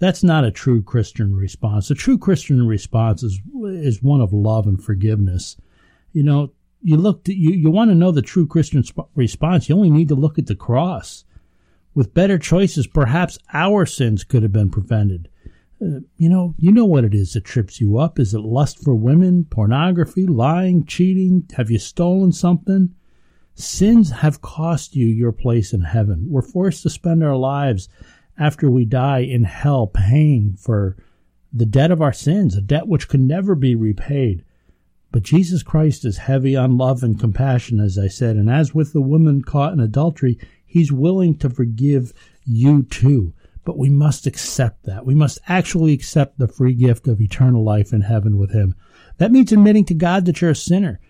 that's 0.00 0.24
not 0.24 0.42
a 0.42 0.50
true 0.50 0.82
Christian 0.82 1.36
response. 1.36 1.88
A 1.88 1.94
true 1.94 2.18
Christian 2.18 2.66
response 2.66 3.22
is, 3.22 3.40
is 3.64 4.02
one 4.02 4.20
of 4.20 4.32
love 4.32 4.66
and 4.66 4.82
forgiveness. 4.82 5.56
You 6.12 6.24
know, 6.24 6.52
you 6.82 6.96
look 6.96 7.22
to, 7.24 7.32
you, 7.32 7.52
you 7.52 7.70
want 7.70 7.92
to 7.92 7.94
know 7.94 8.10
the 8.10 8.22
true 8.22 8.48
Christian 8.48 8.82
sp- 8.82 9.06
response, 9.14 9.68
you 9.68 9.76
only 9.76 9.90
need 9.90 10.08
to 10.08 10.16
look 10.16 10.36
at 10.36 10.46
the 10.46 10.56
cross. 10.56 11.24
With 11.94 12.12
better 12.12 12.38
choices, 12.38 12.88
perhaps 12.88 13.38
our 13.52 13.86
sins 13.86 14.24
could 14.24 14.42
have 14.42 14.52
been 14.52 14.70
prevented. 14.70 15.28
Uh, 15.80 16.00
you 16.16 16.28
know, 16.28 16.54
you 16.58 16.72
know 16.72 16.84
what 16.84 17.04
it 17.04 17.14
is 17.14 17.32
that 17.32 17.44
trips 17.44 17.80
you 17.80 17.98
up. 17.98 18.18
Is 18.18 18.34
it 18.34 18.40
lust 18.40 18.82
for 18.82 18.94
women, 18.94 19.44
pornography, 19.44 20.26
lying, 20.26 20.84
cheating? 20.84 21.48
Have 21.56 21.70
you 21.70 21.78
stolen 21.78 22.32
something? 22.32 22.94
Sins 23.54 24.10
have 24.10 24.40
cost 24.40 24.96
you 24.96 25.06
your 25.06 25.32
place 25.32 25.72
in 25.72 25.82
heaven. 25.82 26.26
We're 26.28 26.42
forced 26.42 26.82
to 26.82 26.90
spend 26.90 27.22
our 27.22 27.36
lives 27.36 27.88
after 28.38 28.70
we 28.70 28.84
die 28.84 29.20
in 29.20 29.44
hell 29.44 29.86
paying 29.86 30.56
for 30.56 30.96
the 31.52 31.66
debt 31.66 31.90
of 31.90 32.02
our 32.02 32.12
sins, 32.12 32.56
a 32.56 32.60
debt 32.60 32.86
which 32.86 33.08
can 33.08 33.26
never 33.26 33.54
be 33.54 33.74
repaid. 33.74 34.44
But 35.10 35.22
Jesus 35.22 35.62
Christ 35.62 36.04
is 36.04 36.18
heavy 36.18 36.54
on 36.54 36.76
love 36.76 37.02
and 37.02 37.18
compassion, 37.18 37.80
as 37.80 37.98
I 37.98 38.08
said, 38.08 38.36
and 38.36 38.50
as 38.50 38.74
with 38.74 38.92
the 38.92 39.00
woman 39.00 39.42
caught 39.42 39.72
in 39.72 39.80
adultery, 39.80 40.38
he's 40.66 40.92
willing 40.92 41.36
to 41.38 41.48
forgive 41.48 42.12
you 42.44 42.82
too. 42.82 43.32
But 43.68 43.76
we 43.76 43.90
must 43.90 44.26
accept 44.26 44.84
that. 44.84 45.04
We 45.04 45.14
must 45.14 45.38
actually 45.46 45.92
accept 45.92 46.38
the 46.38 46.48
free 46.48 46.72
gift 46.72 47.06
of 47.06 47.20
eternal 47.20 47.62
life 47.62 47.92
in 47.92 48.00
heaven 48.00 48.38
with 48.38 48.50
Him. 48.50 48.74
That 49.18 49.30
means 49.30 49.52
admitting 49.52 49.84
to 49.84 49.94
God 49.94 50.24
that 50.24 50.40
you're 50.40 50.52
a 50.52 50.56
sinner 50.56 51.00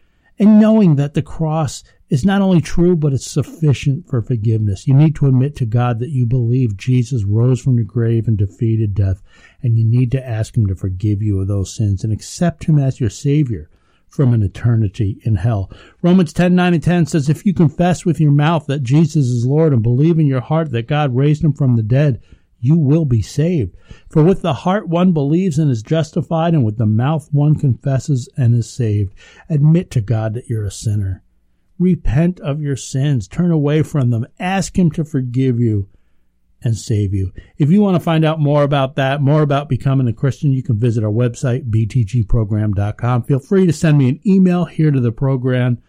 and 0.41 0.59
knowing 0.59 0.97
that 0.97 1.15
the 1.15 1.23
cross 1.23 1.85
is 2.09 2.25
not 2.25 2.43
only 2.43 2.61
true, 2.61 2.97
but 2.97 3.13
it's 3.13 3.31
sufficient 3.31 4.09
for 4.09 4.23
forgiveness. 4.23 4.89
You 4.89 4.95
need 4.95 5.15
to 5.15 5.29
admit 5.29 5.55
to 5.55 5.67
God 5.67 6.01
that 6.01 6.11
you 6.11 6.27
believe 6.27 6.77
Jesus 6.77 7.23
rose 7.23 7.61
from 7.61 7.77
the 7.77 7.85
grave 7.85 8.27
and 8.27 8.37
defeated 8.37 8.93
death, 8.93 9.23
and 9.63 9.79
you 9.79 9.85
need 9.85 10.11
to 10.11 10.29
ask 10.29 10.57
Him 10.57 10.67
to 10.67 10.75
forgive 10.75 11.23
you 11.23 11.41
of 11.41 11.47
those 11.47 11.73
sins 11.73 12.03
and 12.03 12.13
accept 12.13 12.65
Him 12.65 12.77
as 12.77 12.99
your 12.99 13.09
Savior 13.09 13.71
from 14.09 14.35
an 14.35 14.43
eternity 14.43 15.21
in 15.23 15.37
hell. 15.37 15.71
Romans 16.03 16.33
10, 16.33 16.57
9 16.57 16.75
and 16.75 16.83
10 16.83 17.07
says, 17.07 17.29
If 17.29 17.47
you 17.47 17.55
confess 17.55 18.05
with 18.05 18.19
your 18.19 18.33
mouth 18.33 18.67
that 18.67 18.83
Jesus 18.83 19.27
is 19.27 19.47
Lord 19.47 19.73
and 19.73 19.81
believe 19.81 20.19
in 20.19 20.27
your 20.27 20.41
heart 20.41 20.73
that 20.73 20.89
God 20.89 21.15
raised 21.15 21.45
Him 21.45 21.53
from 21.53 21.77
the 21.77 21.85
dead, 21.85 22.21
you 22.61 22.77
will 22.77 23.05
be 23.05 23.23
saved. 23.23 23.77
For 24.09 24.23
with 24.23 24.43
the 24.43 24.53
heart 24.53 24.89
one 24.89 25.13
believes 25.13 25.59
and 25.59 25.71
is 25.71 25.83
justified, 25.83 26.55
and 26.55 26.65
with 26.65 26.79
the 26.79 26.87
mouth 26.87 27.29
one 27.33 27.55
confesses 27.55 28.29
and 28.37 28.55
is 28.55 28.71
saved. 28.71 29.15
Admit 29.49 29.91
to 29.93 30.01
God 30.01 30.35
that 30.35 30.49
you're 30.49 30.65
a 30.65 30.71
sinner. 30.71 31.23
Repent 31.79 32.41
of 32.41 32.61
your 32.61 32.77
sins. 32.77 33.29
Turn 33.29 33.51
away 33.51 33.83
from 33.83 34.11
them. 34.11 34.27
Ask 34.41 34.79
Him 34.79 34.91
to 34.93 35.05
forgive 35.05 35.61
you 35.61 35.89
and 36.63 36.77
save 36.77 37.15
you. 37.15 37.33
If 37.57 37.71
you 37.71 37.81
want 37.81 37.95
to 37.95 38.01
find 38.01 38.25
out 38.25 38.41
more 38.41 38.65
about 38.65 38.97
that, 38.97 39.23
more 39.23 39.43
about 39.43 39.69
becoming 39.69 40.09
a 40.09 40.13
Christian, 40.13 40.53
you 40.53 40.63
can 40.63 40.77
visit 40.77 41.05
our 41.05 41.11
website, 41.11 41.71
btgprogram.com. 41.71 43.23
Feel 43.23 43.39
free 43.39 43.67
to 43.67 43.73
send 43.73 43.99
me 43.99 44.09
an 44.09 44.21
email 44.27 44.65
here 44.65 44.91
to 44.91 45.01
the 45.01 45.13
program. 45.13 45.81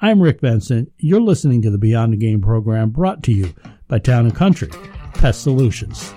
I'm 0.00 0.20
Rick 0.20 0.40
Benson. 0.40 0.90
You're 0.98 1.20
listening 1.20 1.62
to 1.62 1.70
the 1.70 1.78
Beyond 1.78 2.12
the 2.12 2.18
Game 2.18 2.40
program 2.40 2.90
brought 2.90 3.22
to 3.24 3.32
you 3.32 3.54
by 3.86 4.00
Town 4.00 4.26
and 4.26 4.34
Country 4.34 4.70
Pest 5.18 5.42
Solutions. 5.42 6.12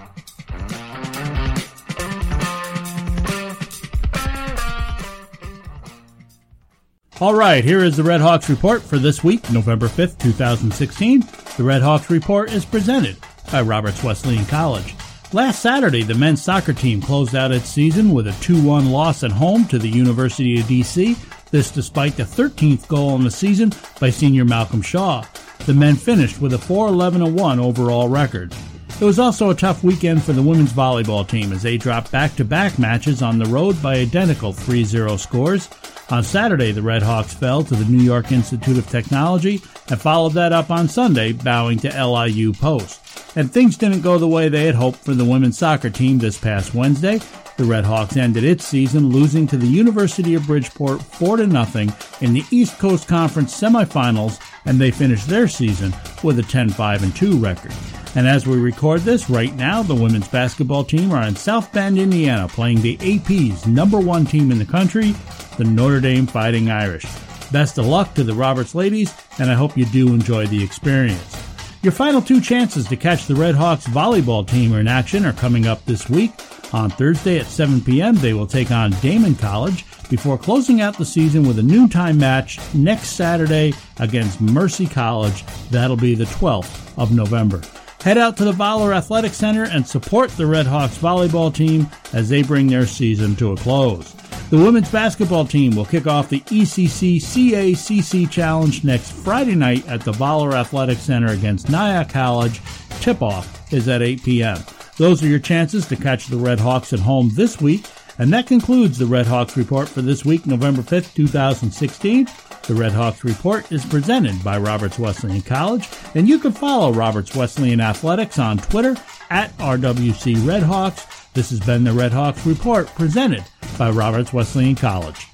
All 7.21 7.35
right, 7.35 7.65
here 7.65 7.83
is 7.83 7.97
the 7.97 8.03
Red 8.03 8.21
Hawks 8.21 8.49
report 8.49 8.81
for 8.81 8.97
this 8.97 9.25
week, 9.25 9.51
November 9.51 9.87
5th, 9.87 10.19
2016. 10.19 11.19
The 11.57 11.63
Red 11.63 11.81
Hawks 11.81 12.09
report 12.09 12.53
is 12.53 12.63
presented 12.63 13.17
by 13.51 13.61
Roberts 13.61 14.01
Wesleyan 14.01 14.45
College. 14.45 14.95
Last 15.33 15.61
Saturday, 15.61 16.03
the 16.03 16.15
men's 16.15 16.41
soccer 16.41 16.71
team 16.71 17.01
closed 17.01 17.35
out 17.35 17.51
its 17.51 17.67
season 17.67 18.11
with 18.11 18.27
a 18.27 18.31
2 18.41 18.65
1 18.65 18.89
loss 18.89 19.23
at 19.25 19.31
home 19.31 19.65
to 19.65 19.77
the 19.77 19.89
University 19.89 20.59
of 20.61 20.67
D.C. 20.67 21.17
This 21.51 21.69
despite 21.71 22.15
the 22.15 22.23
13th 22.23 22.87
goal 22.87 23.15
in 23.15 23.25
the 23.25 23.31
season 23.31 23.73
by 23.99 24.11
senior 24.11 24.45
Malcolm 24.45 24.81
Shaw. 24.81 25.25
The 25.65 25.73
men 25.73 25.97
finished 25.97 26.39
with 26.39 26.53
a 26.53 26.57
4 26.57 26.87
11 26.87 27.35
1 27.35 27.59
overall 27.59 28.07
record. 28.07 28.55
It 28.99 29.05
was 29.05 29.17
also 29.17 29.49
a 29.49 29.55
tough 29.55 29.81
weekend 29.81 30.23
for 30.25 30.33
the 30.33 30.41
women's 30.41 30.73
volleyball 30.73 31.25
team 31.25 31.53
as 31.53 31.61
they 31.61 31.77
dropped 31.77 32.11
back 32.11 32.35
to 32.35 32.43
back 32.43 32.77
matches 32.77 33.21
on 33.21 33.39
the 33.39 33.45
road 33.45 33.81
by 33.81 33.95
identical 33.95 34.51
3 34.51 34.83
0 34.83 35.15
scores. 35.15 35.69
On 36.09 36.21
Saturday, 36.21 36.73
the 36.73 36.81
Red 36.81 37.01
Hawks 37.01 37.33
fell 37.33 37.63
to 37.63 37.75
the 37.75 37.89
New 37.89 38.03
York 38.03 38.33
Institute 38.33 38.77
of 38.77 38.89
Technology 38.89 39.61
and 39.87 40.01
followed 40.01 40.33
that 40.33 40.51
up 40.51 40.69
on 40.69 40.89
Sunday, 40.89 41.31
bowing 41.31 41.79
to 41.79 42.05
LIU 42.05 42.51
Post. 42.51 43.37
And 43.37 43.49
things 43.49 43.77
didn't 43.77 44.01
go 44.01 44.17
the 44.17 44.27
way 44.27 44.49
they 44.49 44.65
had 44.65 44.75
hoped 44.75 44.97
for 44.97 45.13
the 45.13 45.23
women's 45.23 45.57
soccer 45.57 45.89
team 45.89 46.17
this 46.17 46.37
past 46.37 46.75
Wednesday. 46.75 47.21
The 47.55 47.63
Red 47.63 47.85
Hawks 47.85 48.17
ended 48.17 48.43
its 48.43 48.65
season 48.65 49.11
losing 49.11 49.47
to 49.47 49.57
the 49.57 49.67
University 49.67 50.33
of 50.33 50.45
Bridgeport 50.45 51.01
4 51.01 51.37
to 51.37 51.47
nothing 51.47 51.93
in 52.19 52.33
the 52.33 52.43
East 52.51 52.77
Coast 52.79 53.07
Conference 53.07 53.57
semifinals, 53.57 54.41
and 54.65 54.77
they 54.77 54.91
finished 54.91 55.27
their 55.29 55.47
season 55.47 55.93
with 56.21 56.37
a 56.39 56.43
10-5 56.43 57.03
and 57.03 57.15
2 57.15 57.37
record. 57.37 57.73
And 58.15 58.27
as 58.27 58.47
we 58.47 58.57
record 58.57 59.01
this 59.01 59.29
right 59.29 59.55
now, 59.55 59.83
the 59.83 59.95
women's 59.95 60.27
basketball 60.27 60.83
team 60.83 61.11
are 61.11 61.23
in 61.23 61.35
South 61.35 61.71
Bend, 61.71 61.97
Indiana, 61.97 62.47
playing 62.47 62.81
the 62.81 62.97
AP's 62.97 63.67
number 63.67 63.99
one 63.99 64.25
team 64.25 64.51
in 64.51 64.57
the 64.57 64.65
country, 64.65 65.13
the 65.57 65.63
Notre 65.63 65.99
Dame 65.99 66.25
Fighting 66.25 66.71
Irish. 66.71 67.05
Best 67.51 67.77
of 67.77 67.85
luck 67.85 68.13
to 68.15 68.23
the 68.23 68.33
Roberts 68.33 68.73
ladies, 68.73 69.13
and 69.37 69.49
I 69.51 69.53
hope 69.53 69.77
you 69.77 69.85
do 69.85 70.09
enjoy 70.09 70.47
the 70.47 70.63
experience. 70.63 71.35
Your 71.81 71.93
final 71.93 72.21
two 72.21 72.41
chances 72.41 72.87
to 72.87 72.97
catch 72.97 73.25
the 73.25 73.35
Red 73.35 73.55
Hawks 73.55 73.87
volleyball 73.87 74.47
team 74.47 74.73
in 74.73 74.87
action 74.87 75.25
are 75.25 75.33
coming 75.33 75.65
up 75.65 75.85
this 75.85 76.09
week. 76.09 76.31
On 76.73 76.89
Thursday 76.89 77.39
at 77.39 77.45
7 77.45 77.81
p.m., 77.81 78.15
they 78.15 78.33
will 78.33 78.45
take 78.45 78.69
on 78.69 78.91
Daemen 78.93 79.39
College 79.39 79.85
before 80.09 80.37
closing 80.37 80.81
out 80.81 80.97
the 80.97 81.05
season 81.05 81.47
with 81.47 81.57
a 81.57 81.63
noontime 81.63 82.17
match 82.17 82.59
next 82.73 83.11
Saturday 83.11 83.73
against 83.97 84.41
Mercy 84.41 84.85
College. 84.85 85.45
That'll 85.71 85.95
be 85.95 86.15
the 86.15 86.25
12th 86.25 86.97
of 86.97 87.11
November. 87.11 87.61
Head 88.01 88.17
out 88.17 88.37
to 88.37 88.45
the 88.45 88.53
Voller 88.53 88.95
Athletic 88.95 89.33
Center 89.33 89.65
and 89.65 89.85
support 89.85 90.29
the 90.31 90.47
Red 90.47 90.65
Hawks 90.65 90.97
volleyball 90.97 91.53
team 91.53 91.85
as 92.13 92.29
they 92.29 92.43
bring 92.43 92.67
their 92.67 92.85
season 92.85 93.35
to 93.35 93.51
a 93.51 93.57
close. 93.57 94.13
The 94.49 94.57
women's 94.57 94.89
basketball 94.89 95.45
team 95.45 95.75
will 95.75 95.85
kick 95.85 96.07
off 96.07 96.29
the 96.29 96.39
ECC 96.39 97.17
CACC 97.17 98.31
Challenge 98.31 98.85
next 98.85 99.11
Friday 99.11 99.53
night 99.53 99.85
at 99.87 100.01
the 100.01 100.13
Voller 100.13 100.53
Athletic 100.53 100.97
Center 100.97 101.33
against 101.33 101.69
Nyack 101.69 102.09
College. 102.09 102.61
Tip 103.01 103.21
off 103.21 103.71
is 103.73 103.89
at 103.89 104.01
8 104.01 104.23
p.m. 104.23 104.57
Those 104.97 105.21
are 105.21 105.27
your 105.27 105.39
chances 105.39 105.85
to 105.87 105.97
catch 105.97 106.27
the 106.27 106.37
Red 106.37 106.59
Hawks 106.59 106.93
at 106.93 106.99
home 106.99 107.31
this 107.33 107.59
week. 107.59 107.85
And 108.19 108.33
that 108.33 108.47
concludes 108.47 108.97
the 108.97 109.05
Red 109.05 109.27
Hawks 109.27 109.55
Report 109.55 109.87
for 109.87 110.01
this 110.01 110.25
week, 110.25 110.45
November 110.45 110.81
5th, 110.81 111.15
2016. 111.15 112.27
The 112.67 112.75
Red 112.75 112.91
Hawks 112.91 113.23
Report 113.23 113.71
is 113.71 113.85
presented 113.85 114.43
by 114.43 114.57
Roberts 114.57 114.99
Wesleyan 114.99 115.41
College, 115.41 115.87
and 116.15 116.27
you 116.27 116.37
can 116.37 116.51
follow 116.51 116.91
Roberts 116.91 117.33
Wesleyan 117.33 117.79
Athletics 117.79 118.37
on 118.37 118.57
Twitter 118.57 118.97
at 119.29 119.57
RWC 119.57 120.35
Redhawks. 120.35 121.31
This 121.33 121.49
has 121.51 121.61
been 121.61 121.85
the 121.85 121.93
Red 121.93 122.11
Hawks 122.11 122.45
Report 122.45 122.87
presented 122.87 123.45
by 123.77 123.89
Roberts 123.89 124.33
Wesleyan 124.33 124.75
College. 124.75 125.25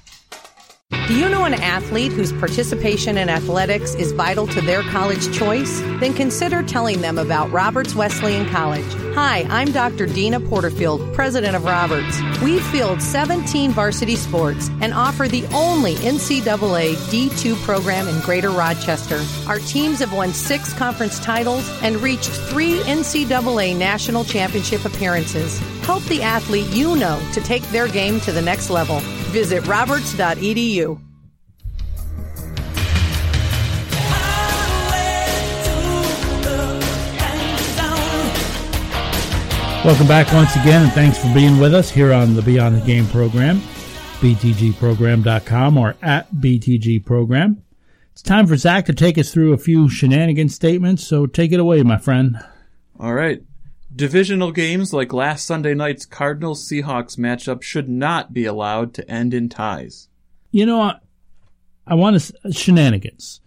Do 1.08 1.16
you 1.16 1.28
know 1.28 1.44
an 1.44 1.54
athlete 1.54 2.10
whose 2.10 2.32
participation 2.32 3.16
in 3.16 3.28
athletics 3.28 3.94
is 3.94 4.10
vital 4.10 4.44
to 4.48 4.60
their 4.60 4.82
college 4.82 5.32
choice? 5.36 5.80
Then 6.00 6.14
consider 6.14 6.64
telling 6.64 7.00
them 7.00 7.18
about 7.18 7.50
Roberts 7.52 7.94
Wesleyan 7.94 8.48
College. 8.48 8.86
Hi, 9.14 9.46
I'm 9.48 9.70
Dr. 9.70 10.06
Deana 10.06 10.40
Porterfield, 10.40 11.14
president 11.14 11.54
of 11.54 11.64
Roberts. 11.64 12.20
We 12.42 12.58
field 12.58 13.00
17 13.00 13.70
varsity 13.70 14.16
sports 14.16 14.68
and 14.80 14.92
offer 14.92 15.28
the 15.28 15.44
only 15.54 15.94
NCAA 15.94 16.94
D2 16.96 17.54
program 17.62 18.08
in 18.08 18.20
Greater 18.22 18.50
Rochester. 18.50 19.24
Our 19.48 19.60
teams 19.60 20.00
have 20.00 20.12
won 20.12 20.32
six 20.32 20.72
conference 20.72 21.20
titles 21.20 21.68
and 21.82 21.96
reached 21.96 22.30
three 22.30 22.78
NCAA 22.80 23.76
national 23.76 24.24
championship 24.24 24.84
appearances. 24.84 25.60
Help 25.86 26.02
the 26.06 26.20
athlete 26.20 26.66
you 26.74 26.96
know 26.96 27.22
to 27.32 27.40
take 27.40 27.62
their 27.68 27.86
game 27.86 28.18
to 28.22 28.32
the 28.32 28.42
next 28.42 28.70
level. 28.70 28.98
Visit 29.30 29.64
roberts.edu. 29.68 31.00
Welcome 39.84 40.08
back 40.08 40.32
once 40.32 40.56
again, 40.56 40.82
and 40.82 40.92
thanks 40.92 41.16
for 41.18 41.32
being 41.32 41.60
with 41.60 41.72
us 41.72 41.88
here 41.88 42.12
on 42.12 42.34
the 42.34 42.42
Beyond 42.42 42.82
the 42.82 42.84
Game 42.84 43.06
program, 43.06 43.58
btgprogram.com 44.18 45.78
or 45.78 45.94
at 46.02 46.28
btgprogram. 46.32 47.58
It's 48.10 48.22
time 48.22 48.48
for 48.48 48.56
Zach 48.56 48.86
to 48.86 48.92
take 48.92 49.16
us 49.18 49.32
through 49.32 49.52
a 49.52 49.58
few 49.58 49.88
shenanigan 49.88 50.48
statements, 50.48 51.06
so 51.06 51.26
take 51.26 51.52
it 51.52 51.60
away, 51.60 51.84
my 51.84 51.98
friend. 51.98 52.44
All 52.98 53.14
right. 53.14 53.45
Divisional 53.96 54.52
games 54.52 54.92
like 54.92 55.14
last 55.14 55.46
Sunday 55.46 55.72
night's 55.72 56.04
Cardinals 56.04 56.68
Seahawks 56.68 57.16
matchup 57.16 57.62
should 57.62 57.88
not 57.88 58.34
be 58.34 58.44
allowed 58.44 58.92
to 58.94 59.10
end 59.10 59.32
in 59.32 59.48
ties. 59.48 60.08
You 60.50 60.66
know, 60.66 60.82
I, 60.82 60.98
I 61.86 61.94
want 61.94 62.20
to 62.20 62.52
shenanigans. 62.52 63.40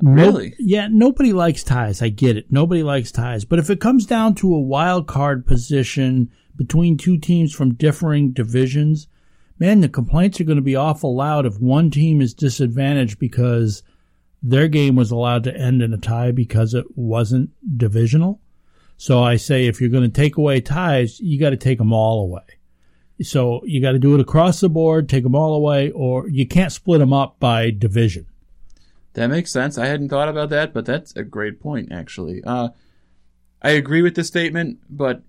Really? 0.00 0.50
No, 0.50 0.56
yeah, 0.58 0.88
nobody 0.90 1.34
likes 1.34 1.62
ties. 1.62 2.00
I 2.00 2.08
get 2.08 2.38
it. 2.38 2.50
Nobody 2.50 2.82
likes 2.82 3.12
ties. 3.12 3.44
But 3.44 3.58
if 3.58 3.68
it 3.68 3.80
comes 3.80 4.06
down 4.06 4.34
to 4.36 4.54
a 4.54 4.60
wild 4.60 5.06
card 5.06 5.46
position 5.46 6.30
between 6.56 6.96
two 6.96 7.18
teams 7.18 7.52
from 7.54 7.74
differing 7.74 8.32
divisions, 8.32 9.06
man, 9.58 9.80
the 9.80 9.88
complaints 9.90 10.40
are 10.40 10.44
going 10.44 10.56
to 10.56 10.62
be 10.62 10.76
awful 10.76 11.14
loud 11.14 11.44
if 11.44 11.60
one 11.60 11.90
team 11.90 12.22
is 12.22 12.32
disadvantaged 12.32 13.18
because 13.18 13.82
their 14.42 14.68
game 14.68 14.96
was 14.96 15.10
allowed 15.10 15.44
to 15.44 15.54
end 15.54 15.82
in 15.82 15.92
a 15.92 15.98
tie 15.98 16.32
because 16.32 16.72
it 16.72 16.86
wasn't 16.96 17.50
divisional. 17.76 18.40
So 19.00 19.22
I 19.22 19.36
say 19.36 19.66
if 19.66 19.80
you're 19.80 19.88
going 19.88 20.02
to 20.02 20.10
take 20.10 20.36
away 20.36 20.60
ties, 20.60 21.20
you 21.20 21.40
got 21.40 21.50
to 21.50 21.56
take 21.56 21.78
them 21.78 21.90
all 21.90 22.20
away. 22.20 22.42
So 23.22 23.62
you 23.64 23.80
got 23.80 23.92
to 23.92 23.98
do 23.98 24.14
it 24.14 24.20
across 24.20 24.60
the 24.60 24.68
board, 24.68 25.08
take 25.08 25.22
them 25.22 25.34
all 25.34 25.54
away, 25.54 25.90
or 25.92 26.28
you 26.28 26.46
can't 26.46 26.70
split 26.70 26.98
them 26.98 27.10
up 27.10 27.40
by 27.40 27.70
division. 27.70 28.26
That 29.14 29.28
makes 29.28 29.50
sense. 29.50 29.78
I 29.78 29.86
hadn't 29.86 30.10
thought 30.10 30.28
about 30.28 30.50
that, 30.50 30.74
but 30.74 30.84
that's 30.84 31.16
a 31.16 31.22
great 31.22 31.60
point, 31.60 31.90
actually. 31.90 32.44
Uh, 32.44 32.68
I 33.62 33.70
agree 33.70 34.02
with 34.02 34.16
the 34.16 34.22
statement, 34.22 34.80
but 34.90 35.22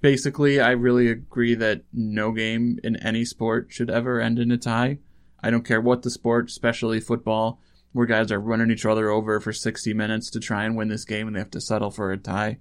basically, 0.00 0.60
I 0.60 0.72
really 0.72 1.06
agree 1.06 1.54
that 1.54 1.82
no 1.92 2.32
game 2.32 2.80
in 2.82 2.96
any 2.96 3.24
sport 3.24 3.68
should 3.70 3.88
ever 3.88 4.20
end 4.20 4.40
in 4.40 4.50
a 4.50 4.58
tie. 4.58 4.98
I 5.40 5.52
don't 5.52 5.64
care 5.64 5.80
what 5.80 6.02
the 6.02 6.10
sport, 6.10 6.48
especially 6.48 6.98
football, 6.98 7.60
where 7.92 8.04
guys 8.04 8.32
are 8.32 8.40
running 8.40 8.72
each 8.72 8.84
other 8.84 9.10
over 9.10 9.38
for 9.38 9.52
60 9.52 9.94
minutes 9.94 10.28
to 10.30 10.40
try 10.40 10.64
and 10.64 10.76
win 10.76 10.88
this 10.88 11.04
game 11.04 11.28
and 11.28 11.36
they 11.36 11.40
have 11.40 11.52
to 11.52 11.60
settle 11.60 11.92
for 11.92 12.10
a 12.10 12.18
tie. 12.18 12.58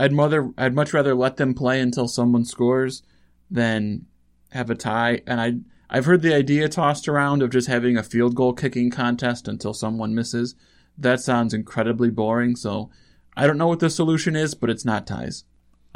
I'd 0.00 0.12
mother 0.12 0.50
I'd 0.56 0.74
much 0.74 0.94
rather 0.94 1.14
let 1.14 1.36
them 1.36 1.52
play 1.52 1.80
until 1.80 2.08
someone 2.08 2.44
scores 2.46 3.02
than 3.50 4.06
have 4.50 4.70
a 4.70 4.74
tie 4.74 5.20
and 5.26 5.40
I 5.40 5.52
I've 5.90 6.06
heard 6.06 6.22
the 6.22 6.34
idea 6.34 6.68
tossed 6.68 7.08
around 7.08 7.42
of 7.42 7.50
just 7.50 7.68
having 7.68 7.96
a 7.96 8.02
field 8.02 8.34
goal 8.34 8.52
kicking 8.52 8.90
contest 8.90 9.46
until 9.48 9.74
someone 9.74 10.14
misses. 10.14 10.54
That 10.96 11.20
sounds 11.20 11.52
incredibly 11.52 12.10
boring, 12.10 12.54
so 12.54 12.90
I 13.36 13.46
don't 13.46 13.58
know 13.58 13.66
what 13.66 13.80
the 13.80 13.90
solution 13.90 14.36
is, 14.36 14.54
but 14.54 14.70
it's 14.70 14.84
not 14.84 15.06
ties. 15.06 15.44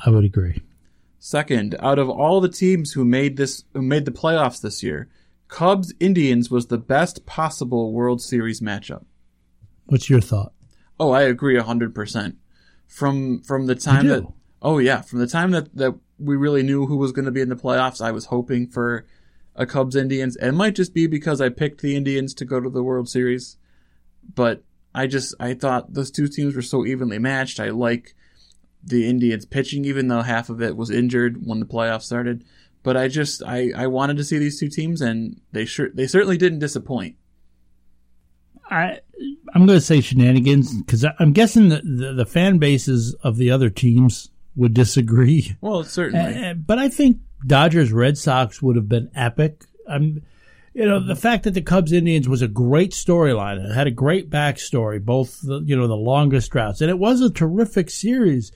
I 0.04 0.10
would 0.10 0.24
agree. 0.24 0.62
Second, 1.18 1.76
out 1.78 1.98
of 1.98 2.10
all 2.10 2.40
the 2.40 2.48
teams 2.48 2.92
who 2.92 3.04
made 3.04 3.36
this 3.36 3.64
who 3.72 3.82
made 3.82 4.04
the 4.04 4.10
playoffs 4.10 4.60
this 4.60 4.82
year, 4.82 5.08
Cubs 5.48 5.94
Indians 5.98 6.50
was 6.50 6.66
the 6.66 6.78
best 6.78 7.24
possible 7.24 7.92
World 7.92 8.20
Series 8.20 8.60
matchup. 8.60 9.04
What's 9.86 10.10
your 10.10 10.20
thought? 10.20 10.52
Oh, 11.00 11.12
I 11.12 11.22
agree 11.22 11.58
hundred 11.58 11.94
percent. 11.94 12.36
From 12.86 13.40
from 13.42 13.66
the 13.66 13.74
time 13.74 14.06
that 14.06 14.24
oh 14.62 14.78
yeah, 14.78 15.00
from 15.02 15.18
the 15.18 15.26
time 15.26 15.50
that 15.50 15.74
that 15.76 15.94
we 16.18 16.36
really 16.36 16.62
knew 16.62 16.86
who 16.86 16.96
was 16.96 17.12
going 17.12 17.24
to 17.24 17.32
be 17.32 17.40
in 17.40 17.48
the 17.48 17.56
playoffs, 17.56 18.00
I 18.00 18.12
was 18.12 18.26
hoping 18.26 18.68
for 18.68 19.04
a 19.56 19.66
Cubs 19.66 19.96
Indians. 19.96 20.36
It 20.36 20.52
might 20.52 20.74
just 20.74 20.94
be 20.94 21.06
because 21.06 21.40
I 21.40 21.48
picked 21.48 21.80
the 21.80 21.96
Indians 21.96 22.34
to 22.34 22.44
go 22.44 22.60
to 22.60 22.70
the 22.70 22.82
World 22.82 23.08
Series, 23.08 23.56
but 24.34 24.62
I 24.94 25.06
just 25.06 25.34
I 25.40 25.54
thought 25.54 25.92
those 25.92 26.10
two 26.10 26.28
teams 26.28 26.54
were 26.54 26.62
so 26.62 26.86
evenly 26.86 27.18
matched. 27.18 27.58
I 27.60 27.70
like 27.70 28.14
the 28.82 29.08
Indians 29.08 29.44
pitching, 29.44 29.84
even 29.84 30.08
though 30.08 30.22
half 30.22 30.50
of 30.50 30.62
it 30.62 30.76
was 30.76 30.90
injured 30.90 31.44
when 31.44 31.60
the 31.60 31.66
playoffs 31.66 32.02
started. 32.02 32.44
But 32.82 32.96
I 32.96 33.08
just 33.08 33.42
I, 33.42 33.72
I 33.74 33.86
wanted 33.86 34.18
to 34.18 34.24
see 34.24 34.38
these 34.38 34.60
two 34.60 34.68
teams, 34.68 35.00
and 35.00 35.40
they 35.52 35.64
sure 35.64 35.90
they 35.90 36.06
certainly 36.06 36.36
didn't 36.36 36.58
disappoint. 36.58 37.16
I 38.70 39.00
I'm 39.54 39.66
going 39.66 39.78
to 39.78 39.84
say 39.84 40.00
shenanigans 40.00 40.74
because 40.74 41.04
I'm 41.18 41.32
guessing 41.32 41.68
that 41.68 41.84
the, 41.84 42.12
the 42.12 42.26
fan 42.26 42.58
bases 42.58 43.14
of 43.22 43.36
the 43.36 43.50
other 43.50 43.70
teams 43.70 44.30
would 44.56 44.74
disagree. 44.74 45.56
Well, 45.60 45.84
certainly, 45.84 46.44
uh, 46.44 46.54
but 46.54 46.78
I 46.78 46.88
think 46.88 47.18
Dodgers 47.46 47.92
Red 47.92 48.18
Sox 48.18 48.62
would 48.62 48.76
have 48.76 48.88
been 48.88 49.10
epic. 49.14 49.64
I'm 49.88 50.22
you 50.74 50.84
know, 50.86 50.98
the 50.98 51.14
fact 51.14 51.44
that 51.44 51.52
the 51.52 51.62
Cubs 51.62 51.92
Indians 51.92 52.28
was 52.28 52.42
a 52.42 52.48
great 52.48 52.90
storyline. 52.90 53.64
It 53.64 53.72
had 53.72 53.86
a 53.86 53.92
great 53.92 54.28
backstory, 54.28 55.02
both 55.02 55.40
the, 55.40 55.60
you 55.60 55.76
know, 55.76 55.86
the 55.86 55.94
longest 55.94 56.50
droughts. 56.50 56.80
And 56.80 56.90
it 56.90 56.98
was 56.98 57.20
a 57.20 57.30
terrific 57.30 57.88
series. 57.90 58.50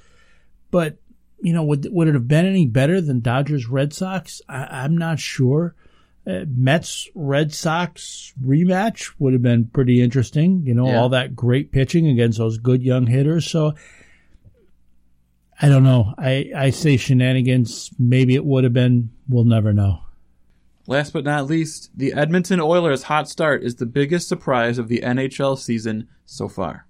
But, 0.72 0.98
you 1.40 1.52
know, 1.52 1.62
would, 1.62 1.86
would 1.90 2.08
it 2.08 2.14
have 2.14 2.26
been 2.26 2.44
any 2.44 2.66
better 2.66 3.00
than 3.00 3.20
Dodgers 3.20 3.68
Red 3.68 3.94
Sox? 3.94 4.42
I, 4.48 4.84
am 4.84 4.98
not 4.98 5.20
sure. 5.20 5.76
Uh, 6.28 6.44
Mets 6.54 7.08
Red 7.14 7.54
Sox 7.54 8.34
rematch 8.44 9.12
would 9.18 9.32
have 9.32 9.40
been 9.42 9.64
pretty 9.66 10.02
interesting. 10.02 10.62
You 10.66 10.74
know, 10.74 10.86
Yeah. 10.86 11.00
all 11.00 11.08
that 11.10 11.34
great 11.34 11.72
pitching 11.72 12.06
against 12.06 12.36
those 12.38 12.58
good 12.58 12.82
young 12.82 13.06
hitters. 13.06 13.46
So, 13.46 13.74
I 15.60 15.68
don't 15.68 15.84
know. 15.84 16.14
I, 16.18 16.50
I 16.54 16.70
say 16.70 16.96
shenanigans. 16.98 17.90
Maybe 17.98 18.34
it 18.34 18.44
would 18.44 18.64
have 18.64 18.72
been. 18.74 19.10
We'll 19.28 19.44
never 19.44 19.72
know. 19.72 20.00
Last 20.86 21.12
but 21.12 21.24
not 21.24 21.46
least, 21.46 21.90
the 21.96 22.12
Edmonton 22.12 22.60
Oilers' 22.60 23.04
hot 23.04 23.28
start 23.28 23.62
is 23.62 23.76
the 23.76 23.86
biggest 23.86 24.28
surprise 24.28 24.78
of 24.78 24.88
the 24.88 25.00
NHL 25.00 25.58
season 25.58 26.08
so 26.26 26.48
far. 26.48 26.86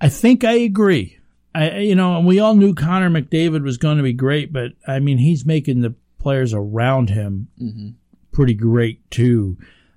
I 0.00 0.08
think 0.08 0.44
I 0.44 0.52
agree. 0.52 1.18
I, 1.54 1.78
you 1.78 1.94
know, 1.94 2.16
and 2.16 2.26
we 2.26 2.38
all 2.38 2.54
knew 2.54 2.74
Connor 2.74 3.10
McDavid 3.10 3.62
was 3.64 3.76
going 3.76 3.96
to 3.96 4.02
be 4.04 4.12
great, 4.12 4.52
but 4.52 4.72
I 4.86 5.00
mean, 5.00 5.18
he's 5.18 5.44
making 5.44 5.80
the 5.80 5.94
players 6.20 6.54
around 6.54 7.10
him 7.10 7.48
Mhm. 7.60 7.94
pretty 8.32 8.54
great 8.54 9.10
too. 9.10 9.56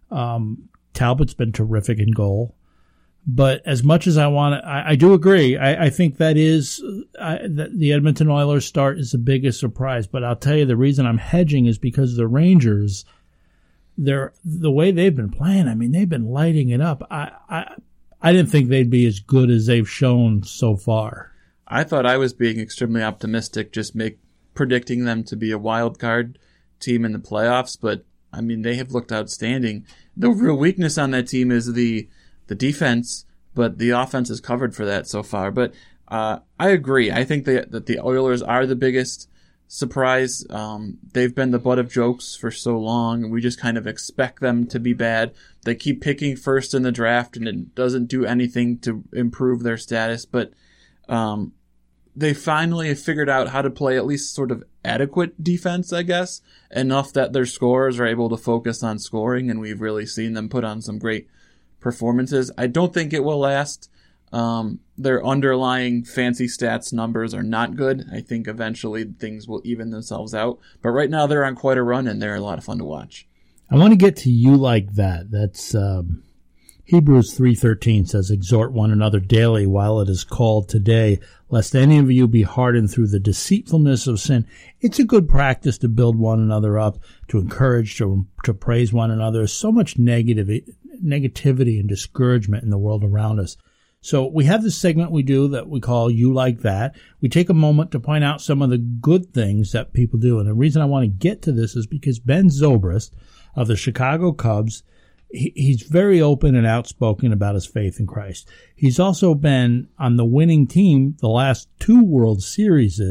Um, 0.09 0.69
Talbot's 0.93 1.33
been 1.33 1.51
terrific 1.51 1.99
in 1.99 2.11
goal, 2.11 2.55
but 3.25 3.61
as 3.65 3.83
much 3.83 4.05
as 4.07 4.17
I 4.17 4.27
want 4.27 4.61
to, 4.61 4.67
I, 4.67 4.91
I 4.91 4.95
do 4.95 5.13
agree. 5.13 5.57
I, 5.57 5.85
I 5.85 5.89
think 5.89 6.17
that 6.17 6.37
is 6.37 6.83
I, 7.19 7.39
that 7.47 7.77
the 7.77 7.93
Edmonton 7.93 8.29
Oilers 8.29 8.65
start 8.65 8.99
is 8.99 9.11
the 9.11 9.17
biggest 9.17 9.59
surprise. 9.59 10.07
But 10.07 10.23
I'll 10.23 10.35
tell 10.35 10.55
you, 10.57 10.65
the 10.65 10.75
reason 10.77 11.05
I'm 11.05 11.17
hedging 11.19 11.65
is 11.65 11.77
because 11.77 12.15
the 12.15 12.27
Rangers, 12.27 13.05
they're 13.97 14.33
the 14.43 14.71
way 14.71 14.91
they've 14.91 15.15
been 15.15 15.29
playing. 15.31 15.67
I 15.67 15.75
mean, 15.75 15.91
they've 15.91 16.09
been 16.09 16.25
lighting 16.29 16.69
it 16.69 16.81
up. 16.81 17.05
I, 17.09 17.31
I, 17.49 17.75
I 18.21 18.31
didn't 18.31 18.49
think 18.51 18.69
they'd 18.69 18.89
be 18.89 19.05
as 19.05 19.19
good 19.19 19.49
as 19.49 19.65
they've 19.67 19.89
shown 19.89 20.43
so 20.43 20.75
far. 20.75 21.31
I 21.67 21.83
thought 21.83 22.05
I 22.05 22.17
was 22.17 22.33
being 22.33 22.59
extremely 22.59 23.01
optimistic, 23.01 23.71
just 23.71 23.95
make 23.95 24.19
predicting 24.53 25.05
them 25.05 25.23
to 25.25 25.35
be 25.35 25.51
a 25.51 25.57
wild 25.57 25.99
card 25.99 26.39
team 26.79 27.05
in 27.05 27.13
the 27.13 27.19
playoffs. 27.19 27.77
But 27.79 28.05
I 28.31 28.41
mean, 28.41 28.61
they 28.61 28.75
have 28.75 28.91
looked 28.91 29.11
outstanding. 29.11 29.85
The 30.15 30.29
real 30.29 30.55
weakness 30.55 30.97
on 30.97 31.11
that 31.11 31.27
team 31.27 31.51
is 31.51 31.73
the 31.73 32.07
the 32.47 32.55
defense, 32.55 33.25
but 33.55 33.77
the 33.77 33.91
offense 33.91 34.29
is 34.29 34.41
covered 34.41 34.75
for 34.75 34.85
that 34.85 35.07
so 35.07 35.23
far. 35.23 35.51
But 35.51 35.73
uh, 36.07 36.39
I 36.59 36.69
agree. 36.69 37.11
I 37.11 37.23
think 37.23 37.45
that 37.45 37.71
that 37.71 37.85
the 37.85 37.99
Oilers 37.99 38.41
are 38.41 38.65
the 38.65 38.75
biggest 38.75 39.29
surprise. 39.67 40.45
Um, 40.51 40.99
they've 41.13 41.33
been 41.33 41.51
the 41.51 41.59
butt 41.59 41.79
of 41.79 41.91
jokes 41.91 42.35
for 42.35 42.51
so 42.51 42.77
long, 42.77 43.23
and 43.23 43.31
we 43.31 43.41
just 43.41 43.59
kind 43.59 43.77
of 43.77 43.87
expect 43.87 44.39
them 44.39 44.67
to 44.67 44.79
be 44.79 44.93
bad. 44.93 45.33
They 45.63 45.73
keep 45.73 46.01
picking 46.01 46.35
first 46.35 46.73
in 46.73 46.83
the 46.83 46.91
draft, 46.91 47.37
and 47.37 47.47
it 47.47 47.73
doesn't 47.73 48.05
do 48.05 48.25
anything 48.25 48.77
to 48.79 49.03
improve 49.13 49.63
their 49.63 49.77
status. 49.77 50.25
But 50.25 50.51
um, 51.09 51.53
they 52.15 52.33
finally 52.33 52.93
figured 52.95 53.29
out 53.29 53.49
how 53.49 53.61
to 53.61 53.69
play 53.69 53.97
at 53.97 54.05
least 54.05 54.33
sort 54.33 54.51
of 54.51 54.63
adequate 54.85 55.43
defense, 55.43 55.91
I 55.91 56.03
guess, 56.03 56.41
enough 56.71 57.13
that 57.13 57.33
their 57.33 57.45
scorers 57.45 57.99
are 57.99 58.05
able 58.05 58.29
to 58.29 58.37
focus 58.37 58.83
on 58.83 58.99
scoring, 58.99 59.49
and 59.49 59.59
we've 59.59 59.81
really 59.81 60.05
seen 60.05 60.33
them 60.33 60.49
put 60.49 60.63
on 60.63 60.81
some 60.81 60.99
great 60.99 61.27
performances. 61.79 62.51
I 62.57 62.67
don't 62.67 62.93
think 62.93 63.13
it 63.13 63.23
will 63.23 63.39
last. 63.39 63.89
Um, 64.31 64.79
their 64.97 65.23
underlying 65.23 66.03
fancy 66.03 66.47
stats 66.47 66.91
numbers 66.91 67.35
are 67.35 67.43
not 67.43 67.75
good. 67.75 68.05
I 68.11 68.21
think 68.21 68.47
eventually 68.47 69.03
things 69.03 69.47
will 69.47 69.61
even 69.63 69.91
themselves 69.91 70.33
out. 70.33 70.59
But 70.81 70.89
right 70.89 71.09
now 71.09 71.27
they're 71.27 71.45
on 71.45 71.55
quite 71.55 71.77
a 71.77 71.83
run, 71.83 72.07
and 72.07 72.21
they're 72.21 72.35
a 72.35 72.41
lot 72.41 72.57
of 72.57 72.63
fun 72.63 72.79
to 72.79 72.83
watch. 72.83 73.27
I 73.69 73.75
want 73.75 73.91
to 73.91 73.97
get 73.97 74.17
to 74.17 74.31
you 74.31 74.55
like 74.55 74.93
that. 74.93 75.31
That's 75.31 75.73
um, 75.75 76.23
Hebrews 76.85 77.33
three 77.33 77.55
thirteen 77.55 78.05
says, 78.05 78.29
"Exhort 78.29 78.73
one 78.73 78.91
another 78.91 79.21
daily 79.21 79.65
while 79.65 80.01
it 80.01 80.09
is 80.09 80.25
called 80.25 80.67
today, 80.67 81.19
lest 81.49 81.75
any 81.75 81.97
of 81.97 82.11
you 82.11 82.27
be 82.27 82.41
hardened 82.41 82.91
through 82.91 83.07
the 83.07 83.21
deceitfulness 83.21 84.05
of 84.05 84.19
sin." 84.19 84.45
It's 84.81 84.99
a 84.99 85.05
good 85.05 85.29
practice 85.29 85.77
to 85.77 85.87
build 85.87 86.17
one 86.17 86.41
another 86.41 86.77
up, 86.77 86.99
to 87.29 87.39
encourage, 87.39 87.97
to 87.99 88.27
to 88.43 88.53
praise 88.53 88.91
one 88.91 89.11
another. 89.11 89.39
There's 89.39 89.53
so 89.53 89.71
much 89.71 89.97
negative 89.97 90.49
negativity 91.01 91.79
and 91.79 91.87
discouragement 91.87 92.65
in 92.65 92.69
the 92.69 92.77
world 92.77 93.03
around 93.03 93.39
us. 93.39 93.55
So 94.01 94.27
we 94.27 94.43
have 94.43 94.61
this 94.61 94.75
segment 94.75 95.11
we 95.11 95.23
do 95.23 95.47
that 95.47 95.69
we 95.69 95.79
call 95.79 96.11
You 96.11 96.33
Like 96.33 96.59
That. 96.63 96.93
We 97.21 97.29
take 97.29 97.49
a 97.49 97.53
moment 97.53 97.91
to 97.91 97.99
point 98.01 98.25
out 98.25 98.41
some 98.41 98.61
of 98.61 98.69
the 98.69 98.77
good 98.77 99.33
things 99.33 99.71
that 99.71 99.93
people 99.93 100.19
do. 100.19 100.37
And 100.39 100.49
the 100.49 100.53
reason 100.53 100.81
I 100.81 100.85
want 100.85 101.03
to 101.05 101.07
get 101.07 101.41
to 101.43 101.53
this 101.53 101.77
is 101.77 101.87
because 101.87 102.19
Ben 102.19 102.49
Zobrist 102.49 103.11
of 103.55 103.67
the 103.69 103.77
Chicago 103.77 104.33
Cubs, 104.33 104.83
he, 105.33 105.51
he's 105.55 105.81
very 105.83 106.21
open 106.21 106.55
and 106.55 106.65
outspoken 106.65 107.33
about 107.33 107.55
his 107.55 107.65
faith 107.65 107.99
in 107.99 108.07
Christ. 108.07 108.47
He's 108.75 108.99
also 108.99 109.33
been 109.33 109.89
on 109.97 110.15
the 110.15 110.25
winning 110.25 110.67
team 110.67 111.17
the 111.19 111.27
last 111.27 111.67
two 111.79 112.03
World 112.03 112.43
Series, 112.43 113.01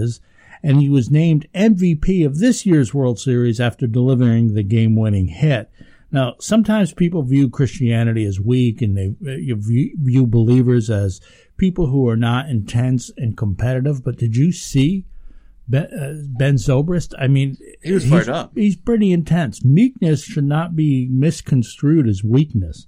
and 0.62 0.80
he 0.80 0.88
was 0.88 1.10
named 1.10 1.48
MVP 1.54 2.24
of 2.24 2.38
this 2.38 2.64
year's 2.64 2.94
World 2.94 3.18
Series 3.18 3.60
after 3.60 3.86
delivering 3.86 4.54
the 4.54 4.62
game 4.62 4.96
winning 4.96 5.26
hit. 5.26 5.70
Now, 6.12 6.34
sometimes 6.38 6.92
people 6.92 7.22
view 7.22 7.48
Christianity 7.48 8.24
as 8.24 8.38
weak 8.38 8.82
and 8.82 8.96
they 8.96 9.08
uh, 9.08 9.56
view 9.56 10.26
believers 10.26 10.90
as 10.90 11.20
people 11.56 11.86
who 11.86 12.06
are 12.06 12.16
not 12.16 12.50
intense 12.50 13.10
and 13.16 13.36
competitive. 13.36 14.04
But 14.04 14.18
did 14.18 14.36
you 14.36 14.52
see 14.52 15.06
Ben, 15.72 15.84
uh, 15.92 16.14
ben 16.38 16.54
Zobrist? 16.56 17.14
I 17.18 17.26
mean, 17.28 17.56
He 17.82 17.92
was 17.92 18.04
he's- 18.04 18.12
fired 18.12 18.28
up. 18.28 18.52
He's 18.54 18.76
pretty 18.76 19.10
intense. 19.10 19.64
Meekness 19.64 20.22
should 20.22 20.44
not 20.44 20.76
be 20.76 21.08
misconstrued 21.10 22.06
as 22.06 22.22
weakness. 22.22 22.86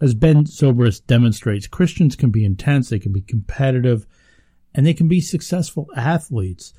As 0.00 0.14
Ben 0.14 0.44
Zobrist 0.44 1.06
demonstrates, 1.06 1.66
Christians 1.66 2.14
can 2.16 2.30
be 2.30 2.44
intense, 2.44 2.88
they 2.90 2.98
can 3.00 3.12
be 3.12 3.20
competitive, 3.22 4.06
and 4.74 4.84
they 4.86 4.94
can 4.94 5.08
be 5.08 5.20
successful 5.20 5.86
athletes. 5.96 6.72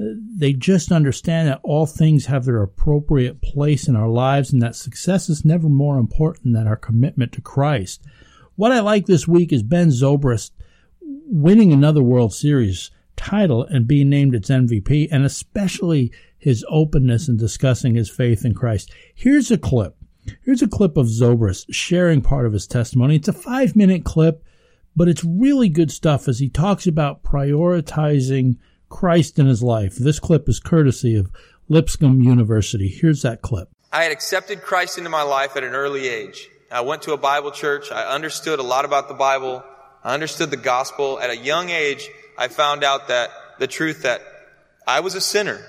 Uh, 0.00 0.04
They 0.38 0.52
just 0.54 0.90
understand 0.92 1.48
that 1.48 1.60
all 1.64 1.84
things 1.86 2.26
have 2.26 2.44
their 2.46 2.62
appropriate 2.62 3.42
place 3.42 3.88
in 3.88 3.96
our 3.96 4.08
lives 4.08 4.52
and 4.52 4.62
that 4.62 4.76
success 4.76 5.28
is 5.28 5.44
never 5.44 5.68
more 5.68 5.98
important 5.98 6.54
than 6.54 6.66
our 6.66 6.76
commitment 6.76 7.32
to 7.32 7.40
Christ. 7.42 8.02
What 8.56 8.72
I 8.72 8.80
like 8.80 9.04
this 9.06 9.26
week 9.28 9.52
is 9.52 9.62
Ben 9.62 9.88
Zobrist 9.88 10.52
winning 11.26 11.72
another 11.72 12.02
World 12.02 12.32
Series 12.32 12.90
title 13.16 13.64
and 13.64 13.86
being 13.86 14.08
named 14.08 14.34
its 14.34 14.50
MVP, 14.50 15.08
and 15.10 15.24
especially 15.24 16.12
his 16.38 16.64
openness 16.68 17.28
in 17.28 17.36
discussing 17.36 17.94
his 17.94 18.10
faith 18.10 18.44
in 18.44 18.54
Christ. 18.54 18.92
Here's 19.14 19.50
a 19.50 19.58
clip. 19.58 19.96
Here's 20.42 20.62
a 20.62 20.68
clip 20.68 20.96
of 20.96 21.06
Zobrist 21.06 21.66
sharing 21.70 22.20
part 22.20 22.46
of 22.46 22.52
his 22.52 22.66
testimony. 22.66 23.16
It's 23.16 23.28
a 23.28 23.32
five 23.32 23.74
minute 23.74 24.04
clip, 24.04 24.44
but 24.94 25.08
it's 25.08 25.24
really 25.24 25.68
good 25.68 25.90
stuff 25.90 26.28
as 26.28 26.38
he 26.38 26.48
talks 26.48 26.86
about 26.86 27.22
prioritizing 27.22 28.56
Christ 28.88 29.38
in 29.38 29.46
his 29.46 29.62
life. 29.62 29.96
This 29.96 30.20
clip 30.20 30.48
is 30.48 30.60
courtesy 30.60 31.16
of 31.16 31.32
Lipscomb 31.68 32.20
University. 32.20 32.88
Here's 32.88 33.22
that 33.22 33.42
clip. 33.42 33.68
I 33.90 34.04
had 34.04 34.12
accepted 34.12 34.62
Christ 34.62 34.98
into 34.98 35.10
my 35.10 35.22
life 35.22 35.56
at 35.56 35.64
an 35.64 35.74
early 35.74 36.08
age. 36.08 36.48
I 36.70 36.80
went 36.80 37.02
to 37.02 37.12
a 37.12 37.18
Bible 37.18 37.50
church. 37.50 37.90
I 37.92 38.04
understood 38.14 38.58
a 38.58 38.62
lot 38.62 38.84
about 38.84 39.08
the 39.08 39.14
Bible. 39.14 39.62
I 40.02 40.14
understood 40.14 40.50
the 40.50 40.56
gospel. 40.56 41.20
At 41.20 41.30
a 41.30 41.36
young 41.36 41.70
age, 41.70 42.08
I 42.38 42.48
found 42.48 42.84
out 42.84 43.08
that 43.08 43.30
the 43.58 43.66
truth 43.66 44.02
that 44.02 44.22
I 44.86 45.00
was 45.00 45.14
a 45.14 45.20
sinner, 45.20 45.60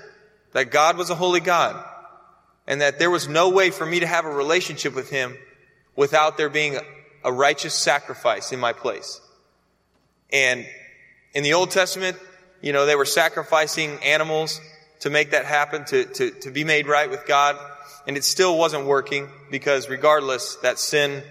that 0.52 0.70
God 0.70 0.96
was 0.96 1.10
a 1.10 1.14
holy 1.14 1.40
God, 1.40 1.84
and 2.66 2.80
that 2.80 2.98
there 2.98 3.10
was 3.10 3.28
no 3.28 3.50
way 3.50 3.70
for 3.70 3.84
me 3.84 4.00
to 4.00 4.06
have 4.06 4.24
a 4.24 4.30
relationship 4.30 4.94
with 4.94 5.10
him 5.10 5.36
without 5.96 6.36
there 6.36 6.48
being 6.48 6.78
a 7.22 7.32
righteous 7.32 7.74
sacrifice 7.74 8.52
in 8.52 8.60
my 8.60 8.72
place. 8.72 9.20
And 10.32 10.66
in 11.34 11.42
the 11.42 11.54
Old 11.54 11.70
Testament, 11.70 12.16
you 12.60 12.72
know, 12.72 12.86
they 12.86 12.96
were 12.96 13.04
sacrificing 13.04 13.98
animals 14.02 14.60
to 15.00 15.10
make 15.10 15.32
that 15.32 15.44
happen, 15.44 15.84
to, 15.86 16.04
to, 16.04 16.30
to 16.30 16.50
be 16.50 16.64
made 16.64 16.86
right 16.86 17.10
with 17.10 17.26
God. 17.26 17.58
And 18.06 18.16
it 18.16 18.24
still 18.24 18.56
wasn't 18.56 18.86
working 18.86 19.28
because 19.50 19.88
regardless, 19.88 20.56
that 20.56 20.78
sin, 20.78 21.22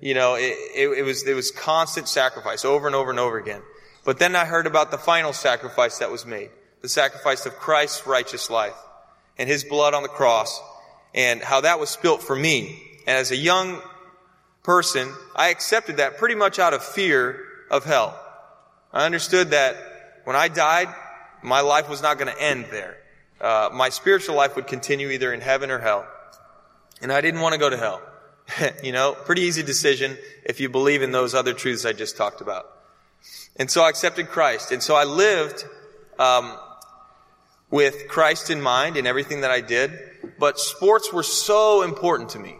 you 0.00 0.14
know, 0.14 0.34
it, 0.34 0.56
it, 0.74 0.88
it 0.98 1.02
was, 1.02 1.26
it 1.26 1.34
was 1.34 1.50
constant 1.50 2.08
sacrifice 2.08 2.64
over 2.64 2.86
and 2.86 2.96
over 2.96 3.10
and 3.10 3.20
over 3.20 3.38
again. 3.38 3.62
But 4.10 4.18
then 4.18 4.34
I 4.34 4.44
heard 4.44 4.66
about 4.66 4.90
the 4.90 4.98
final 4.98 5.32
sacrifice 5.32 5.98
that 5.98 6.10
was 6.10 6.26
made. 6.26 6.50
The 6.82 6.88
sacrifice 6.88 7.46
of 7.46 7.54
Christ's 7.54 8.08
righteous 8.08 8.50
life 8.50 8.74
and 9.38 9.48
his 9.48 9.62
blood 9.62 9.94
on 9.94 10.02
the 10.02 10.08
cross 10.08 10.60
and 11.14 11.40
how 11.40 11.60
that 11.60 11.78
was 11.78 11.90
spilt 11.90 12.20
for 12.20 12.34
me. 12.34 12.82
And 13.06 13.16
as 13.16 13.30
a 13.30 13.36
young 13.36 13.80
person, 14.64 15.14
I 15.36 15.50
accepted 15.50 15.98
that 15.98 16.18
pretty 16.18 16.34
much 16.34 16.58
out 16.58 16.74
of 16.74 16.82
fear 16.82 17.38
of 17.70 17.84
hell. 17.84 18.20
I 18.92 19.06
understood 19.06 19.50
that 19.50 19.76
when 20.24 20.34
I 20.34 20.48
died, 20.48 20.88
my 21.40 21.60
life 21.60 21.88
was 21.88 22.02
not 22.02 22.18
going 22.18 22.34
to 22.34 22.42
end 22.42 22.66
there. 22.72 22.96
Uh, 23.40 23.68
my 23.72 23.90
spiritual 23.90 24.34
life 24.34 24.56
would 24.56 24.66
continue 24.66 25.10
either 25.10 25.32
in 25.32 25.40
heaven 25.40 25.70
or 25.70 25.78
hell. 25.78 26.04
And 27.00 27.12
I 27.12 27.20
didn't 27.20 27.42
want 27.42 27.52
to 27.52 27.60
go 27.60 27.70
to 27.70 27.76
hell. 27.76 28.02
you 28.82 28.90
know, 28.90 29.12
pretty 29.12 29.42
easy 29.42 29.62
decision 29.62 30.18
if 30.42 30.58
you 30.58 30.68
believe 30.68 31.02
in 31.02 31.12
those 31.12 31.32
other 31.32 31.52
truths 31.52 31.84
I 31.84 31.92
just 31.92 32.16
talked 32.16 32.40
about. 32.40 32.78
And 33.60 33.70
so 33.70 33.82
I 33.82 33.90
accepted 33.90 34.28
Christ. 34.28 34.72
And 34.72 34.82
so 34.82 34.94
I 34.94 35.04
lived 35.04 35.66
um, 36.18 36.56
with 37.70 38.08
Christ 38.08 38.48
in 38.48 38.62
mind 38.62 38.96
in 38.96 39.06
everything 39.06 39.42
that 39.42 39.50
I 39.50 39.60
did. 39.60 39.92
But 40.38 40.58
sports 40.58 41.12
were 41.12 41.22
so 41.22 41.82
important 41.82 42.30
to 42.30 42.38
me. 42.38 42.56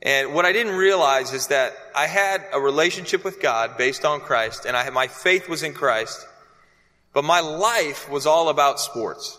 And 0.00 0.32
what 0.32 0.44
I 0.44 0.52
didn't 0.52 0.76
realize 0.76 1.32
is 1.32 1.48
that 1.48 1.72
I 1.92 2.06
had 2.06 2.46
a 2.52 2.60
relationship 2.60 3.24
with 3.24 3.42
God 3.42 3.76
based 3.76 4.04
on 4.04 4.20
Christ, 4.20 4.64
and 4.64 4.76
I 4.76 4.84
had, 4.84 4.92
my 4.92 5.08
faith 5.08 5.48
was 5.48 5.64
in 5.64 5.74
Christ, 5.74 6.24
but 7.12 7.24
my 7.24 7.40
life 7.40 8.08
was 8.08 8.26
all 8.26 8.48
about 8.48 8.78
sports. 8.78 9.36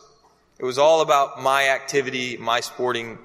It 0.60 0.66
was 0.66 0.78
all 0.78 1.00
about 1.00 1.42
my 1.42 1.70
activity, 1.70 2.36
my 2.36 2.60
sporting 2.60 3.18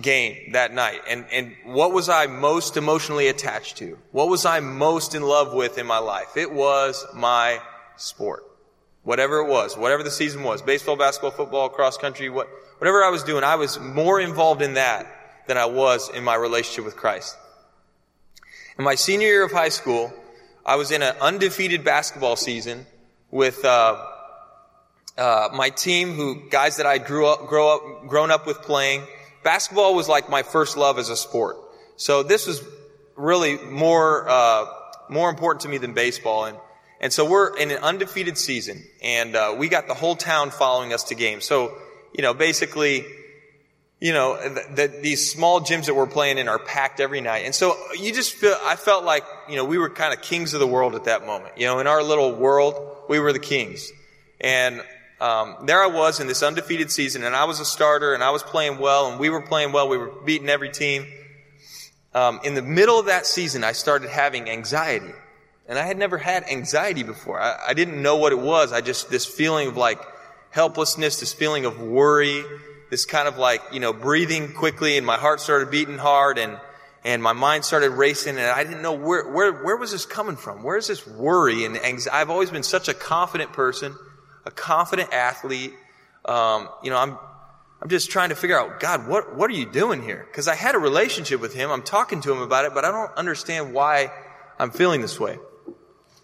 game 0.00 0.52
that 0.52 0.72
night. 0.72 1.00
And, 1.08 1.24
and 1.32 1.54
what 1.64 1.92
was 1.92 2.08
I 2.08 2.26
most 2.26 2.76
emotionally 2.76 3.28
attached 3.28 3.76
to? 3.78 3.98
What 4.12 4.28
was 4.28 4.44
I 4.44 4.60
most 4.60 5.14
in 5.14 5.22
love 5.22 5.52
with 5.54 5.78
in 5.78 5.86
my 5.86 5.98
life? 5.98 6.36
It 6.36 6.52
was 6.52 7.04
my 7.14 7.60
sport. 7.96 8.44
Whatever 9.02 9.38
it 9.38 9.48
was, 9.48 9.76
whatever 9.76 10.02
the 10.02 10.10
season 10.10 10.42
was, 10.42 10.62
baseball, 10.62 10.96
basketball, 10.96 11.30
football, 11.30 11.68
cross 11.68 11.98
country, 11.98 12.30
what, 12.30 12.48
whatever 12.78 13.04
I 13.04 13.10
was 13.10 13.22
doing, 13.22 13.44
I 13.44 13.56
was 13.56 13.78
more 13.78 14.20
involved 14.20 14.62
in 14.62 14.74
that 14.74 15.06
than 15.46 15.58
I 15.58 15.66
was 15.66 16.08
in 16.08 16.24
my 16.24 16.34
relationship 16.34 16.84
with 16.84 16.96
Christ. 16.96 17.36
In 18.78 18.84
my 18.84 18.94
senior 18.94 19.28
year 19.28 19.44
of 19.44 19.52
high 19.52 19.68
school, 19.68 20.12
I 20.64 20.76
was 20.76 20.90
in 20.90 21.02
an 21.02 21.14
undefeated 21.20 21.84
basketball 21.84 22.36
season 22.36 22.86
with 23.30 23.64
uh, 23.64 24.02
uh, 25.18 25.48
my 25.52 25.68
team, 25.68 26.14
who 26.14 26.48
guys 26.48 26.78
that 26.78 26.86
I 26.86 26.98
grew 26.98 27.26
up, 27.26 27.46
grow 27.46 27.76
up, 27.76 28.08
grown 28.08 28.30
up 28.30 28.46
with 28.46 28.62
playing. 28.62 29.06
Basketball 29.44 29.94
was 29.94 30.08
like 30.08 30.28
my 30.28 30.42
first 30.42 30.76
love 30.76 30.98
as 30.98 31.10
a 31.10 31.16
sport, 31.16 31.56
so 31.96 32.22
this 32.22 32.46
was 32.46 32.62
really 33.14 33.58
more 33.58 34.28
uh, 34.28 34.66
more 35.08 35.30
important 35.30 35.60
to 35.62 35.68
me 35.68 35.78
than 35.78 35.94
baseball. 35.94 36.46
And 36.46 36.58
and 37.00 37.12
so 37.12 37.28
we're 37.28 37.56
in 37.56 37.70
an 37.70 37.78
undefeated 37.78 38.36
season, 38.38 38.82
and 39.02 39.36
uh, 39.36 39.54
we 39.56 39.68
got 39.68 39.86
the 39.86 39.94
whole 39.94 40.16
town 40.16 40.50
following 40.50 40.92
us 40.92 41.04
to 41.04 41.14
games. 41.14 41.44
So 41.44 41.76
you 42.12 42.22
know, 42.22 42.34
basically 42.34 43.04
you 44.04 44.12
know, 44.12 44.36
that 44.74 45.02
these 45.02 45.30
small 45.30 45.62
gyms 45.62 45.86
that 45.86 45.94
we're 45.94 46.06
playing 46.06 46.36
in 46.36 46.46
are 46.46 46.58
packed 46.58 47.00
every 47.00 47.22
night. 47.22 47.46
And 47.46 47.54
so 47.54 47.74
you 47.98 48.12
just 48.12 48.34
feel, 48.34 48.54
I 48.62 48.76
felt 48.76 49.04
like, 49.04 49.24
you 49.48 49.56
know, 49.56 49.64
we 49.64 49.78
were 49.78 49.88
kind 49.88 50.12
of 50.12 50.20
kings 50.20 50.52
of 50.52 50.60
the 50.60 50.66
world 50.66 50.94
at 50.94 51.04
that 51.04 51.24
moment. 51.24 51.56
You 51.56 51.64
know, 51.64 51.78
in 51.78 51.86
our 51.86 52.02
little 52.02 52.34
world, 52.34 52.98
we 53.08 53.18
were 53.18 53.32
the 53.32 53.38
kings. 53.38 53.90
And, 54.42 54.82
um, 55.20 55.66
there 55.66 55.82
I 55.82 55.86
was 55.86 56.20
in 56.20 56.26
this 56.26 56.42
undefeated 56.42 56.90
season 56.90 57.24
and 57.24 57.34
I 57.34 57.44
was 57.44 57.60
a 57.60 57.64
starter 57.64 58.14
and 58.14 58.22
I 58.22 58.30
was 58.30 58.42
playing 58.42 58.78
well 58.78 59.10
and 59.10 59.20
we 59.20 59.30
were 59.30 59.42
playing 59.42 59.72
well. 59.72 59.88
We 59.88 59.96
were 59.96 60.12
beating 60.24 60.48
every 60.48 60.70
team. 60.70 61.06
Um, 62.12 62.40
in 62.44 62.54
the 62.54 62.62
middle 62.62 62.98
of 62.98 63.06
that 63.06 63.26
season, 63.26 63.64
I 63.64 63.72
started 63.72 64.10
having 64.10 64.48
anxiety. 64.48 65.12
And 65.66 65.78
I 65.78 65.86
had 65.86 65.96
never 65.96 66.18
had 66.18 66.44
anxiety 66.44 67.02
before. 67.02 67.40
I, 67.40 67.58
I 67.68 67.74
didn't 67.74 68.02
know 68.02 68.16
what 68.16 68.32
it 68.32 68.38
was. 68.38 68.72
I 68.72 68.80
just, 68.80 69.08
this 69.10 69.24
feeling 69.24 69.68
of 69.68 69.76
like 69.76 69.98
helplessness, 70.50 71.20
this 71.20 71.32
feeling 71.32 71.64
of 71.64 71.80
worry, 71.80 72.44
this 72.90 73.06
kind 73.06 73.26
of 73.26 73.38
like, 73.38 73.62
you 73.72 73.80
know, 73.80 73.92
breathing 73.92 74.52
quickly 74.52 74.96
and 74.96 75.06
my 75.06 75.16
heart 75.16 75.40
started 75.40 75.70
beating 75.70 75.98
hard 75.98 76.38
and, 76.38 76.58
and 77.02 77.22
my 77.22 77.32
mind 77.32 77.64
started 77.64 77.90
racing 77.90 78.36
and 78.36 78.46
I 78.46 78.62
didn't 78.62 78.82
know 78.82 78.92
where, 78.92 79.28
where, 79.28 79.52
where 79.52 79.76
was 79.76 79.90
this 79.90 80.06
coming 80.06 80.36
from? 80.36 80.62
Where's 80.62 80.86
this 80.86 81.06
worry 81.06 81.64
and 81.64 81.76
anxiety? 81.76 82.10
I've 82.10 82.30
always 82.30 82.50
been 82.50 82.62
such 82.62 82.88
a 82.88 82.94
confident 82.94 83.52
person, 83.52 83.96
a 84.44 84.50
confident 84.50 85.12
athlete. 85.12 85.72
Um, 86.24 86.68
you 86.82 86.90
know, 86.90 86.98
I'm, 86.98 87.18
I'm 87.82 87.88
just 87.88 88.10
trying 88.10 88.30
to 88.30 88.34
figure 88.34 88.58
out, 88.58 88.80
God, 88.80 89.08
what, 89.08 89.36
what 89.36 89.50
are 89.50 89.54
you 89.54 89.70
doing 89.70 90.02
here? 90.02 90.26
Cause 90.32 90.48
I 90.48 90.54
had 90.54 90.74
a 90.74 90.78
relationship 90.78 91.40
with 91.40 91.54
him. 91.54 91.70
I'm 91.70 91.82
talking 91.82 92.20
to 92.22 92.32
him 92.32 92.40
about 92.40 92.64
it, 92.64 92.74
but 92.74 92.84
I 92.84 92.90
don't 92.90 93.14
understand 93.16 93.74
why 93.74 94.10
I'm 94.58 94.70
feeling 94.70 95.00
this 95.00 95.18
way. 95.18 95.38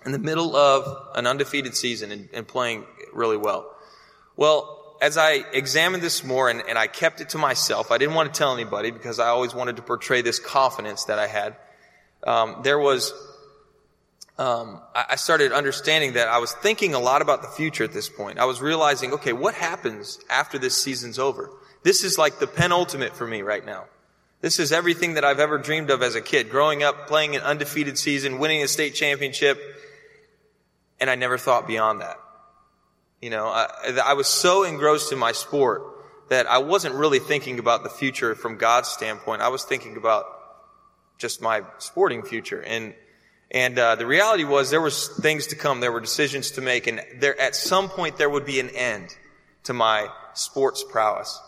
In 0.06 0.12
the 0.12 0.18
middle 0.18 0.56
of 0.56 1.14
an 1.14 1.26
undefeated 1.26 1.76
season 1.76 2.10
and, 2.10 2.28
and 2.32 2.48
playing 2.48 2.86
really 3.12 3.36
well. 3.36 3.74
Well, 4.36 4.96
as 5.02 5.18
I 5.18 5.44
examined 5.52 6.02
this 6.02 6.24
more 6.24 6.48
and, 6.48 6.62
and, 6.68 6.78
I 6.78 6.86
kept 6.86 7.20
it 7.20 7.30
to 7.30 7.38
myself, 7.38 7.90
I 7.90 7.98
didn't 7.98 8.14
want 8.14 8.32
to 8.32 8.38
tell 8.38 8.52
anybody 8.54 8.90
because 8.90 9.18
I 9.18 9.28
always 9.28 9.54
wanted 9.54 9.76
to 9.76 9.82
portray 9.82 10.22
this 10.22 10.38
confidence 10.38 11.04
that 11.04 11.18
I 11.18 11.26
had. 11.26 11.56
Um, 12.26 12.60
there 12.62 12.78
was, 12.78 13.12
um, 14.40 14.80
I 14.94 15.16
started 15.16 15.52
understanding 15.52 16.14
that 16.14 16.28
I 16.28 16.38
was 16.38 16.52
thinking 16.52 16.94
a 16.94 16.98
lot 16.98 17.20
about 17.20 17.42
the 17.42 17.48
future 17.48 17.84
at 17.84 17.92
this 17.92 18.08
point. 18.08 18.38
I 18.38 18.46
was 18.46 18.62
realizing, 18.62 19.12
okay, 19.12 19.34
what 19.34 19.54
happens 19.54 20.18
after 20.30 20.58
this 20.58 20.74
season's 20.74 21.18
over? 21.18 21.50
This 21.82 22.04
is 22.04 22.16
like 22.16 22.38
the 22.38 22.46
penultimate 22.46 23.14
for 23.14 23.26
me 23.26 23.42
right 23.42 23.64
now. 23.64 23.84
This 24.40 24.58
is 24.58 24.72
everything 24.72 25.14
that 25.14 25.26
I've 25.26 25.40
ever 25.40 25.58
dreamed 25.58 25.90
of 25.90 26.02
as 26.02 26.14
a 26.14 26.22
kid. 26.22 26.48
Growing 26.48 26.82
up, 26.82 27.06
playing 27.06 27.36
an 27.36 27.42
undefeated 27.42 27.98
season, 27.98 28.38
winning 28.38 28.62
a 28.62 28.68
state 28.68 28.94
championship, 28.94 29.60
and 30.98 31.10
I 31.10 31.16
never 31.16 31.36
thought 31.36 31.66
beyond 31.66 32.00
that. 32.00 32.16
You 33.20 33.28
know, 33.28 33.46
I, 33.46 33.68
I 34.02 34.14
was 34.14 34.26
so 34.26 34.64
engrossed 34.64 35.12
in 35.12 35.18
my 35.18 35.32
sport 35.32 35.82
that 36.30 36.46
I 36.46 36.58
wasn't 36.58 36.94
really 36.94 37.18
thinking 37.18 37.58
about 37.58 37.82
the 37.82 37.90
future 37.90 38.34
from 38.34 38.56
God's 38.56 38.88
standpoint. 38.88 39.42
I 39.42 39.48
was 39.48 39.64
thinking 39.64 39.98
about 39.98 40.24
just 41.18 41.42
my 41.42 41.60
sporting 41.76 42.22
future. 42.22 42.62
And, 42.62 42.94
and, 43.50 43.78
uh, 43.78 43.96
the 43.96 44.06
reality 44.06 44.44
was 44.44 44.70
there 44.70 44.80
was 44.80 45.08
things 45.08 45.48
to 45.48 45.56
come. 45.56 45.80
There 45.80 45.90
were 45.90 46.00
decisions 46.00 46.52
to 46.52 46.60
make. 46.60 46.86
And 46.86 47.02
there, 47.16 47.38
at 47.40 47.56
some 47.56 47.88
point, 47.88 48.16
there 48.16 48.30
would 48.30 48.46
be 48.46 48.60
an 48.60 48.70
end 48.70 49.16
to 49.64 49.72
my 49.72 50.08
sports 50.34 50.84
prowess. 50.84 51.40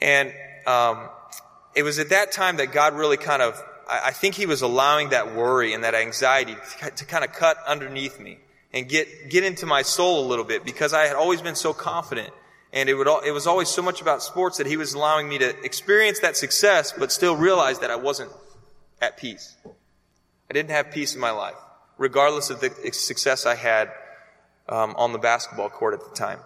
And, 0.00 0.32
um, 0.66 1.08
it 1.74 1.82
was 1.82 1.98
at 1.98 2.10
that 2.10 2.32
time 2.32 2.56
that 2.56 2.72
God 2.72 2.94
really 2.94 3.16
kind 3.16 3.42
of, 3.42 3.62
I, 3.88 4.00
I 4.06 4.10
think 4.12 4.34
He 4.34 4.46
was 4.46 4.62
allowing 4.62 5.10
that 5.10 5.34
worry 5.34 5.74
and 5.74 5.84
that 5.84 5.94
anxiety 5.94 6.56
to, 6.80 6.90
to 6.90 7.04
kind 7.04 7.24
of 7.24 7.32
cut 7.32 7.58
underneath 7.66 8.18
me 8.18 8.38
and 8.72 8.88
get, 8.88 9.28
get 9.28 9.44
into 9.44 9.66
my 9.66 9.82
soul 9.82 10.24
a 10.24 10.26
little 10.26 10.44
bit 10.44 10.64
because 10.64 10.94
I 10.94 11.06
had 11.06 11.16
always 11.16 11.42
been 11.42 11.54
so 11.54 11.74
confident. 11.74 12.32
And 12.72 12.88
it 12.88 12.94
would, 12.94 13.06
it 13.26 13.32
was 13.32 13.46
always 13.46 13.68
so 13.68 13.82
much 13.82 14.00
about 14.00 14.22
sports 14.22 14.56
that 14.56 14.66
he 14.66 14.78
was 14.78 14.94
allowing 14.94 15.28
me 15.28 15.36
to 15.38 15.50
experience 15.62 16.20
that 16.20 16.38
success, 16.38 16.94
but 16.98 17.12
still 17.12 17.36
realize 17.36 17.80
that 17.80 17.90
I 17.90 17.96
wasn't 17.96 18.32
at 19.02 19.18
peace. 19.18 19.54
I 20.52 20.54
didn't 20.54 20.72
have 20.72 20.90
peace 20.90 21.14
in 21.14 21.20
my 21.22 21.30
life, 21.30 21.54
regardless 21.96 22.50
of 22.50 22.60
the 22.60 22.68
success 22.92 23.46
I 23.46 23.54
had 23.54 23.90
um, 24.68 24.94
on 24.98 25.14
the 25.14 25.18
basketball 25.18 25.70
court 25.70 25.94
at 25.94 26.00
the 26.06 26.14
time. 26.14 26.40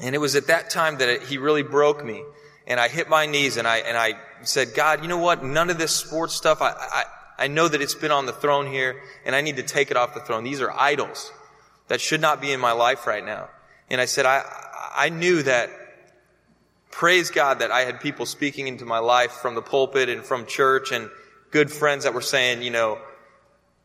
And 0.00 0.14
it 0.14 0.18
was 0.18 0.34
at 0.34 0.46
that 0.46 0.70
time 0.70 0.96
that 0.96 1.10
it, 1.10 1.22
he 1.24 1.36
really 1.36 1.62
broke 1.62 2.02
me. 2.02 2.24
And 2.66 2.80
I 2.80 2.88
hit 2.88 3.10
my 3.10 3.26
knees 3.26 3.58
and 3.58 3.68
I, 3.68 3.80
and 3.80 3.98
I 3.98 4.14
said, 4.44 4.72
God, 4.74 5.02
you 5.02 5.08
know 5.08 5.18
what? 5.18 5.44
None 5.44 5.68
of 5.68 5.76
this 5.76 5.94
sports 5.94 6.32
stuff, 6.32 6.62
I, 6.62 6.70
I, 6.70 7.04
I 7.38 7.48
know 7.48 7.68
that 7.68 7.82
it's 7.82 7.94
been 7.94 8.12
on 8.12 8.24
the 8.24 8.32
throne 8.32 8.66
here 8.66 9.02
and 9.26 9.36
I 9.36 9.42
need 9.42 9.56
to 9.56 9.62
take 9.62 9.90
it 9.90 9.98
off 9.98 10.14
the 10.14 10.20
throne. 10.20 10.42
These 10.42 10.62
are 10.62 10.72
idols 10.72 11.30
that 11.88 12.00
should 12.00 12.22
not 12.22 12.40
be 12.40 12.50
in 12.50 12.60
my 12.60 12.72
life 12.72 13.06
right 13.06 13.22
now. 13.22 13.50
And 13.90 14.00
I 14.00 14.06
said, 14.06 14.24
I, 14.24 14.42
I 14.96 15.10
knew 15.10 15.42
that, 15.42 15.68
praise 16.90 17.30
God 17.30 17.58
that 17.58 17.70
I 17.70 17.80
had 17.80 18.00
people 18.00 18.24
speaking 18.24 18.68
into 18.68 18.86
my 18.86 19.00
life 19.00 19.32
from 19.32 19.54
the 19.54 19.60
pulpit 19.60 20.08
and 20.08 20.24
from 20.24 20.46
church 20.46 20.92
and 20.92 21.10
good 21.52 21.70
friends 21.70 22.04
that 22.04 22.14
were 22.14 22.20
saying, 22.20 22.62
you 22.62 22.70
know, 22.70 22.98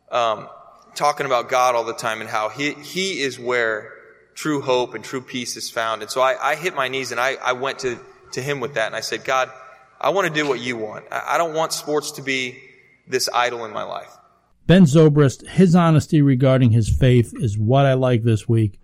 um, 0.09 0.49
talking 0.95 1.27
about 1.27 1.49
God 1.49 1.75
all 1.75 1.83
the 1.83 1.93
time 1.93 2.21
and 2.21 2.29
how 2.29 2.49
He, 2.49 2.71
he 2.71 3.21
is 3.21 3.37
where 3.37 3.93
true 4.33 4.61
hope 4.61 4.95
and 4.95 5.03
true 5.03 5.21
peace 5.21 5.55
is 5.55 5.69
found. 5.69 6.01
And 6.01 6.09
so 6.09 6.21
I, 6.21 6.51
I 6.51 6.55
hit 6.55 6.75
my 6.75 6.87
knees 6.87 7.11
and 7.11 7.19
I, 7.19 7.35
I 7.35 7.53
went 7.53 7.79
to, 7.79 7.99
to 8.31 8.41
Him 8.41 8.59
with 8.59 8.73
that 8.73 8.87
and 8.87 8.95
I 8.95 9.01
said, 9.01 9.23
God, 9.23 9.51
I 10.01 10.09
want 10.09 10.27
to 10.27 10.33
do 10.33 10.47
what 10.47 10.59
you 10.59 10.77
want. 10.77 11.05
I, 11.11 11.35
I 11.35 11.37
don't 11.37 11.53
want 11.53 11.73
sports 11.73 12.11
to 12.13 12.23
be 12.23 12.59
this 13.07 13.29
idol 13.33 13.65
in 13.65 13.71
my 13.71 13.83
life. 13.83 14.17
Ben 14.65 14.83
Zobrist, 14.83 15.47
his 15.47 15.75
honesty 15.75 16.21
regarding 16.21 16.71
his 16.71 16.89
faith 16.89 17.33
is 17.37 17.57
what 17.57 17.85
I 17.85 17.93
like 17.93 18.23
this 18.23 18.49
week. 18.49 18.79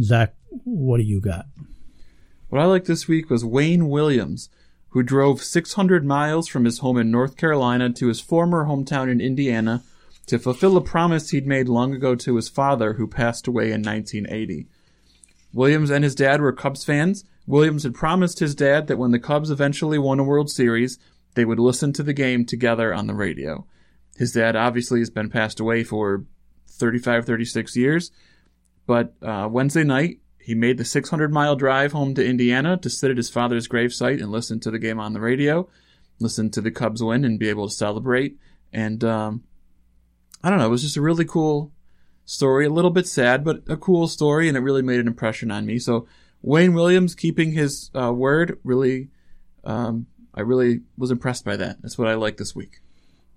Zach, 0.00 0.34
what 0.64 0.98
do 0.98 1.02
you 1.02 1.20
got? 1.20 1.46
What 2.50 2.60
I 2.60 2.64
liked 2.64 2.86
this 2.86 3.08
week 3.08 3.28
was 3.28 3.44
Wayne 3.44 3.88
Williams, 3.88 4.48
who 4.90 5.02
drove 5.02 5.42
600 5.42 6.04
miles 6.04 6.48
from 6.48 6.64
his 6.64 6.78
home 6.78 6.96
in 6.96 7.10
North 7.10 7.36
Carolina 7.36 7.90
to 7.90 8.08
his 8.08 8.20
former 8.20 8.66
hometown 8.66 9.10
in 9.10 9.20
Indiana 9.20 9.82
to 10.26 10.38
fulfill 10.38 10.76
a 10.76 10.82
promise 10.82 11.30
he'd 11.30 11.46
made 11.46 11.68
long 11.68 11.94
ago 11.94 12.14
to 12.14 12.36
his 12.36 12.48
father, 12.48 12.94
who 12.94 13.06
passed 13.06 13.46
away 13.46 13.72
in 13.72 13.82
1980. 13.82 14.66
Williams 15.52 15.90
and 15.90 16.04
his 16.04 16.14
dad 16.14 16.40
were 16.40 16.52
Cubs 16.52 16.84
fans. 16.84 17.24
Williams 17.46 17.82
had 17.82 17.94
promised 17.94 18.38
his 18.38 18.54
dad 18.54 18.86
that 18.86 18.98
when 18.98 19.10
the 19.10 19.18
Cubs 19.18 19.50
eventually 19.50 19.98
won 19.98 20.18
a 20.18 20.24
World 20.24 20.50
Series, 20.50 20.98
they 21.34 21.44
would 21.44 21.58
listen 21.58 21.92
to 21.94 22.02
the 22.02 22.12
game 22.12 22.44
together 22.44 22.92
on 22.92 23.06
the 23.06 23.14
radio. 23.14 23.66
His 24.16 24.32
dad 24.32 24.56
obviously 24.56 24.98
has 24.98 25.10
been 25.10 25.30
passed 25.30 25.60
away 25.60 25.84
for 25.84 26.24
35, 26.68 27.24
36 27.24 27.76
years, 27.76 28.10
but 28.86 29.14
uh, 29.22 29.48
Wednesday 29.50 29.84
night, 29.84 30.18
he 30.48 30.54
made 30.54 30.78
the 30.78 30.84
600 30.84 31.30
mile 31.30 31.56
drive 31.56 31.92
home 31.92 32.14
to 32.14 32.24
Indiana 32.26 32.78
to 32.78 32.88
sit 32.88 33.10
at 33.10 33.18
his 33.18 33.28
father's 33.28 33.68
gravesite 33.68 34.22
and 34.22 34.32
listen 34.32 34.58
to 34.60 34.70
the 34.70 34.78
game 34.78 34.98
on 34.98 35.12
the 35.12 35.20
radio, 35.20 35.68
listen 36.20 36.48
to 36.52 36.62
the 36.62 36.70
Cubs 36.70 37.02
win 37.02 37.22
and 37.22 37.38
be 37.38 37.50
able 37.50 37.68
to 37.68 37.74
celebrate. 37.74 38.38
And 38.72 39.04
um, 39.04 39.44
I 40.42 40.48
don't 40.48 40.58
know, 40.58 40.64
it 40.64 40.70
was 40.70 40.80
just 40.80 40.96
a 40.96 41.02
really 41.02 41.26
cool 41.26 41.70
story, 42.24 42.64
a 42.64 42.70
little 42.70 42.90
bit 42.90 43.06
sad, 43.06 43.44
but 43.44 43.60
a 43.68 43.76
cool 43.76 44.08
story, 44.08 44.48
and 44.48 44.56
it 44.56 44.60
really 44.60 44.80
made 44.80 45.00
an 45.00 45.06
impression 45.06 45.50
on 45.50 45.66
me. 45.66 45.78
So 45.78 46.08
Wayne 46.40 46.72
Williams 46.72 47.14
keeping 47.14 47.52
his 47.52 47.90
uh, 47.94 48.10
word 48.10 48.58
really, 48.64 49.10
um, 49.64 50.06
I 50.32 50.40
really 50.40 50.80
was 50.96 51.10
impressed 51.10 51.44
by 51.44 51.56
that. 51.58 51.82
That's 51.82 51.98
what 51.98 52.08
I 52.08 52.14
like 52.14 52.38
this 52.38 52.56
week. 52.56 52.80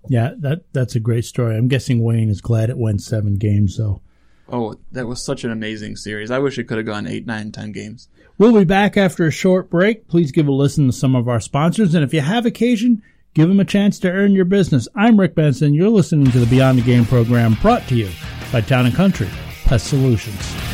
Yeah, 0.08 0.30
that 0.38 0.62
that's 0.72 0.96
a 0.96 1.00
great 1.00 1.26
story. 1.26 1.58
I'm 1.58 1.68
guessing 1.68 2.02
Wayne 2.02 2.30
is 2.30 2.40
glad 2.40 2.70
it 2.70 2.78
went 2.78 3.02
seven 3.02 3.34
games, 3.34 3.76
though. 3.76 4.00
Oh, 4.48 4.76
that 4.92 5.06
was 5.06 5.24
such 5.24 5.44
an 5.44 5.50
amazing 5.50 5.96
series. 5.96 6.30
I 6.30 6.38
wish 6.38 6.58
it 6.58 6.64
could 6.64 6.78
have 6.78 6.86
gone 6.86 7.06
eight, 7.06 7.26
nine, 7.26 7.52
ten 7.52 7.72
games. 7.72 8.08
We'll 8.38 8.52
be 8.52 8.64
back 8.64 8.96
after 8.96 9.26
a 9.26 9.30
short 9.30 9.70
break. 9.70 10.08
Please 10.08 10.32
give 10.32 10.48
a 10.48 10.52
listen 10.52 10.86
to 10.86 10.92
some 10.92 11.14
of 11.14 11.28
our 11.28 11.40
sponsors, 11.40 11.94
and 11.94 12.04
if 12.04 12.12
you 12.12 12.20
have 12.20 12.44
occasion, 12.44 13.02
give 13.34 13.48
them 13.48 13.60
a 13.60 13.64
chance 13.64 13.98
to 14.00 14.10
earn 14.10 14.32
your 14.32 14.44
business. 14.44 14.88
I'm 14.94 15.18
Rick 15.20 15.34
Benson. 15.34 15.74
You're 15.74 15.88
listening 15.88 16.30
to 16.32 16.40
the 16.40 16.46
Beyond 16.46 16.78
the 16.78 16.82
Game 16.82 17.04
program 17.04 17.56
brought 17.62 17.86
to 17.88 17.94
you 17.94 18.10
by 18.50 18.60
Town 18.60 18.86
and 18.86 18.94
Country 18.94 19.28
Pest 19.64 19.86
Solutions. 19.86 20.71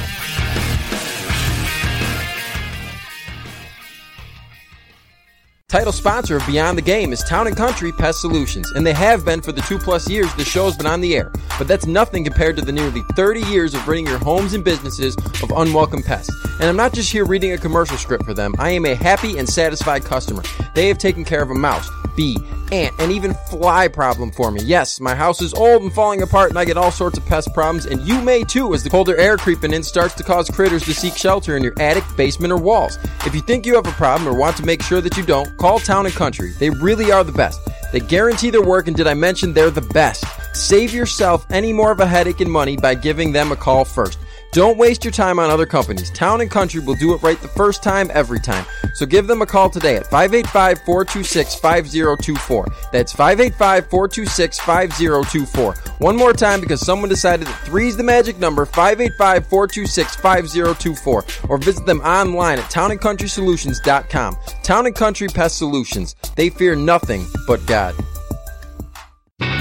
Title 5.70 5.92
sponsor 5.92 6.38
of 6.38 6.46
Beyond 6.46 6.78
the 6.78 6.82
Game 6.82 7.12
is 7.12 7.22
Town 7.22 7.46
and 7.46 7.54
Country 7.54 7.92
Pest 7.92 8.22
Solutions, 8.22 8.72
and 8.72 8.86
they 8.86 8.94
have 8.94 9.26
been 9.26 9.42
for 9.42 9.52
the 9.52 9.60
two 9.60 9.76
plus 9.78 10.08
years 10.08 10.34
the 10.36 10.42
show's 10.42 10.78
been 10.78 10.86
on 10.86 11.02
the 11.02 11.14
air. 11.14 11.30
But 11.58 11.68
that's 11.68 11.84
nothing 11.84 12.24
compared 12.24 12.56
to 12.56 12.64
the 12.64 12.72
nearly 12.72 13.02
30 13.16 13.42
years 13.42 13.74
of 13.74 13.86
ridding 13.86 14.06
your 14.06 14.16
homes 14.16 14.54
and 14.54 14.64
businesses 14.64 15.14
of 15.42 15.52
unwelcome 15.54 16.02
pests. 16.02 16.34
And 16.58 16.70
I'm 16.70 16.76
not 16.76 16.94
just 16.94 17.12
here 17.12 17.26
reading 17.26 17.52
a 17.52 17.58
commercial 17.58 17.98
script 17.98 18.24
for 18.24 18.32
them, 18.32 18.54
I 18.58 18.70
am 18.70 18.86
a 18.86 18.94
happy 18.94 19.36
and 19.36 19.46
satisfied 19.46 20.06
customer. 20.06 20.42
They 20.74 20.88
have 20.88 20.96
taken 20.96 21.22
care 21.22 21.42
of 21.42 21.50
a 21.50 21.54
mouse, 21.54 21.90
bee, 22.18 22.36
ant, 22.72 22.92
and 22.98 23.12
even 23.12 23.32
fly 23.48 23.86
problem 23.86 24.32
for 24.32 24.50
me. 24.50 24.60
Yes, 24.62 24.98
my 24.98 25.14
house 25.14 25.40
is 25.40 25.54
old 25.54 25.82
and 25.82 25.92
falling 25.92 26.20
apart, 26.20 26.50
and 26.50 26.58
I 26.58 26.64
get 26.64 26.76
all 26.76 26.90
sorts 26.90 27.16
of 27.16 27.24
pest 27.24 27.54
problems, 27.54 27.86
and 27.86 28.02
you 28.06 28.20
may 28.20 28.42
too 28.42 28.74
as 28.74 28.82
the 28.82 28.90
colder 28.90 29.16
air 29.16 29.36
creeping 29.36 29.72
in 29.72 29.84
starts 29.84 30.14
to 30.14 30.24
cause 30.24 30.50
critters 30.50 30.82
to 30.86 30.92
seek 30.92 31.16
shelter 31.16 31.56
in 31.56 31.62
your 31.62 31.74
attic, 31.78 32.02
basement, 32.16 32.52
or 32.52 32.58
walls. 32.58 32.98
If 33.24 33.36
you 33.36 33.40
think 33.40 33.64
you 33.64 33.76
have 33.76 33.86
a 33.86 33.92
problem 33.92 34.28
or 34.28 34.36
want 34.36 34.56
to 34.56 34.66
make 34.66 34.82
sure 34.82 35.00
that 35.00 35.16
you 35.16 35.22
don't, 35.24 35.56
call 35.58 35.78
Town 35.78 36.06
and 36.06 36.14
Country. 36.14 36.50
They 36.58 36.70
really 36.70 37.12
are 37.12 37.22
the 37.22 37.30
best. 37.30 37.60
They 37.92 38.00
guarantee 38.00 38.50
their 38.50 38.62
work, 38.62 38.88
and 38.88 38.96
did 38.96 39.06
I 39.06 39.14
mention 39.14 39.52
they're 39.52 39.70
the 39.70 39.80
best? 39.80 40.24
Save 40.54 40.92
yourself 40.92 41.46
any 41.50 41.72
more 41.72 41.92
of 41.92 42.00
a 42.00 42.06
headache 42.06 42.40
and 42.40 42.50
money 42.50 42.76
by 42.76 42.96
giving 42.96 43.30
them 43.30 43.52
a 43.52 43.56
call 43.56 43.84
first. 43.84 44.18
Don't 44.52 44.78
waste 44.78 45.04
your 45.04 45.12
time 45.12 45.38
on 45.38 45.50
other 45.50 45.66
companies. 45.66 46.10
Town 46.10 46.40
and 46.40 46.50
Country 46.50 46.80
will 46.80 46.94
do 46.94 47.12
it 47.14 47.22
right 47.22 47.40
the 47.40 47.48
first 47.48 47.82
time, 47.82 48.10
every 48.14 48.40
time. 48.40 48.64
So 48.94 49.04
give 49.04 49.26
them 49.26 49.42
a 49.42 49.46
call 49.46 49.68
today 49.68 49.96
at 49.96 50.06
585 50.06 50.78
426 50.86 51.54
5024. 51.56 52.66
That's 52.90 53.12
585 53.12 53.90
426 53.90 54.58
5024. 54.58 55.74
One 55.98 56.16
more 56.16 56.32
time 56.32 56.60
because 56.60 56.84
someone 56.84 57.10
decided 57.10 57.46
that 57.46 57.60
three 57.66 57.88
is 57.88 57.96
the 57.96 58.02
magic 58.02 58.38
number 58.38 58.64
585 58.64 59.46
426 59.46 60.16
5024. 60.16 61.24
Or 61.50 61.58
visit 61.58 61.84
them 61.84 62.00
online 62.00 62.58
at 62.58 62.70
townandcountrysolutions.com. 62.70 64.36
Town 64.62 64.86
and 64.86 64.94
Country 64.94 65.28
Pest 65.28 65.58
Solutions. 65.58 66.16
They 66.36 66.48
fear 66.48 66.74
nothing 66.74 67.26
but 67.46 67.64
God. 67.66 67.94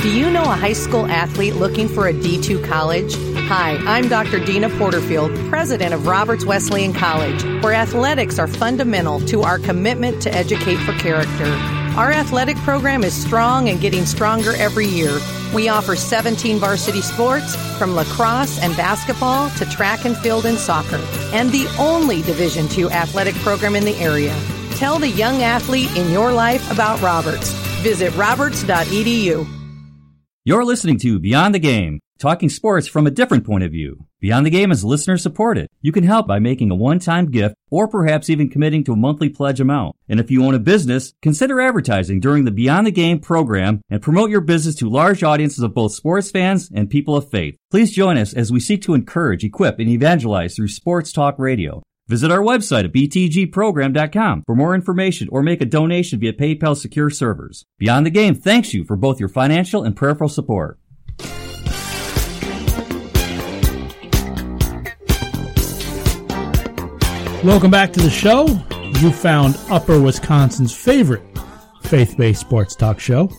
Do 0.07 0.17
you 0.17 0.31
know 0.31 0.43
a 0.43 0.55
high 0.55 0.71
school 0.71 1.05
athlete 1.05 1.55
looking 1.55 1.89
for 1.89 2.07
a 2.07 2.13
D2 2.13 2.63
college? 2.63 3.13
Hi, 3.49 3.75
I'm 3.85 4.07
Dr. 4.07 4.39
Deana 4.39 4.69
Porterfield, 4.77 5.35
president 5.49 5.93
of 5.93 6.07
Roberts 6.07 6.45
Wesleyan 6.45 6.93
College, 6.93 7.43
where 7.61 7.73
athletics 7.73 8.39
are 8.39 8.47
fundamental 8.47 9.19
to 9.25 9.41
our 9.41 9.59
commitment 9.59 10.21
to 10.21 10.33
educate 10.33 10.77
for 10.77 10.93
character. 10.93 11.43
Our 11.99 12.13
athletic 12.13 12.55
program 12.59 13.03
is 13.03 13.13
strong 13.13 13.67
and 13.67 13.81
getting 13.81 14.05
stronger 14.05 14.53
every 14.55 14.85
year. 14.85 15.19
We 15.53 15.67
offer 15.67 15.97
17 15.97 16.57
varsity 16.57 17.01
sports, 17.01 17.57
from 17.77 17.93
lacrosse 17.93 18.63
and 18.63 18.77
basketball 18.77 19.49
to 19.57 19.65
track 19.65 20.05
and 20.05 20.15
field 20.15 20.45
and 20.45 20.57
soccer, 20.57 21.05
and 21.33 21.51
the 21.51 21.67
only 21.77 22.21
Division 22.21 22.69
II 22.71 22.85
athletic 22.91 23.35
program 23.35 23.75
in 23.75 23.83
the 23.83 23.97
area. 23.97 24.33
Tell 24.75 24.99
the 24.99 25.09
young 25.09 25.43
athlete 25.43 25.93
in 25.97 26.09
your 26.13 26.31
life 26.31 26.71
about 26.71 27.01
Roberts. 27.01 27.51
Visit 27.81 28.15
roberts.edu. 28.15 29.56
You're 30.47 30.63
listening 30.63 30.97
to 30.99 31.19
Beyond 31.19 31.53
the 31.53 31.59
Game, 31.59 31.99
talking 32.19 32.47
sports 32.47 32.87
from 32.87 33.05
a 33.05 33.11
different 33.11 33.45
point 33.45 33.65
of 33.65 33.71
view. 33.73 34.05
Beyond 34.21 34.45
the 34.45 34.49
Game 34.49 34.71
is 34.71 34.81
listener 34.81 35.17
supported. 35.17 35.67
You 35.81 35.91
can 35.91 36.05
help 36.05 36.25
by 36.25 36.39
making 36.39 36.71
a 36.71 36.75
one-time 36.75 37.29
gift 37.29 37.55
or 37.69 37.89
perhaps 37.89 38.29
even 38.29 38.47
committing 38.47 38.85
to 38.85 38.93
a 38.93 38.95
monthly 38.95 39.27
pledge 39.27 39.59
amount. 39.59 39.97
And 40.07 40.21
if 40.21 40.31
you 40.31 40.45
own 40.45 40.55
a 40.55 40.59
business, 40.59 41.13
consider 41.21 41.59
advertising 41.59 42.21
during 42.21 42.45
the 42.45 42.51
Beyond 42.51 42.87
the 42.87 42.91
Game 42.91 43.19
program 43.19 43.81
and 43.89 44.01
promote 44.01 44.29
your 44.29 44.39
business 44.39 44.75
to 44.75 44.89
large 44.89 45.21
audiences 45.21 45.63
of 45.63 45.73
both 45.73 45.95
sports 45.95 46.31
fans 46.31 46.71
and 46.73 46.89
people 46.89 47.17
of 47.17 47.29
faith. 47.29 47.57
Please 47.69 47.91
join 47.91 48.17
us 48.17 48.33
as 48.33 48.49
we 48.49 48.61
seek 48.61 48.81
to 48.83 48.93
encourage, 48.93 49.43
equip, 49.43 49.79
and 49.79 49.89
evangelize 49.89 50.55
through 50.55 50.69
sports 50.69 51.11
talk 51.11 51.37
radio. 51.37 51.83
Visit 52.07 52.31
our 52.31 52.39
website 52.39 52.85
at 52.85 52.93
btgprogram.com 52.93 54.43
for 54.45 54.55
more 54.55 54.73
information 54.73 55.27
or 55.29 55.43
make 55.43 55.61
a 55.61 55.65
donation 55.65 56.19
via 56.19 56.31
PayPal 56.31 56.77
secure 56.77 57.09
servers. 57.09 57.65
Beyond 57.79 58.05
the 58.05 58.11
Game 58.11 58.33
thanks 58.33 58.73
you 58.73 58.85
for 58.85 58.95
both 58.95 59.19
your 59.19 59.29
financial 59.29 59.83
and 59.83 59.95
prayerful 59.95 60.29
support. 60.29 60.79
Welcome 67.43 67.71
back 67.71 67.93
to 67.93 67.99
the 67.99 68.09
show. 68.09 68.47
You 68.99 69.11
found 69.11 69.57
Upper 69.69 69.99
Wisconsin's 69.99 70.75
favorite 70.75 71.23
faith-based 71.83 72.41
sports 72.41 72.75
talk 72.75 72.99
show. 72.99 73.29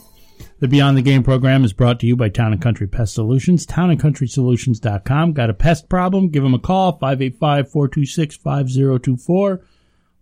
The 0.61 0.67
Beyond 0.67 0.97
the 0.97 1.03
Game 1.03 1.23
program 1.23 1.63
is 1.63 1.73
brought 1.73 2.01
to 2.01 2.07
you 2.09 2.17
by 2.17 2.31
Town 2.31 2.53
and 2.53 2.61
Country 2.61 2.89
Pest 2.89 3.15
Solutions, 3.15 3.65
townandcountrysolutions.com. 3.65 5.33
Got 5.33 5.51
a 5.51 5.55
pest 5.55 5.89
problem? 5.89 6.31
Give 6.31 6.43
them 6.43 6.55
a 6.55 6.59
call, 6.59 6.99
585-426-5024. 6.99 9.63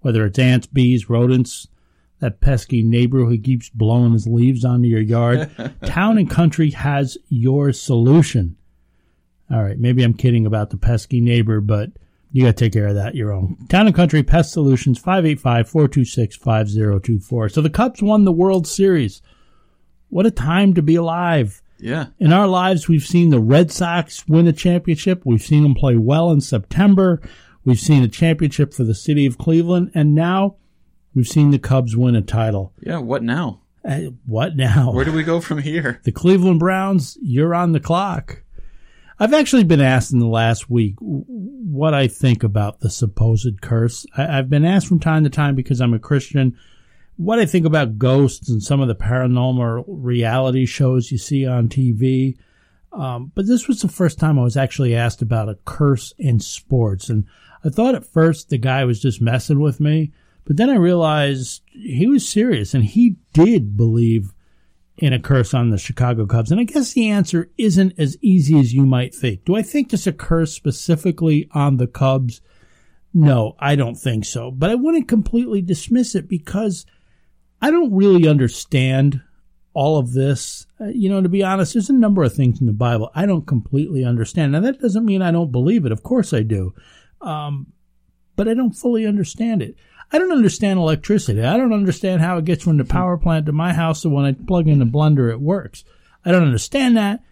Whether 0.00 0.26
it's 0.26 0.38
ants, 0.38 0.66
bees, 0.66 1.08
rodents, 1.08 1.68
that 2.18 2.42
pesky 2.42 2.82
neighbor 2.82 3.24
who 3.24 3.38
keeps 3.38 3.70
blowing 3.70 4.12
his 4.12 4.26
leaves 4.26 4.62
onto 4.62 4.88
your 4.88 5.00
yard, 5.00 5.50
Town 5.86 6.18
and 6.18 6.28
Country 6.28 6.72
has 6.72 7.16
your 7.30 7.72
solution. 7.72 8.58
All 9.50 9.64
right, 9.64 9.78
maybe 9.78 10.02
I'm 10.02 10.12
kidding 10.12 10.44
about 10.44 10.68
the 10.68 10.76
pesky 10.76 11.22
neighbor, 11.22 11.62
but 11.62 11.92
you 12.30 12.42
got 12.42 12.58
to 12.58 12.64
take 12.64 12.74
care 12.74 12.88
of 12.88 12.96
that 12.96 13.14
your 13.14 13.32
own. 13.32 13.56
Town 13.70 13.86
and 13.86 13.96
Country 13.96 14.22
Pest 14.22 14.52
Solutions, 14.52 15.00
585-426-5024. 15.00 17.52
So 17.52 17.62
the 17.62 17.70
Cubs 17.70 18.02
won 18.02 18.26
the 18.26 18.32
World 18.32 18.66
Series. 18.66 19.22
What 20.08 20.26
a 20.26 20.30
time 20.30 20.74
to 20.74 20.82
be 20.82 20.94
alive. 20.96 21.62
Yeah. 21.78 22.06
In 22.18 22.32
our 22.32 22.46
lives, 22.46 22.88
we've 22.88 23.04
seen 23.04 23.30
the 23.30 23.40
Red 23.40 23.70
Sox 23.70 24.26
win 24.26 24.46
a 24.46 24.52
championship. 24.52 25.22
We've 25.24 25.42
seen 25.42 25.62
them 25.62 25.74
play 25.74 25.96
well 25.96 26.30
in 26.30 26.40
September. 26.40 27.20
We've 27.64 27.78
seen 27.78 28.02
a 28.02 28.08
championship 28.08 28.72
for 28.72 28.84
the 28.84 28.94
city 28.94 29.26
of 29.26 29.38
Cleveland. 29.38 29.90
And 29.94 30.14
now 30.14 30.56
we've 31.14 31.28
seen 31.28 31.50
the 31.50 31.58
Cubs 31.58 31.96
win 31.96 32.14
a 32.14 32.22
title. 32.22 32.72
Yeah, 32.80 32.98
what 32.98 33.22
now? 33.22 33.62
Uh, 33.84 34.10
what 34.24 34.56
now? 34.56 34.92
Where 34.92 35.04
do 35.04 35.12
we 35.12 35.22
go 35.22 35.40
from 35.40 35.58
here? 35.58 36.00
The 36.04 36.12
Cleveland 36.12 36.60
Browns, 36.60 37.18
you're 37.20 37.54
on 37.54 37.72
the 37.72 37.80
clock. 37.80 38.42
I've 39.18 39.32
actually 39.32 39.64
been 39.64 39.80
asked 39.80 40.12
in 40.12 40.18
the 40.18 40.26
last 40.26 40.68
week 40.68 40.94
what 41.00 41.94
I 41.94 42.06
think 42.06 42.42
about 42.42 42.80
the 42.80 42.90
supposed 42.90 43.62
curse. 43.62 44.04
I, 44.16 44.24
have 44.24 44.50
been 44.50 44.64
asked 44.64 44.88
from 44.88 45.00
time 45.00 45.24
to 45.24 45.30
time 45.30 45.54
because 45.54 45.80
I'm 45.80 45.94
a 45.94 45.98
Christian 45.98 46.56
what 47.16 47.38
I 47.38 47.46
think 47.46 47.66
about 47.66 47.98
ghosts 47.98 48.50
and 48.50 48.62
some 48.62 48.80
of 48.80 48.88
the 48.88 48.94
paranormal 48.94 49.84
reality 49.86 50.66
shows 50.66 51.10
you 51.10 51.18
see 51.18 51.46
on 51.46 51.68
TV. 51.68 52.36
Um, 52.92 53.32
but 53.34 53.46
this 53.46 53.68
was 53.68 53.80
the 53.80 53.88
first 53.88 54.18
time 54.18 54.38
I 54.38 54.42
was 54.42 54.56
actually 54.56 54.94
asked 54.94 55.22
about 55.22 55.48
a 55.48 55.58
curse 55.64 56.14
in 56.18 56.40
sports. 56.40 57.08
And 57.08 57.26
I 57.64 57.70
thought 57.70 57.94
at 57.94 58.06
first 58.06 58.48
the 58.48 58.58
guy 58.58 58.84
was 58.84 59.00
just 59.00 59.20
messing 59.20 59.60
with 59.60 59.80
me. 59.80 60.12
But 60.44 60.56
then 60.56 60.70
I 60.70 60.76
realized 60.76 61.62
he 61.72 62.06
was 62.06 62.28
serious 62.28 62.72
and 62.72 62.84
he 62.84 63.16
did 63.32 63.76
believe 63.76 64.32
in 64.98 65.12
a 65.12 65.20
curse 65.20 65.52
on 65.52 65.70
the 65.70 65.78
Chicago 65.78 66.24
Cubs. 66.24 66.50
And 66.50 66.60
I 66.60 66.64
guess 66.64 66.92
the 66.92 67.08
answer 67.08 67.50
isn't 67.58 67.98
as 67.98 68.16
easy 68.22 68.58
as 68.58 68.72
you 68.72 68.86
might 68.86 69.14
think. 69.14 69.44
Do 69.44 69.56
I 69.56 69.62
think 69.62 69.90
this 69.90 70.06
a 70.06 70.12
curse 70.12 70.52
specifically 70.52 71.48
on 71.52 71.76
the 71.76 71.86
Cubs? 71.86 72.40
No, 73.12 73.56
I 73.58 73.76
don't 73.76 73.96
think 73.96 74.24
so. 74.24 74.50
But 74.50 74.70
I 74.70 74.74
wouldn't 74.74 75.08
completely 75.08 75.60
dismiss 75.60 76.14
it 76.14 76.28
because 76.28 76.86
I 77.60 77.70
don't 77.70 77.94
really 77.94 78.28
understand 78.28 79.22
all 79.72 79.98
of 79.98 80.12
this. 80.12 80.66
Uh, 80.80 80.86
you 80.86 81.08
know, 81.08 81.20
to 81.20 81.28
be 81.28 81.42
honest, 81.42 81.74
there's 81.74 81.90
a 81.90 81.94
number 81.94 82.22
of 82.22 82.34
things 82.34 82.60
in 82.60 82.66
the 82.66 82.72
Bible 82.72 83.10
I 83.14 83.26
don't 83.26 83.46
completely 83.46 84.04
understand. 84.04 84.52
Now, 84.52 84.60
that 84.60 84.80
doesn't 84.80 85.04
mean 85.04 85.22
I 85.22 85.30
don't 85.30 85.52
believe 85.52 85.84
it. 85.84 85.92
Of 85.92 86.02
course 86.02 86.32
I 86.32 86.42
do. 86.42 86.74
Um, 87.20 87.72
but 88.36 88.48
I 88.48 88.54
don't 88.54 88.72
fully 88.72 89.06
understand 89.06 89.62
it. 89.62 89.76
I 90.12 90.18
don't 90.18 90.32
understand 90.32 90.78
electricity. 90.78 91.42
I 91.42 91.56
don't 91.56 91.72
understand 91.72 92.20
how 92.20 92.38
it 92.38 92.44
gets 92.44 92.62
from 92.62 92.76
the 92.76 92.84
power 92.84 93.16
plant 93.16 93.46
to 93.46 93.52
my 93.52 93.72
house 93.72 94.02
so 94.02 94.10
when 94.10 94.24
I 94.24 94.32
plug 94.32 94.68
in 94.68 94.78
the 94.78 94.84
blender, 94.84 95.30
it 95.30 95.40
works. 95.40 95.84
I 96.24 96.32
don't 96.32 96.44
understand 96.44 96.96
that, 96.96 97.22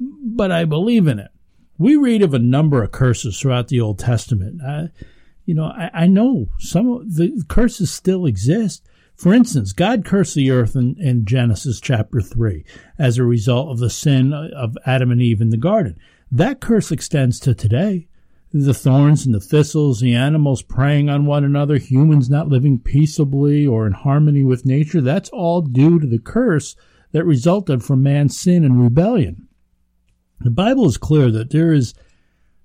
but 0.00 0.50
I 0.50 0.64
believe 0.64 1.06
in 1.06 1.18
it. 1.18 1.30
We 1.78 1.96
read 1.96 2.22
of 2.22 2.32
a 2.32 2.38
number 2.38 2.82
of 2.82 2.92
curses 2.92 3.38
throughout 3.38 3.68
the 3.68 3.80
Old 3.80 3.98
Testament. 3.98 4.60
You 5.44 5.54
know, 5.54 5.64
I, 5.64 5.90
I, 5.92 6.06
know 6.06 6.46
some 6.58 6.88
of 6.88 7.16
the 7.16 7.42
curses 7.48 7.90
still 7.90 8.24
exist. 8.26 8.86
For 9.22 9.32
instance, 9.32 9.72
God 9.72 10.04
cursed 10.04 10.34
the 10.34 10.50
earth 10.50 10.74
in, 10.74 10.96
in 10.98 11.24
Genesis 11.24 11.80
chapter 11.80 12.20
3 12.20 12.64
as 12.98 13.18
a 13.18 13.22
result 13.22 13.70
of 13.70 13.78
the 13.78 13.88
sin 13.88 14.32
of 14.32 14.76
Adam 14.84 15.12
and 15.12 15.22
Eve 15.22 15.40
in 15.40 15.50
the 15.50 15.56
garden. 15.56 15.96
That 16.32 16.60
curse 16.60 16.90
extends 16.90 17.38
to 17.38 17.54
today 17.54 18.08
the 18.52 18.74
thorns 18.74 19.24
and 19.24 19.32
the 19.32 19.38
thistles, 19.38 20.00
the 20.00 20.12
animals 20.12 20.62
preying 20.62 21.08
on 21.08 21.24
one 21.24 21.44
another, 21.44 21.76
humans 21.76 22.28
not 22.28 22.48
living 22.48 22.80
peaceably 22.80 23.64
or 23.64 23.86
in 23.86 23.92
harmony 23.92 24.42
with 24.42 24.66
nature, 24.66 25.00
that's 25.00 25.30
all 25.30 25.60
due 25.60 26.00
to 26.00 26.06
the 26.08 26.18
curse 26.18 26.74
that 27.12 27.24
resulted 27.24 27.84
from 27.84 28.02
man's 28.02 28.36
sin 28.36 28.64
and 28.64 28.82
rebellion. 28.82 29.46
The 30.40 30.50
Bible 30.50 30.86
is 30.86 30.98
clear 30.98 31.30
that 31.30 31.50
there 31.50 31.72
is 31.72 31.94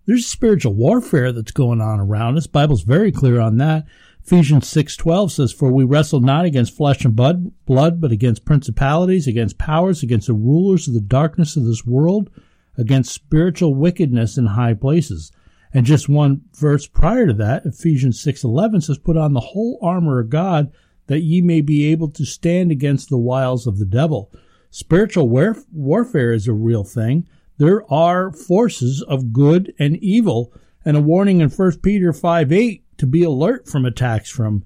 there's 0.08 0.26
spiritual 0.26 0.74
warfare 0.74 1.32
that's 1.32 1.52
going 1.52 1.82
on 1.82 2.00
around 2.00 2.38
us. 2.38 2.48
Bible's 2.48 2.82
very 2.82 3.12
clear 3.12 3.40
on 3.40 3.58
that. 3.58 3.86
Ephesians 4.28 4.68
6:12 4.68 5.32
says 5.32 5.54
for 5.54 5.72
we 5.72 5.86
wrestle 5.86 6.20
not 6.20 6.44
against 6.44 6.76
flesh 6.76 7.06
and 7.06 7.16
blood, 7.16 8.02
but 8.02 8.12
against 8.12 8.44
principalities, 8.44 9.26
against 9.26 9.58
powers, 9.58 10.04
against 10.04 10.28
the 10.28 10.34
rulers 10.34 10.86
of 10.86 10.94
the 10.94 11.00
darkness 11.00 11.56
of 11.56 11.64
this 11.64 11.86
world, 11.86 12.30
against 12.76 13.14
spiritual 13.14 13.74
wickedness 13.74 14.38
in 14.38 14.48
high 14.48 14.74
places. 14.74 15.32
And 15.74 15.86
just 15.86 16.10
one 16.10 16.42
verse 16.54 16.88
prior 16.88 17.28
to 17.28 17.34
that, 17.36 17.66
Ephesians 17.66 18.20
6:11 18.20 18.82
says, 18.82 18.98
"Put 18.98 19.16
on 19.16 19.32
the 19.32 19.40
whole 19.40 19.80
armor 19.82 20.20
of 20.20 20.30
God, 20.30 20.72
that 21.06 21.24
ye 21.24 21.42
may 21.42 21.62
be 21.62 21.86
able 21.86 22.10
to 22.10 22.26
stand 22.26 22.70
against 22.70 23.08
the 23.08 23.18
wiles 23.18 23.66
of 23.66 23.78
the 23.80 23.86
devil." 23.86 24.30
Spiritual 24.70 25.30
warfare 25.30 26.34
is 26.34 26.50
a 26.50 26.54
real 26.54 26.84
thing. 26.84 27.26
There 27.60 27.90
are 27.90 28.34
forces 28.34 29.02
of 29.04 29.32
good 29.32 29.72
and 29.80 29.96
evil, 30.04 30.52
and 30.84 30.98
a 30.98 31.02
warning 31.02 31.40
in 31.40 31.48
1 31.48 31.82
Peter 31.82 32.12
5 32.12 32.52
8 32.52 32.84
to 32.98 33.06
be 33.06 33.24
alert 33.24 33.68
from 33.68 33.86
attacks 33.86 34.30
from 34.30 34.64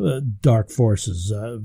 uh, 0.00 0.20
dark 0.40 0.70
forces. 0.70 1.32
Uh, 1.32 1.58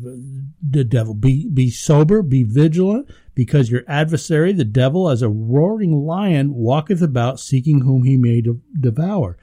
the 0.62 0.84
devil. 0.84 1.14
Be, 1.14 1.48
be 1.48 1.70
sober, 1.70 2.22
be 2.22 2.44
vigilant, 2.44 3.10
because 3.36 3.72
your 3.72 3.84
adversary, 3.88 4.52
the 4.52 4.66
devil, 4.66 5.10
as 5.10 5.22
a 5.22 5.30
roaring 5.30 6.06
lion, 6.06 6.54
walketh 6.54 7.02
about 7.02 7.40
seeking 7.40 7.82
whom 7.82 8.04
he 8.04 8.18
may 8.18 8.42
de- 8.42 8.60
devour. 8.80 9.38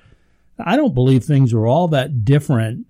I 0.59 0.77
don't 0.77 0.95
believe 0.95 1.25
things 1.25 1.53
are 1.53 1.67
all 1.67 1.89
that 1.89 2.25
different 2.25 2.87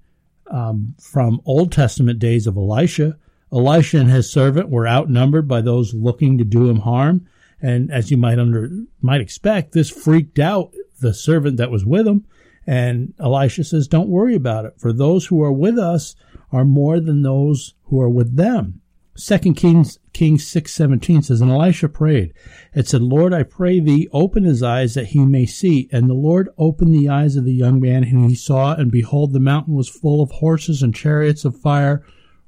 um, 0.51 0.95
from 1.01 1.41
Old 1.45 1.73
Testament 1.73 2.19
days 2.19 2.47
of 2.47 2.57
Elisha. 2.57 3.17
Elisha 3.53 3.99
and 3.99 4.11
his 4.11 4.31
servant 4.31 4.69
were 4.69 4.89
outnumbered 4.89 5.47
by 5.47 5.61
those 5.61 5.95
looking 5.95 6.39
to 6.39 6.45
do 6.45 6.69
him 6.69 6.81
harm, 6.81 7.27
and 7.63 7.91
as 7.91 8.11
you 8.11 8.17
might 8.17 8.39
under 8.39 8.69
might 9.01 9.21
expect, 9.21 9.73
this 9.73 9.91
freaked 9.91 10.39
out 10.39 10.75
the 11.01 11.15
servant 11.15 11.57
that 11.59 11.71
was 11.71 11.87
with 11.87 12.07
him. 12.07 12.27
And 12.67 13.15
Elisha 13.21 13.65
says, 13.65 13.89
"Don't 13.89 14.09
worry 14.09 14.35
about 14.35 14.65
it, 14.65 14.75
for 14.79 14.93
those 14.93 15.27
who 15.27 15.43
are 15.43 15.53
with 15.53 15.79
us 15.79 16.17
are 16.51 16.65
more 16.65 17.01
than 17.01 17.23
those 17.23 17.75
who 17.85 18.01
are 18.01 18.09
with 18.09 18.37
them." 18.37 18.81
Second 19.17 19.55
Kings 19.55 20.01
Kings 20.13 20.45
six 20.45 20.73
seventeen 20.73 21.23
says, 21.23 21.41
and 21.41 21.51
Elisha 21.51 21.89
prayed. 21.89 22.33
It 22.75 22.89
said, 22.89 23.01
Lord, 23.03 23.33
I 23.33 23.45
pray 23.45 23.79
thee, 23.79 24.09
open 24.13 24.43
his 24.43 24.63
eyes 24.63 24.95
that 24.95 25.09
he 25.09 25.25
may 25.25 25.47
see. 25.47 25.89
And 25.93 26.09
the 26.09 26.15
Lord 26.15 26.49
opened 26.59 26.93
the 26.93 27.09
eyes 27.09 27.37
of 27.37 27.45
the 27.45 27.53
young 27.53 27.81
man, 27.81 28.03
and 28.03 28.29
he 28.29 28.35
saw, 28.35 28.75
and 28.75 28.91
behold, 28.91 29.33
the 29.33 29.41
mountain 29.41 29.75
was 29.75 29.89
full 29.89 30.21
of 30.21 30.31
horses 30.33 30.83
and 30.83 30.95
chariots 30.95 31.45
of 31.45 31.57
fire 31.57 32.05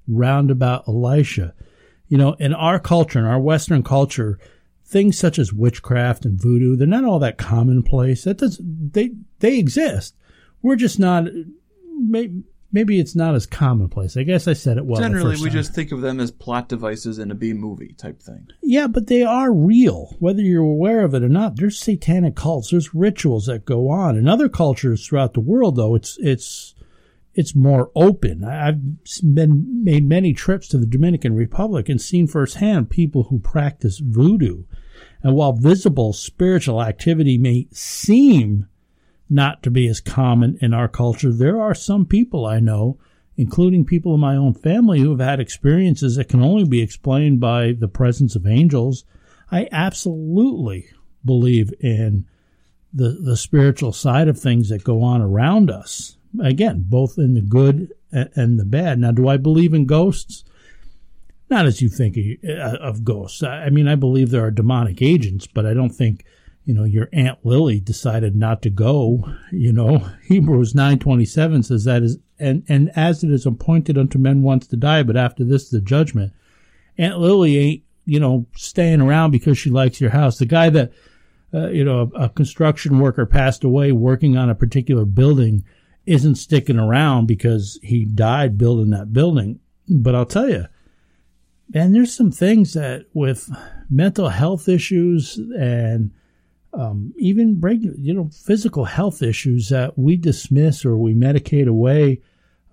round 0.09 0.51
about 0.51 0.89
Elisha. 0.89 1.55
You 2.09 2.19
know, 2.19 2.33
in 2.35 2.53
our 2.53 2.79
culture, 2.81 3.19
in 3.19 3.25
our 3.25 3.41
Western 3.41 3.83
culture, 3.83 4.39
things 4.87 5.19
such 5.19 5.39
as 5.39 5.53
witchcraft 5.53 6.25
and 6.25 6.41
voodoo, 6.41 6.77
they're 6.77 6.87
not 6.87 7.05
all 7.05 7.19
that 7.19 7.39
commonplace. 7.39 8.25
That 8.25 8.39
does 8.39 8.61
they 8.63 9.13
they 9.41 9.59
exist. 9.59 10.17
We're 10.63 10.77
just 10.77 10.99
not 10.99 11.27
maybe 12.73 13.01
it's 13.01 13.17
not 13.17 13.35
as 13.35 13.47
commonplace. 13.47 14.17
I 14.17 14.23
guess 14.23 14.47
I 14.47 14.53
said 14.53 14.77
it 14.77 14.87
well. 14.87 15.01
Generally, 15.01 15.37
we 15.37 15.49
time. 15.49 15.53
just 15.53 15.75
think 15.75 15.93
of 15.93 16.03
them 16.03 16.21
as 16.21 16.31
plot 16.31 16.69
devices 16.69 17.19
in 17.19 17.31
a 17.31 17.35
B 17.35 17.53
movie 17.53 17.95
type 17.99 18.21
thing. 18.21 18.49
Yeah, 18.63 18.87
but 18.87 19.09
they 19.09 19.23
are 19.23 19.53
real, 19.53 20.15
whether 20.19 20.43
you're 20.43 20.63
aware 20.63 21.05
of 21.05 21.15
it 21.15 21.23
or 21.23 21.29
not. 21.29 21.57
There's 21.57 21.79
satanic 21.79 22.37
cults. 22.37 22.71
There's 22.71 22.95
rituals 22.95 23.47
that 23.47 23.65
go 23.65 23.89
on 23.89 24.17
in 24.17 24.29
other 24.29 24.49
cultures 24.49 25.07
throughout 25.07 25.35
the 25.35 25.41
world. 25.41 25.77
Though 25.77 25.95
it's 25.95 26.17
it's 26.21 26.75
it's 27.37 27.55
more 27.55 27.91
open. 27.95 28.43
I've 28.43 28.81
been 29.23 29.85
made 29.85 30.09
many 30.09 30.33
trips 30.33 30.69
to 30.69 30.79
the 30.79 30.87
Dominican 30.87 31.35
Republic 31.35 31.89
and 31.89 32.01
seen 32.01 32.27
firsthand 32.27 32.89
people 32.91 33.25
who 33.25 33.39
practice 33.39 33.99
voodoo. 33.99 34.65
And 35.23 35.35
while 35.35 35.53
visible 35.53 36.15
spiritual 36.15 36.83
activity 36.83 37.37
may 37.37 37.69
seem 37.73 38.67
not 39.29 39.63
to 39.63 39.71
be 39.71 39.87
as 39.87 40.01
common 40.01 40.57
in 40.63 40.73
our 40.73 40.89
culture. 40.89 41.33
There 41.33 41.61
are 41.61 41.75
some 41.75 42.07
people 42.07 42.47
I 42.47 42.59
know, 42.61 42.99
including 43.37 43.85
people 43.85 44.15
in 44.15 44.21
my 44.21 44.37
own 44.37 44.55
family, 44.55 45.01
who 45.01 45.11
have 45.11 45.21
had 45.21 45.41
experiences 45.41 46.17
that 46.17 46.29
can 46.29 46.43
only 46.43 46.65
be 46.65 46.81
explained 46.81 47.41
by 47.41 47.73
the 47.73 47.89
presence 47.89 48.35
of 48.35 48.47
angels. 48.47 49.05
I 49.51 49.69
absolutely 49.71 50.89
believe 51.25 51.73
in 51.81 52.27
the, 52.95 53.11
the 53.11 53.37
spiritual 53.37 53.93
side 53.93 54.29
of 54.29 54.39
things 54.39 54.71
that 54.71 54.85
go 54.85 55.03
on 55.03 55.21
around 55.21 55.71
us. 55.71 56.16
Again, 56.43 56.85
both 56.87 57.19
in 57.19 57.35
the 57.35 57.41
good 57.41 57.93
and 58.13 58.59
the 58.59 58.65
bad. 58.65 58.99
Now, 58.99 59.13
do 59.13 59.29
I 59.29 59.37
believe 59.37 59.75
in 59.75 59.87
ghosts? 59.87 60.45
Not 61.49 61.67
as 61.67 61.81
you 61.81 61.89
think 61.89 62.17
of 62.45 63.05
ghosts. 63.05 63.43
I 63.43 63.71
mean, 63.71 63.87
I 63.87 63.95
believe 63.95 64.31
there 64.31 64.45
are 64.45 64.51
demonic 64.51 65.01
agents, 65.01 65.47
but 65.47 65.65
I 65.67 65.75
don't 65.75 65.91
think 65.91 66.25
you 66.67 66.75
know, 66.75 66.85
your 66.85 67.09
Aunt 67.13 67.39
Lily 67.45 67.79
decided 67.79 68.35
not 68.35 68.61
to 68.63 68.71
go, 68.71 69.33
you 69.53 69.73
know, 69.73 69.99
Hebrews 70.25 70.75
9.27 70.75 71.65
says 71.65 71.85
that 71.85 72.03
is, 72.03 72.19
and, 72.39 72.65
and 72.69 72.91
as 72.97 73.23
it 73.25 73.31
is 73.31 73.47
appointed 73.47 73.97
unto 73.97 74.19
men 74.19 74.43
once 74.43 74.67
to 74.67 74.77
die, 74.77 75.05
but 75.05 75.17
after 75.17 75.45
this 75.45 75.71
the 75.71 75.81
judgment. 75.81 76.33
Aunt 76.99 77.19
Lily 77.19 77.57
ain't, 77.57 77.83
you 78.05 78.19
know, 78.19 78.47
staying 78.57 79.01
around 79.01 79.31
because 79.31 79.57
she 79.57 79.71
likes 79.71 80.01
your 80.01 80.11
house. 80.11 80.39
The 80.39 80.47
guy 80.47 80.69
that, 80.71 80.93
uh, 81.55 81.69
you 81.69 81.85
know, 81.85 82.11
a, 82.15 82.25
a 82.25 82.29
construction 82.29 82.99
worker 82.99 83.27
passed 83.27 83.63
away 83.63 83.93
working 83.93 84.37
on 84.37 84.51
a 84.51 84.55
particular 84.55 85.05
building 85.05 85.65
isn't 86.07 86.37
sticking 86.37 86.79
around 86.79 87.27
because 87.27 87.79
he 87.83 88.05
died 88.05 88.57
building 88.57 88.91
that 88.91 89.13
building. 89.13 89.61
But 89.89 90.15
I'll 90.15 90.27
tell 90.27 90.49
you, 90.49 90.67
man, 91.69 91.93
there's 91.93 92.15
some 92.15 92.31
things 92.31 92.75
that 92.75 93.07
with 93.13 93.51
mental 93.91 94.29
health 94.29 94.69
issues 94.69 95.37
and, 95.59 96.13
um, 96.73 97.13
even 97.17 97.61
regular, 97.61 97.97
you 97.99 98.15
know, 98.15 98.29
physical 98.33 98.85
health 98.85 99.23
issues 99.23 99.69
that 99.71 99.99
we 99.99 100.17
dismiss 100.17 100.85
or 100.85 100.97
we 100.97 101.15
medicate 101.15 101.67
away. 101.69 102.21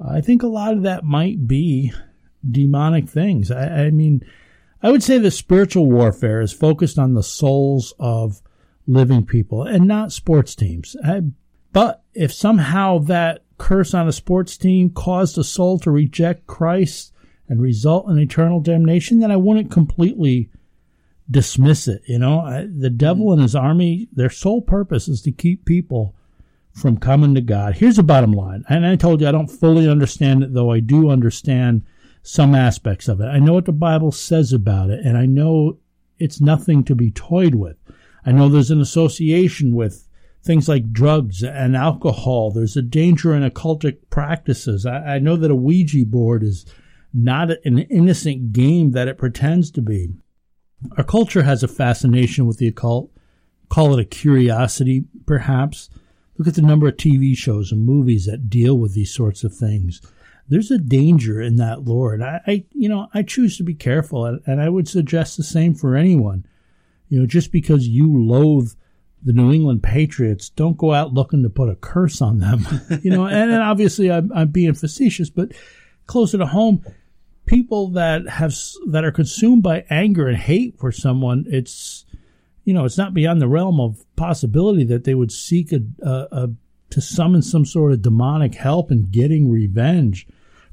I 0.06 0.22
think 0.22 0.44
a 0.44 0.48
lot 0.48 0.74
of 0.74 0.84
that 0.84 1.04
might 1.04 1.48
be 1.48 1.94
demonic 2.50 3.08
things. 3.08 3.50
I, 3.52 3.86
I 3.86 3.92
mean, 3.92 4.24
I 4.82 4.92
would 4.92 5.04
say 5.04 5.18
the 5.18 5.32
spiritual 5.32 5.90
warfare 5.90 6.42
is 6.42 6.52
focused 6.52 7.00
on 7.00 7.14
the 7.14 7.24
souls 7.24 7.94
of 8.00 8.42
living 8.86 9.26
people 9.26 9.64
and 9.64 9.88
not 9.88 10.12
sports 10.12 10.56
teams. 10.56 10.98
I, 11.04 11.22
but 11.74 12.04
if 12.14 12.32
somehow 12.32 13.00
that 13.00 13.44
curse 13.58 13.94
on 13.94 14.08
a 14.08 14.14
sports 14.14 14.58
team 14.58 14.90
caused 14.90 15.38
a 15.38 15.44
soul 15.44 15.80
to 15.80 15.92
reject 15.92 16.48
Christ 16.48 17.14
and 17.50 17.62
result 17.62 18.10
in 18.10 18.18
eternal 18.18 18.60
damnation, 18.60 19.20
then 19.20 19.32
I 19.32 19.38
wouldn't 19.38 19.72
completely 19.72 20.50
dismiss 21.30 21.88
it. 21.88 22.04
You 22.06 22.20
know, 22.20 22.68
the 22.68 22.90
devil 22.90 23.34
and 23.34 23.42
his 23.42 23.56
army, 23.56 24.08
their 24.14 24.30
sole 24.30 24.62
purpose 24.62 25.08
is 25.08 25.22
to 25.24 25.32
keep 25.32 25.66
people 25.66 26.16
from 26.74 26.98
coming 26.98 27.36
to 27.36 27.42
God. 27.42 27.76
Here's 27.76 27.98
the 27.98 28.04
bottom 28.04 28.32
line. 28.32 28.64
And 28.68 28.86
I 28.86 28.96
told 28.96 29.22
you 29.22 29.28
I 29.28 29.32
don't 29.32 29.48
fully 29.48 29.88
understand 29.88 30.44
it, 30.44 30.54
though 30.54 30.72
I 30.72 30.80
do 30.80 31.10
understand 31.10 31.84
some 32.24 32.56
aspects 32.56 33.08
of 33.08 33.22
it. 33.22 33.26
I 33.26 33.40
know 33.40 33.54
what 33.54 33.66
the 33.66 33.72
Bible 33.72 34.12
says 34.12 34.54
about 34.54 34.90
it, 34.90 35.06
and 35.06 35.18
I 35.18 35.26
know 35.26 35.78
it's 36.20 36.42
nothing 36.42 36.84
to 36.86 36.96
be 36.96 37.12
toyed 37.12 37.56
with. 37.56 37.78
I 38.26 38.32
know 38.32 38.48
there's 38.48 38.72
an 38.72 38.82
association 38.82 39.76
with 39.76 40.08
things 40.44 40.68
like 40.68 40.92
drugs 40.92 41.42
and 41.42 41.76
alcohol. 41.76 42.52
There's 42.52 42.76
a 42.76 42.82
danger 42.82 43.34
in 43.34 43.50
occultic 43.50 43.98
practices. 44.10 44.86
I, 44.86 45.16
I 45.16 45.20
know 45.20 45.38
that 45.38 45.52
a 45.52 45.56
Ouija 45.56 46.06
board 46.06 46.44
is 46.44 46.66
not 47.14 47.50
an 47.64 47.80
innocent 47.80 48.52
game 48.52 48.92
that 48.92 49.08
it 49.08 49.18
pretends 49.18 49.72
to 49.72 49.82
be. 49.82 50.16
Our 50.98 51.04
culture 51.04 51.44
has 51.44 51.64
a 51.64 51.68
fascination 51.68 52.46
with 52.46 52.58
the 52.58 52.68
occult. 52.68 53.12
Call 53.70 53.94
it 53.94 54.02
a 54.02 54.06
curiosity, 54.06 55.06
perhaps. 55.26 55.90
Look 56.38 56.48
at 56.48 56.56
the 56.56 56.62
number 56.62 56.88
of 56.88 56.98
TV 56.98 57.38
shows 57.38 57.72
and 57.72 57.86
movies 57.86 58.26
that 58.26 58.50
deal 58.50 58.78
with 58.78 58.94
these 58.94 59.14
sorts 59.14 59.44
of 59.44 59.56
things. 59.56 60.02
There's 60.50 60.72
a 60.72 60.78
danger 60.78 61.42
in 61.42 61.56
that 61.58 61.84
lore, 61.84 62.14
and 62.14 62.24
I, 62.24 62.42
I 62.46 62.66
you 62.74 62.90
know, 62.90 63.08
I 63.14 63.24
choose 63.24 63.56
to 63.58 63.64
be 63.64 63.76
careful, 63.76 64.26
and, 64.26 64.42
and 64.46 64.62
I 64.62 64.68
would 64.68 64.90
suggest 64.90 65.38
the 65.38 65.44
same 65.44 65.74
for 65.74 65.96
anyone. 65.96 66.46
You 67.08 67.22
know, 67.22 67.26
just 67.26 67.52
because 67.52 67.88
you 67.88 68.12
loathe 68.14 68.74
the 69.24 69.34
New 69.34 69.52
England 69.52 69.84
Patriots, 69.84 70.50
don't 70.50 70.78
go 70.78 70.94
out 70.94 71.14
looking 71.14 71.44
to 71.44 71.50
put 71.50 71.70
a 71.70 71.76
curse 71.76 72.22
on 72.22 72.40
them. 72.40 72.66
you 73.04 73.12
know, 73.12 73.26
and, 73.26 73.52
and 73.52 73.62
obviously 73.62 74.12
I'm, 74.12 74.32
I'm 74.34 74.50
being 74.50 74.74
facetious, 74.74 75.30
but 75.30 75.54
closer 76.08 76.38
to 76.38 76.46
home, 76.46 76.84
people 77.46 77.90
that 77.92 78.28
have 78.28 78.56
that 78.88 79.04
are 79.04 79.12
consumed 79.12 79.64
by 79.64 79.86
anger 79.90 80.28
and 80.28 80.38
hate 80.38 80.78
for 80.80 80.92
someone, 80.92 81.46
it's 81.48 82.06
you 82.64 82.74
know, 82.74 82.86
it's 82.86 82.98
not 82.98 83.14
beyond 83.14 83.42
the 83.42 83.48
realm 83.48 83.80
of 83.80 84.04
possibility 84.16 84.86
that 84.86 85.04
they 85.04 85.16
would 85.16 85.32
seek 85.32 85.72
a, 85.74 85.82
a, 86.02 86.28
a 86.32 86.50
to 86.92 87.02
summon 87.02 87.42
some 87.42 87.66
sort 87.66 87.92
of 87.92 88.02
demonic 88.02 88.56
help 88.56 88.92
in 88.92 89.10
getting 89.10 89.50
revenge. 89.50 90.28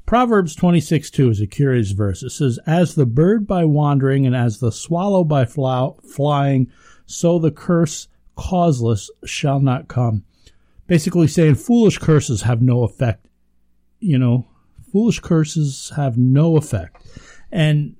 Proverbs 0.05 0.55
26 0.55 1.09
2 1.09 1.29
is 1.29 1.41
a 1.41 1.47
curious 1.47 1.91
verse. 1.91 2.21
It 2.21 2.31
says, 2.31 2.59
As 2.67 2.95
the 2.95 3.05
bird 3.05 3.47
by 3.47 3.65
wandering 3.65 4.25
and 4.25 4.35
as 4.35 4.59
the 4.59 4.71
swallow 4.71 5.23
by 5.23 5.45
flying, 5.45 6.71
so 7.05 7.39
the 7.39 7.51
curse 7.51 8.07
causeless 8.41 9.09
shall 9.25 9.59
not 9.59 9.87
come. 9.87 10.23
Basically 10.87 11.27
saying 11.27 11.55
foolish 11.55 11.97
curses 11.97 12.41
have 12.41 12.61
no 12.61 12.83
effect. 12.83 13.27
You 13.99 14.17
know, 14.17 14.47
foolish 14.91 15.19
curses 15.19 15.91
have 15.95 16.17
no 16.17 16.57
effect. 16.57 17.05
And 17.51 17.95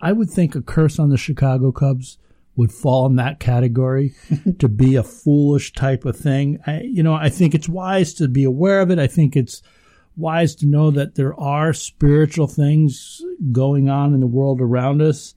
I 0.00 0.12
would 0.12 0.30
think 0.30 0.54
a 0.54 0.62
curse 0.62 0.98
on 0.98 1.08
the 1.08 1.16
Chicago 1.16 1.72
Cubs 1.72 2.18
would 2.56 2.72
fall 2.72 3.06
in 3.06 3.16
that 3.16 3.40
category 3.40 4.14
to 4.58 4.68
be 4.68 4.96
a 4.96 5.02
foolish 5.02 5.72
type 5.72 6.04
of 6.04 6.16
thing. 6.16 6.58
I, 6.66 6.82
you 6.82 7.02
know, 7.02 7.14
I 7.14 7.28
think 7.28 7.54
it's 7.54 7.68
wise 7.68 8.12
to 8.14 8.28
be 8.28 8.44
aware 8.44 8.80
of 8.80 8.90
it. 8.90 8.98
I 8.98 9.06
think 9.06 9.36
it's 9.36 9.62
wise 10.16 10.54
to 10.56 10.66
know 10.66 10.90
that 10.90 11.14
there 11.14 11.38
are 11.40 11.72
spiritual 11.72 12.46
things 12.46 13.22
going 13.52 13.88
on 13.88 14.12
in 14.12 14.20
the 14.20 14.26
world 14.26 14.60
around 14.60 15.00
us. 15.00 15.34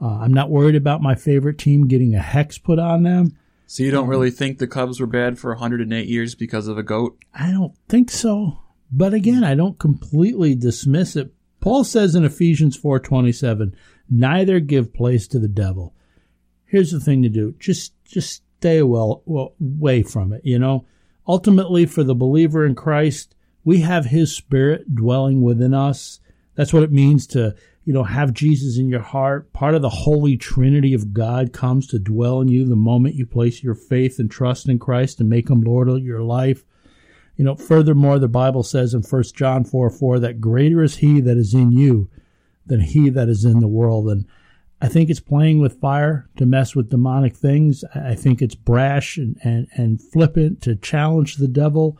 Uh, 0.00 0.18
I'm 0.20 0.32
not 0.32 0.50
worried 0.50 0.76
about 0.76 1.02
my 1.02 1.14
favorite 1.14 1.58
team 1.58 1.88
getting 1.88 2.14
a 2.14 2.20
hex 2.20 2.56
put 2.56 2.78
on 2.78 3.02
them. 3.02 3.36
So 3.70 3.84
you 3.84 3.92
don't 3.92 4.02
mm-hmm. 4.02 4.10
really 4.10 4.30
think 4.32 4.58
the 4.58 4.66
Cubs 4.66 4.98
were 4.98 5.06
bad 5.06 5.38
for 5.38 5.52
108 5.52 6.08
years 6.08 6.34
because 6.34 6.66
of 6.66 6.76
a 6.76 6.82
goat? 6.82 7.16
I 7.32 7.52
don't 7.52 7.72
think 7.88 8.10
so. 8.10 8.58
But 8.90 9.14
again, 9.14 9.44
I 9.44 9.54
don't 9.54 9.78
completely 9.78 10.56
dismiss 10.56 11.14
it. 11.14 11.32
Paul 11.60 11.84
says 11.84 12.16
in 12.16 12.24
Ephesians 12.24 12.76
4:27, 12.76 13.72
"Neither 14.10 14.58
give 14.58 14.92
place 14.92 15.28
to 15.28 15.38
the 15.38 15.46
devil." 15.46 15.94
Here's 16.64 16.90
the 16.90 16.98
thing 16.98 17.22
to 17.22 17.28
do: 17.28 17.54
just 17.60 17.92
just 18.04 18.42
stay 18.58 18.82
well, 18.82 19.22
well 19.24 19.54
away 19.60 20.02
from 20.02 20.32
it. 20.32 20.44
You 20.44 20.58
know, 20.58 20.84
ultimately, 21.28 21.86
for 21.86 22.02
the 22.02 22.12
believer 22.12 22.66
in 22.66 22.74
Christ, 22.74 23.36
we 23.64 23.82
have 23.82 24.06
His 24.06 24.34
Spirit 24.34 24.96
dwelling 24.96 25.42
within 25.42 25.74
us. 25.74 26.18
That's 26.60 26.74
what 26.74 26.82
it 26.82 26.92
means 26.92 27.26
to 27.28 27.54
you 27.84 27.94
know, 27.94 28.04
have 28.04 28.34
Jesus 28.34 28.76
in 28.76 28.90
your 28.90 29.00
heart. 29.00 29.50
Part 29.54 29.74
of 29.74 29.80
the 29.80 29.88
Holy 29.88 30.36
Trinity 30.36 30.92
of 30.92 31.14
God 31.14 31.54
comes 31.54 31.86
to 31.86 31.98
dwell 31.98 32.42
in 32.42 32.48
you 32.48 32.66
the 32.66 32.76
moment 32.76 33.14
you 33.14 33.24
place 33.24 33.62
your 33.62 33.74
faith 33.74 34.18
and 34.18 34.30
trust 34.30 34.68
in 34.68 34.78
Christ 34.78 35.20
and 35.20 35.30
make 35.30 35.48
Him 35.48 35.62
Lord 35.62 35.88
of 35.88 36.04
your 36.04 36.20
life. 36.20 36.62
You 37.36 37.46
know, 37.46 37.56
furthermore, 37.56 38.18
the 38.18 38.28
Bible 38.28 38.62
says 38.62 38.92
in 38.92 39.00
1 39.00 39.22
John 39.34 39.64
4 39.64 39.88
4 39.88 40.18
that 40.18 40.42
greater 40.42 40.82
is 40.82 40.98
He 40.98 41.22
that 41.22 41.38
is 41.38 41.54
in 41.54 41.72
you 41.72 42.10
than 42.66 42.80
He 42.80 43.08
that 43.08 43.30
is 43.30 43.46
in 43.46 43.60
the 43.60 43.66
world. 43.66 44.10
And 44.10 44.26
I 44.82 44.88
think 44.88 45.08
it's 45.08 45.18
playing 45.18 45.62
with 45.62 45.80
fire 45.80 46.28
to 46.36 46.44
mess 46.44 46.76
with 46.76 46.90
demonic 46.90 47.34
things. 47.34 47.84
I 47.94 48.14
think 48.14 48.42
it's 48.42 48.54
brash 48.54 49.16
and, 49.16 49.38
and, 49.42 49.66
and 49.78 50.02
flippant 50.02 50.60
to 50.64 50.76
challenge 50.76 51.36
the 51.36 51.48
devil. 51.48 51.96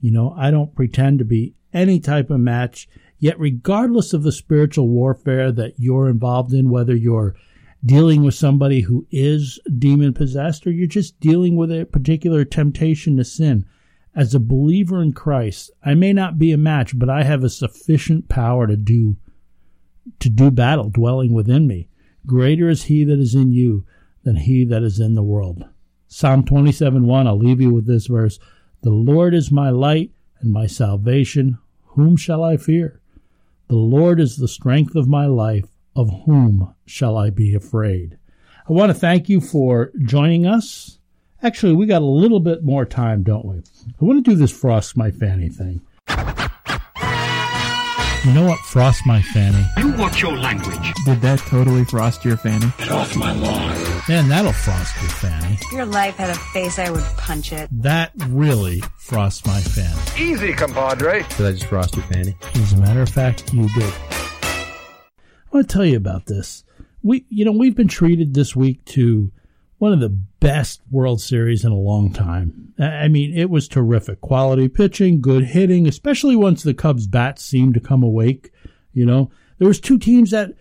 You 0.00 0.12
know, 0.12 0.34
I 0.34 0.50
don't 0.50 0.74
pretend 0.74 1.18
to 1.18 1.26
be 1.26 1.56
any 1.74 2.00
type 2.00 2.30
of 2.30 2.40
match 2.40 2.88
Yet, 3.18 3.38
regardless 3.38 4.12
of 4.12 4.22
the 4.22 4.32
spiritual 4.32 4.88
warfare 4.88 5.50
that 5.52 5.74
you're 5.76 6.08
involved 6.08 6.52
in, 6.52 6.70
whether 6.70 6.94
you're 6.94 7.34
dealing 7.84 8.22
with 8.22 8.34
somebody 8.34 8.82
who 8.82 9.06
is 9.10 9.60
demon 9.78 10.12
possessed 10.12 10.66
or 10.66 10.70
you're 10.70 10.86
just 10.86 11.18
dealing 11.20 11.56
with 11.56 11.70
a 11.70 11.84
particular 11.84 12.44
temptation 12.44 13.16
to 13.16 13.24
sin, 13.24 13.64
as 14.14 14.34
a 14.34 14.40
believer 14.40 15.02
in 15.02 15.12
Christ, 15.12 15.70
I 15.84 15.94
may 15.94 16.12
not 16.12 16.38
be 16.38 16.52
a 16.52 16.58
match, 16.58 16.98
but 16.98 17.10
I 17.10 17.22
have 17.22 17.44
a 17.44 17.50
sufficient 17.50 18.28
power 18.28 18.66
to 18.66 18.76
do 18.76 19.16
to 20.20 20.30
do 20.30 20.50
battle 20.50 20.88
dwelling 20.88 21.32
within 21.32 21.66
me. 21.66 21.88
Greater 22.26 22.68
is 22.68 22.84
he 22.84 23.04
that 23.04 23.18
is 23.18 23.34
in 23.34 23.52
you 23.52 23.84
than 24.24 24.36
he 24.36 24.64
that 24.64 24.82
is 24.82 24.98
in 24.98 25.14
the 25.14 25.22
world. 25.22 25.64
Psalm 26.08 26.44
27 26.44 27.06
1, 27.06 27.26
I'll 27.26 27.38
leave 27.38 27.60
you 27.60 27.72
with 27.72 27.86
this 27.86 28.06
verse. 28.06 28.38
The 28.82 28.90
Lord 28.90 29.34
is 29.34 29.52
my 29.52 29.70
light 29.70 30.12
and 30.40 30.50
my 30.50 30.66
salvation. 30.66 31.58
Whom 31.94 32.16
shall 32.16 32.42
I 32.42 32.56
fear? 32.56 33.00
The 33.68 33.76
Lord 33.76 34.18
is 34.18 34.36
the 34.36 34.48
strength 34.48 34.96
of 34.96 35.08
my 35.08 35.26
life. 35.26 35.66
Of 35.94 36.10
whom 36.26 36.74
shall 36.86 37.16
I 37.16 37.30
be 37.30 37.54
afraid? 37.54 38.18
I 38.68 38.72
want 38.72 38.90
to 38.90 38.94
thank 38.94 39.28
you 39.28 39.40
for 39.40 39.90
joining 40.04 40.46
us. 40.46 40.98
Actually, 41.42 41.74
we 41.74 41.86
got 41.86 42.02
a 42.02 42.06
little 42.06 42.40
bit 42.40 42.62
more 42.62 42.84
time, 42.84 43.22
don't 43.22 43.44
we? 43.44 43.56
I 43.56 44.04
want 44.04 44.24
to 44.24 44.30
do 44.30 44.36
this 44.36 44.52
Frost 44.52 44.96
My 44.96 45.10
Fanny 45.10 45.48
thing. 45.48 45.80
You 48.28 48.34
know 48.34 48.44
what? 48.44 48.58
Frost 48.58 49.06
my 49.06 49.22
fanny. 49.22 49.64
You 49.78 49.92
watch 49.92 50.20
your 50.20 50.36
language. 50.36 50.92
Did 51.06 51.22
that 51.22 51.38
totally 51.38 51.86
frost 51.86 52.26
your 52.26 52.36
fanny? 52.36 52.70
Get 52.76 52.90
off 52.90 53.16
my 53.16 53.32
lawn. 53.32 53.74
Man, 54.06 54.28
that'll 54.28 54.52
frost 54.52 54.94
your 55.00 55.08
fanny. 55.12 55.54
If 55.54 55.72
your 55.72 55.86
life 55.86 56.16
had 56.16 56.28
a 56.28 56.34
face, 56.34 56.78
I 56.78 56.90
would 56.90 57.02
punch 57.16 57.54
it. 57.54 57.70
That 57.72 58.12
really 58.26 58.82
frosts 58.98 59.46
my 59.46 59.58
fanny. 59.62 59.98
Easy, 60.22 60.52
compadre. 60.52 61.24
Did 61.38 61.46
I 61.46 61.52
just 61.52 61.64
frost 61.64 61.96
your 61.96 62.04
fanny? 62.04 62.36
As 62.56 62.74
a 62.74 62.76
matter 62.76 63.00
of 63.00 63.08
fact, 63.08 63.50
you 63.54 63.66
did. 63.70 63.94
I 63.94 64.74
want 65.50 65.66
to 65.66 65.72
tell 65.72 65.86
you 65.86 65.96
about 65.96 66.26
this. 66.26 66.64
We, 67.02 67.24
you 67.30 67.46
know, 67.46 67.52
we've 67.52 67.76
been 67.76 67.88
treated 67.88 68.34
this 68.34 68.54
week 68.54 68.84
to 68.86 69.32
one 69.78 69.94
of 69.94 70.00
the 70.00 70.20
best 70.40 70.82
World 70.90 71.20
Series 71.20 71.64
in 71.64 71.72
a 71.72 71.76
long 71.76 72.12
time. 72.12 72.72
I 72.78 73.08
mean, 73.08 73.36
it 73.36 73.50
was 73.50 73.68
terrific. 73.68 74.20
Quality 74.20 74.68
pitching, 74.68 75.20
good 75.20 75.44
hitting, 75.44 75.86
especially 75.88 76.36
once 76.36 76.62
the 76.62 76.74
Cubs 76.74 77.06
bats 77.06 77.44
seemed 77.44 77.74
to 77.74 77.80
come 77.80 78.02
awake. 78.02 78.52
You 78.92 79.06
know, 79.06 79.30
there 79.58 79.68
was 79.68 79.80
two 79.80 79.98
teams 79.98 80.30
that 80.30 80.54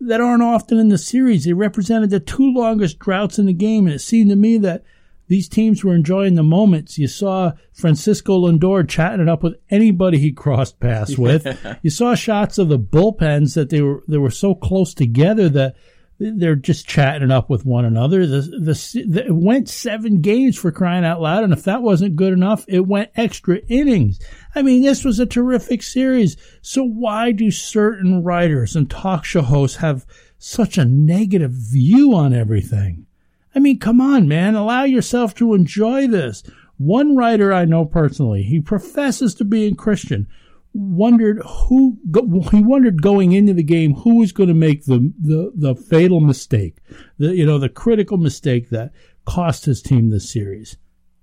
that 0.00 0.20
aren't 0.20 0.42
often 0.42 0.78
in 0.78 0.88
the 0.88 0.98
series. 0.98 1.44
They 1.44 1.52
represented 1.52 2.10
the 2.10 2.20
two 2.20 2.52
longest 2.52 2.98
droughts 2.98 3.38
in 3.38 3.46
the 3.46 3.52
game, 3.52 3.86
and 3.86 3.94
it 3.94 4.00
seemed 4.00 4.30
to 4.30 4.36
me 4.36 4.58
that 4.58 4.84
these 5.26 5.48
teams 5.48 5.82
were 5.82 5.94
enjoying 5.94 6.34
the 6.34 6.42
moments. 6.42 6.98
You 6.98 7.08
saw 7.08 7.52
Francisco 7.72 8.46
Lindor 8.46 8.88
chatting 8.88 9.20
it 9.20 9.28
up 9.28 9.42
with 9.42 9.54
anybody 9.70 10.18
he 10.18 10.32
crossed 10.32 10.80
paths 10.80 11.16
with. 11.16 11.46
you 11.82 11.90
saw 11.90 12.14
shots 12.14 12.58
of 12.58 12.68
the 12.68 12.78
bullpens 12.78 13.54
that 13.54 13.70
they 13.70 13.80
were 13.80 14.02
they 14.06 14.18
were 14.18 14.30
so 14.30 14.54
close 14.54 14.94
together 14.94 15.48
that 15.50 15.76
they're 16.36 16.56
just 16.56 16.86
chatting 16.86 17.30
up 17.30 17.50
with 17.50 17.66
one 17.66 17.84
another. 17.84 18.26
The, 18.26 18.40
the, 18.40 19.04
the, 19.06 19.26
it 19.26 19.34
went 19.34 19.68
seven 19.68 20.20
games 20.20 20.56
for 20.56 20.72
crying 20.72 21.04
out 21.04 21.20
loud, 21.20 21.44
and 21.44 21.52
if 21.52 21.64
that 21.64 21.82
wasn't 21.82 22.16
good 22.16 22.32
enough, 22.32 22.64
it 22.68 22.86
went 22.86 23.10
extra 23.16 23.58
innings. 23.68 24.20
I 24.54 24.62
mean, 24.62 24.82
this 24.82 25.04
was 25.04 25.18
a 25.18 25.26
terrific 25.26 25.82
series. 25.82 26.36
So 26.62 26.82
why 26.82 27.32
do 27.32 27.50
certain 27.50 28.22
writers 28.22 28.74
and 28.74 28.90
talk 28.90 29.24
show 29.24 29.42
hosts 29.42 29.78
have 29.78 30.06
such 30.38 30.78
a 30.78 30.84
negative 30.84 31.52
view 31.52 32.14
on 32.14 32.32
everything? 32.32 33.06
I 33.54 33.58
mean, 33.58 33.78
come 33.78 34.00
on, 34.00 34.26
man, 34.26 34.54
allow 34.54 34.84
yourself 34.84 35.34
to 35.36 35.54
enjoy 35.54 36.08
this. 36.08 36.42
One 36.76 37.14
writer 37.14 37.52
I 37.52 37.66
know 37.66 37.84
personally, 37.84 38.42
he 38.42 38.60
professes 38.60 39.34
to 39.36 39.44
be 39.44 39.66
a 39.66 39.74
Christian 39.74 40.26
wondered 40.74 41.40
who 41.46 41.96
he 42.50 42.60
wondered 42.60 43.00
going 43.00 43.32
into 43.32 43.54
the 43.54 43.62
game 43.62 43.94
who 43.94 44.16
was 44.16 44.32
going 44.32 44.48
to 44.48 44.54
make 44.54 44.84
the, 44.84 45.12
the 45.20 45.52
the 45.54 45.74
fatal 45.74 46.20
mistake, 46.20 46.78
the 47.18 47.34
you 47.34 47.46
know 47.46 47.58
the 47.58 47.68
critical 47.68 48.18
mistake 48.18 48.70
that 48.70 48.92
cost 49.24 49.64
his 49.64 49.80
team 49.80 50.10
the 50.10 50.20
series. 50.20 50.76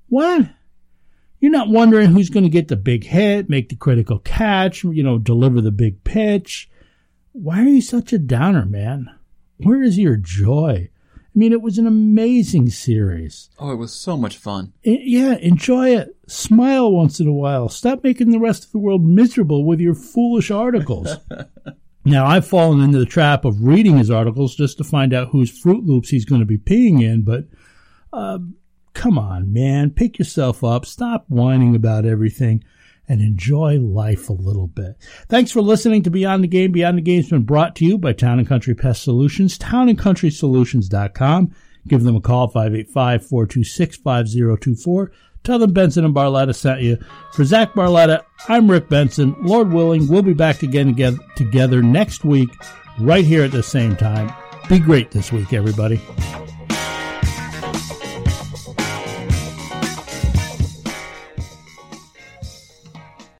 What? 0.08 0.50
You're 1.40 1.52
not 1.52 1.70
wondering 1.70 2.12
who's 2.12 2.30
going 2.30 2.44
to 2.44 2.50
get 2.50 2.68
the 2.68 2.76
big 2.76 3.04
hit, 3.04 3.50
make 3.50 3.70
the 3.70 3.76
critical 3.76 4.20
catch, 4.20 4.84
you 4.84 5.02
know, 5.02 5.18
deliver 5.18 5.60
the 5.60 5.72
big 5.72 6.04
pitch. 6.04 6.70
Why 7.32 7.62
are 7.62 7.68
you 7.68 7.82
such 7.82 8.14
a 8.14 8.20
downer, 8.20 8.66
man? 8.66 9.10
Where 9.58 9.82
is 9.82 9.98
your 9.98 10.18
joy? 10.18 10.91
I 11.34 11.40
mean, 11.40 11.54
it 11.54 11.62
was 11.62 11.78
an 11.78 11.88
amazing 11.88 12.70
series. 12.72 13.50
Oh, 13.58 13.72
it 13.72 13.78
was 13.78 13.94
so 13.94 14.18
much 14.18 14.36
fun. 14.36 14.74
yeah, 14.84 15.38
enjoy 15.38 15.96
it. 15.96 16.18
Smile 16.28 16.92
once 16.92 17.22
in 17.22 17.28
a 17.28 17.34
while. 17.34 17.70
Stop 17.70 18.04
making 18.04 18.32
the 18.32 18.40
rest 18.40 18.66
of 18.66 18.72
the 18.74 18.80
world 18.80 19.06
miserable 19.06 19.64
with 19.64 19.80
your 19.80 19.96
foolish 19.96 20.52
articles. 20.52 21.16
now, 22.06 22.26
I've 22.26 22.46
fallen 22.46 22.82
into 22.82 23.00
the 23.00 23.06
trap 23.06 23.46
of 23.46 23.64
reading 23.64 23.98
his 23.98 24.12
articles 24.12 24.56
just 24.56 24.78
to 24.80 24.84
find 24.84 25.14
out 25.14 25.30
whose 25.30 25.58
Fruit 25.58 25.86
Loops 25.86 26.10
he's 26.10 26.26
going 26.26 26.42
to 26.42 26.46
be 26.46 26.58
peeing 26.58 27.02
in, 27.02 27.22
but 27.22 27.46
uh, 28.12 28.40
come 28.94 29.18
on, 29.18 29.54
man. 29.54 29.92
Pick 29.92 30.20
yourself 30.20 30.66
up. 30.66 30.86
Stop 30.86 31.24
whining 31.30 31.76
about 31.76 32.06
everything 32.06 32.62
and 33.12 33.22
enjoy 33.22 33.78
life 33.78 34.30
a 34.30 34.34
little 34.34 34.68
bit. 34.68 34.96
Thanks 35.28 35.52
for 35.52 35.62
listening 35.62 36.02
to 36.04 36.10
Beyond 36.10 36.46
the 36.46 36.48
Game. 36.48 36.72
Beyond 36.72 36.98
the 36.98 37.02
Game's 37.02 37.30
been 37.30 37.44
brought 37.44 37.76
to 37.76 37.86
you 37.86 37.98
by 37.98 38.14
Town 38.14 38.40
and 38.40 38.48
Country 38.48 38.74
Pest 38.74 39.04
Solutions, 39.04 39.58
townandcountrysolutions.com. 39.58 41.52
Give 41.90 42.04
them 42.04 42.16
a 42.16 42.22
call, 42.22 42.48
585 42.48 43.28
426 43.28 43.98
5024. 43.98 45.12
Tell 45.44 45.60
them 45.60 45.74
Benson 45.74 46.06
and 46.06 46.16
Barletta 46.16 46.56
sent 46.56 46.82
you. 46.82 47.00
For 47.34 47.44
Zach 47.44 47.74
Barletta, 47.74 48.24
I'm 48.48 48.72
Rick 48.72 48.88
Benson. 48.88 49.36
Lord 49.42 49.74
willing, 49.74 50.08
we'll 50.08 50.22
be 50.22 50.34
back 50.34 50.64
again 50.64 50.96
together 51.36 51.82
next 51.82 52.24
week, 52.24 52.50
right 52.98 53.26
here 53.26 53.44
at 53.44 53.52
the 53.52 53.64
same 53.64 53.98
time. 53.98 54.32
Be 54.70 54.80
great 54.80 55.12
this 55.12 55.34
week, 55.34 55.52
everybody. 55.52 56.00